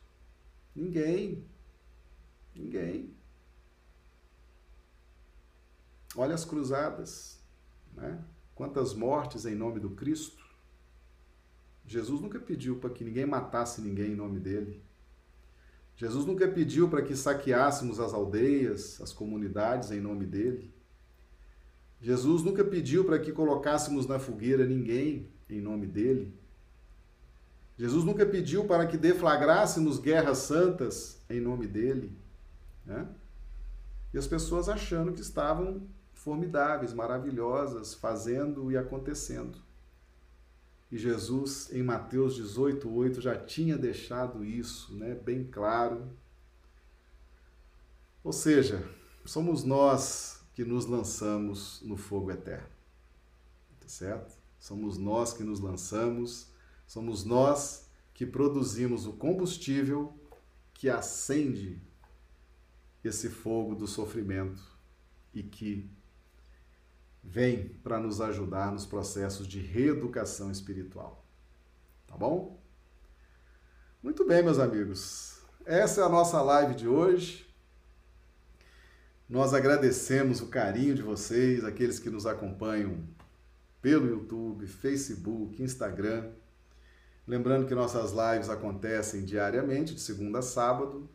Ninguém. 0.76 1.46
Ninguém. 2.56 3.16
Olha 6.16 6.34
as 6.34 6.44
cruzadas, 6.44 7.40
né? 7.94 8.24
Quantas 8.56 8.96
mortes 8.96 9.46
em 9.46 9.54
nome 9.54 9.80
do 9.80 9.92
Cristo. 9.92 10.37
Jesus 11.88 12.20
nunca 12.20 12.38
pediu 12.38 12.76
para 12.76 12.90
que 12.90 13.04
ninguém 13.04 13.26
matasse 13.26 13.82
ninguém 13.82 14.12
em 14.12 14.16
nome 14.16 14.40
dele. 14.42 14.84
Jesus 15.96 16.26
nunca 16.26 16.48
pediu 16.48 16.90
para 16.90 17.02
que 17.02 17.16
saqueássemos 17.16 18.00
as 18.00 18.14
aldeias, 18.14 19.02
as 19.02 19.14
comunidades 19.14 19.90
em 19.90 20.02
nome 20.02 20.26
dele. 20.26 20.72
Jesus 22.00 22.44
nunca 22.44 22.64
pediu 22.64 23.06
para 23.06 23.18
que 23.18 23.32
colocássemos 23.32 24.06
na 24.06 24.20
fogueira 24.20 24.66
ninguém 24.66 25.30
em 25.50 25.62
nome 25.62 25.88
dele. 25.88 26.38
Jesus 27.78 28.04
nunca 28.04 28.26
pediu 28.26 28.66
para 28.66 28.86
que 28.86 28.98
deflagrássemos 28.98 29.98
guerras 29.98 30.40
santas 30.40 31.24
em 31.30 31.40
nome 31.40 31.68
dele. 31.68 32.16
Né? 32.86 33.08
E 34.14 34.18
as 34.18 34.28
pessoas 34.28 34.68
achando 34.68 35.14
que 35.14 35.22
estavam 35.22 35.88
formidáveis, 36.14 36.94
maravilhosas, 36.94 37.94
fazendo 37.94 38.72
e 38.72 38.78
acontecendo. 38.78 39.58
E 40.92 40.98
Jesus, 40.98 41.72
em 41.74 41.84
Mateus 41.84 42.36
18, 42.36 42.90
8, 42.90 43.22
já 43.22 43.38
tinha 43.38 43.78
deixado 43.78 44.44
isso 44.46 44.96
né, 44.96 45.14
bem 45.14 45.44
claro. 45.44 46.10
Ou 48.24 48.32
seja, 48.32 48.90
somos 49.26 49.64
nós 49.64 50.42
que 50.54 50.64
nos 50.64 50.86
lançamos 50.86 51.82
no 51.84 51.98
fogo 51.98 52.32
eterno. 52.32 52.70
Tá 53.80 53.88
certo? 53.88 54.36
Somos 54.58 54.98
nós 54.98 55.34
que 55.34 55.44
nos 55.44 55.60
lançamos, 55.60 56.48
somos 56.88 57.24
nós 57.24 57.90
que 58.14 58.26
produzimos 58.26 59.06
o 59.06 59.14
combustível 59.14 60.18
que 60.74 60.90
acende 60.90 61.82
esse 63.04 63.30
fogo 63.30 63.76
do 63.76 63.88
sofrimento 63.88 64.62
e 65.34 65.44
que 65.44 65.90
vem 67.28 67.68
para 67.84 68.00
nos 68.00 68.22
ajudar 68.22 68.72
nos 68.72 68.86
processos 68.86 69.46
de 69.46 69.60
reeducação 69.60 70.50
espiritual. 70.50 71.26
Tá 72.08 72.16
bom? 72.16 72.58
Muito 74.02 74.26
bem, 74.26 74.42
meus 74.42 74.60
amigos. 74.60 75.42
Essa 75.66 76.02
é 76.02 76.04
a 76.06 76.10
nossa 76.10 76.42
live 76.42 76.74
de 76.74 76.88
hoje. 76.88 77.46
Nós 79.28 79.54
agradecemos 79.54 80.40
o 80.40 80.48
carinho 80.48 80.96
de 80.96 81.02
vocês, 81.02 81.66
aqueles 81.66 82.00
que 82.00 82.10
nos 82.10 82.26
acompanham 82.26 83.04
pelo 83.82 84.08
YouTube, 84.08 84.66
Facebook, 84.66 85.62
Instagram. 85.62 86.32
Lembrando 87.28 87.68
que 87.68 87.76
nossas 87.76 88.12
lives 88.12 88.50
acontecem 88.50 89.26
diariamente, 89.26 89.94
de 89.94 90.00
segunda 90.00 90.40
a 90.40 90.42
sábado, 90.42 91.10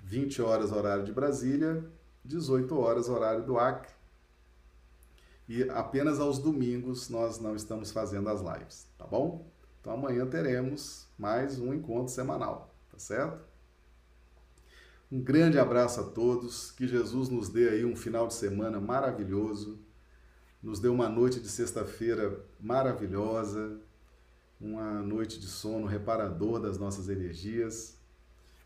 20 0.00 0.42
horas 0.42 0.70
horário 0.70 1.02
de 1.02 1.12
Brasília, 1.12 1.82
18 2.26 2.78
horas 2.78 3.08
horário 3.08 3.42
do 3.42 3.58
Acre. 3.58 3.99
E 5.50 5.68
apenas 5.68 6.20
aos 6.20 6.38
domingos 6.38 7.08
nós 7.08 7.40
não 7.40 7.56
estamos 7.56 7.90
fazendo 7.90 8.28
as 8.28 8.40
lives, 8.40 8.86
tá 8.96 9.04
bom? 9.04 9.50
Então 9.80 9.92
amanhã 9.92 10.24
teremos 10.24 11.08
mais 11.18 11.58
um 11.58 11.74
encontro 11.74 12.06
semanal, 12.06 12.72
tá 12.88 13.00
certo? 13.00 13.44
Um 15.10 15.20
grande 15.20 15.58
abraço 15.58 16.02
a 16.02 16.04
todos, 16.04 16.70
que 16.70 16.86
Jesus 16.86 17.28
nos 17.28 17.48
dê 17.48 17.68
aí 17.68 17.84
um 17.84 17.96
final 17.96 18.28
de 18.28 18.34
semana 18.34 18.80
maravilhoso, 18.80 19.80
nos 20.62 20.78
dê 20.78 20.86
uma 20.86 21.08
noite 21.08 21.40
de 21.40 21.48
sexta-feira 21.48 22.44
maravilhosa, 22.60 23.80
uma 24.60 25.02
noite 25.02 25.40
de 25.40 25.48
sono 25.48 25.84
reparador 25.84 26.60
das 26.60 26.78
nossas 26.78 27.08
energias. 27.08 27.98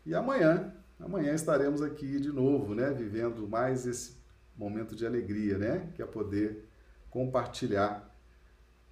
E 0.05 0.13
amanhã, 0.13 0.71
amanhã 0.99 1.33
estaremos 1.33 1.81
aqui 1.81 2.19
de 2.19 2.31
novo, 2.31 2.75
né, 2.75 2.91
vivendo 2.91 3.47
mais 3.47 3.87
esse 3.87 4.17
momento 4.55 4.95
de 4.95 5.03
alegria, 5.03 5.57
né, 5.57 5.91
que 5.95 6.03
é 6.03 6.05
poder 6.05 6.64
compartilhar 7.15 8.13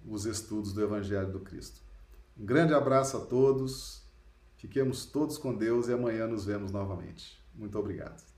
os 0.02 0.24
estudos 0.24 0.72
do 0.72 0.82
Evangelho 0.82 1.30
do 1.30 1.40
Cristo. 1.40 1.82
Um 2.40 2.46
grande 2.46 2.72
abraço 2.72 3.18
a 3.18 3.20
todos. 3.20 4.02
Fiquemos 4.56 5.04
todos 5.04 5.36
com 5.36 5.54
Deus 5.54 5.88
e 5.88 5.92
amanhã 5.92 6.26
nos 6.26 6.46
vemos 6.46 6.72
novamente. 6.72 7.38
Muito 7.54 7.78
obrigado. 7.78 8.33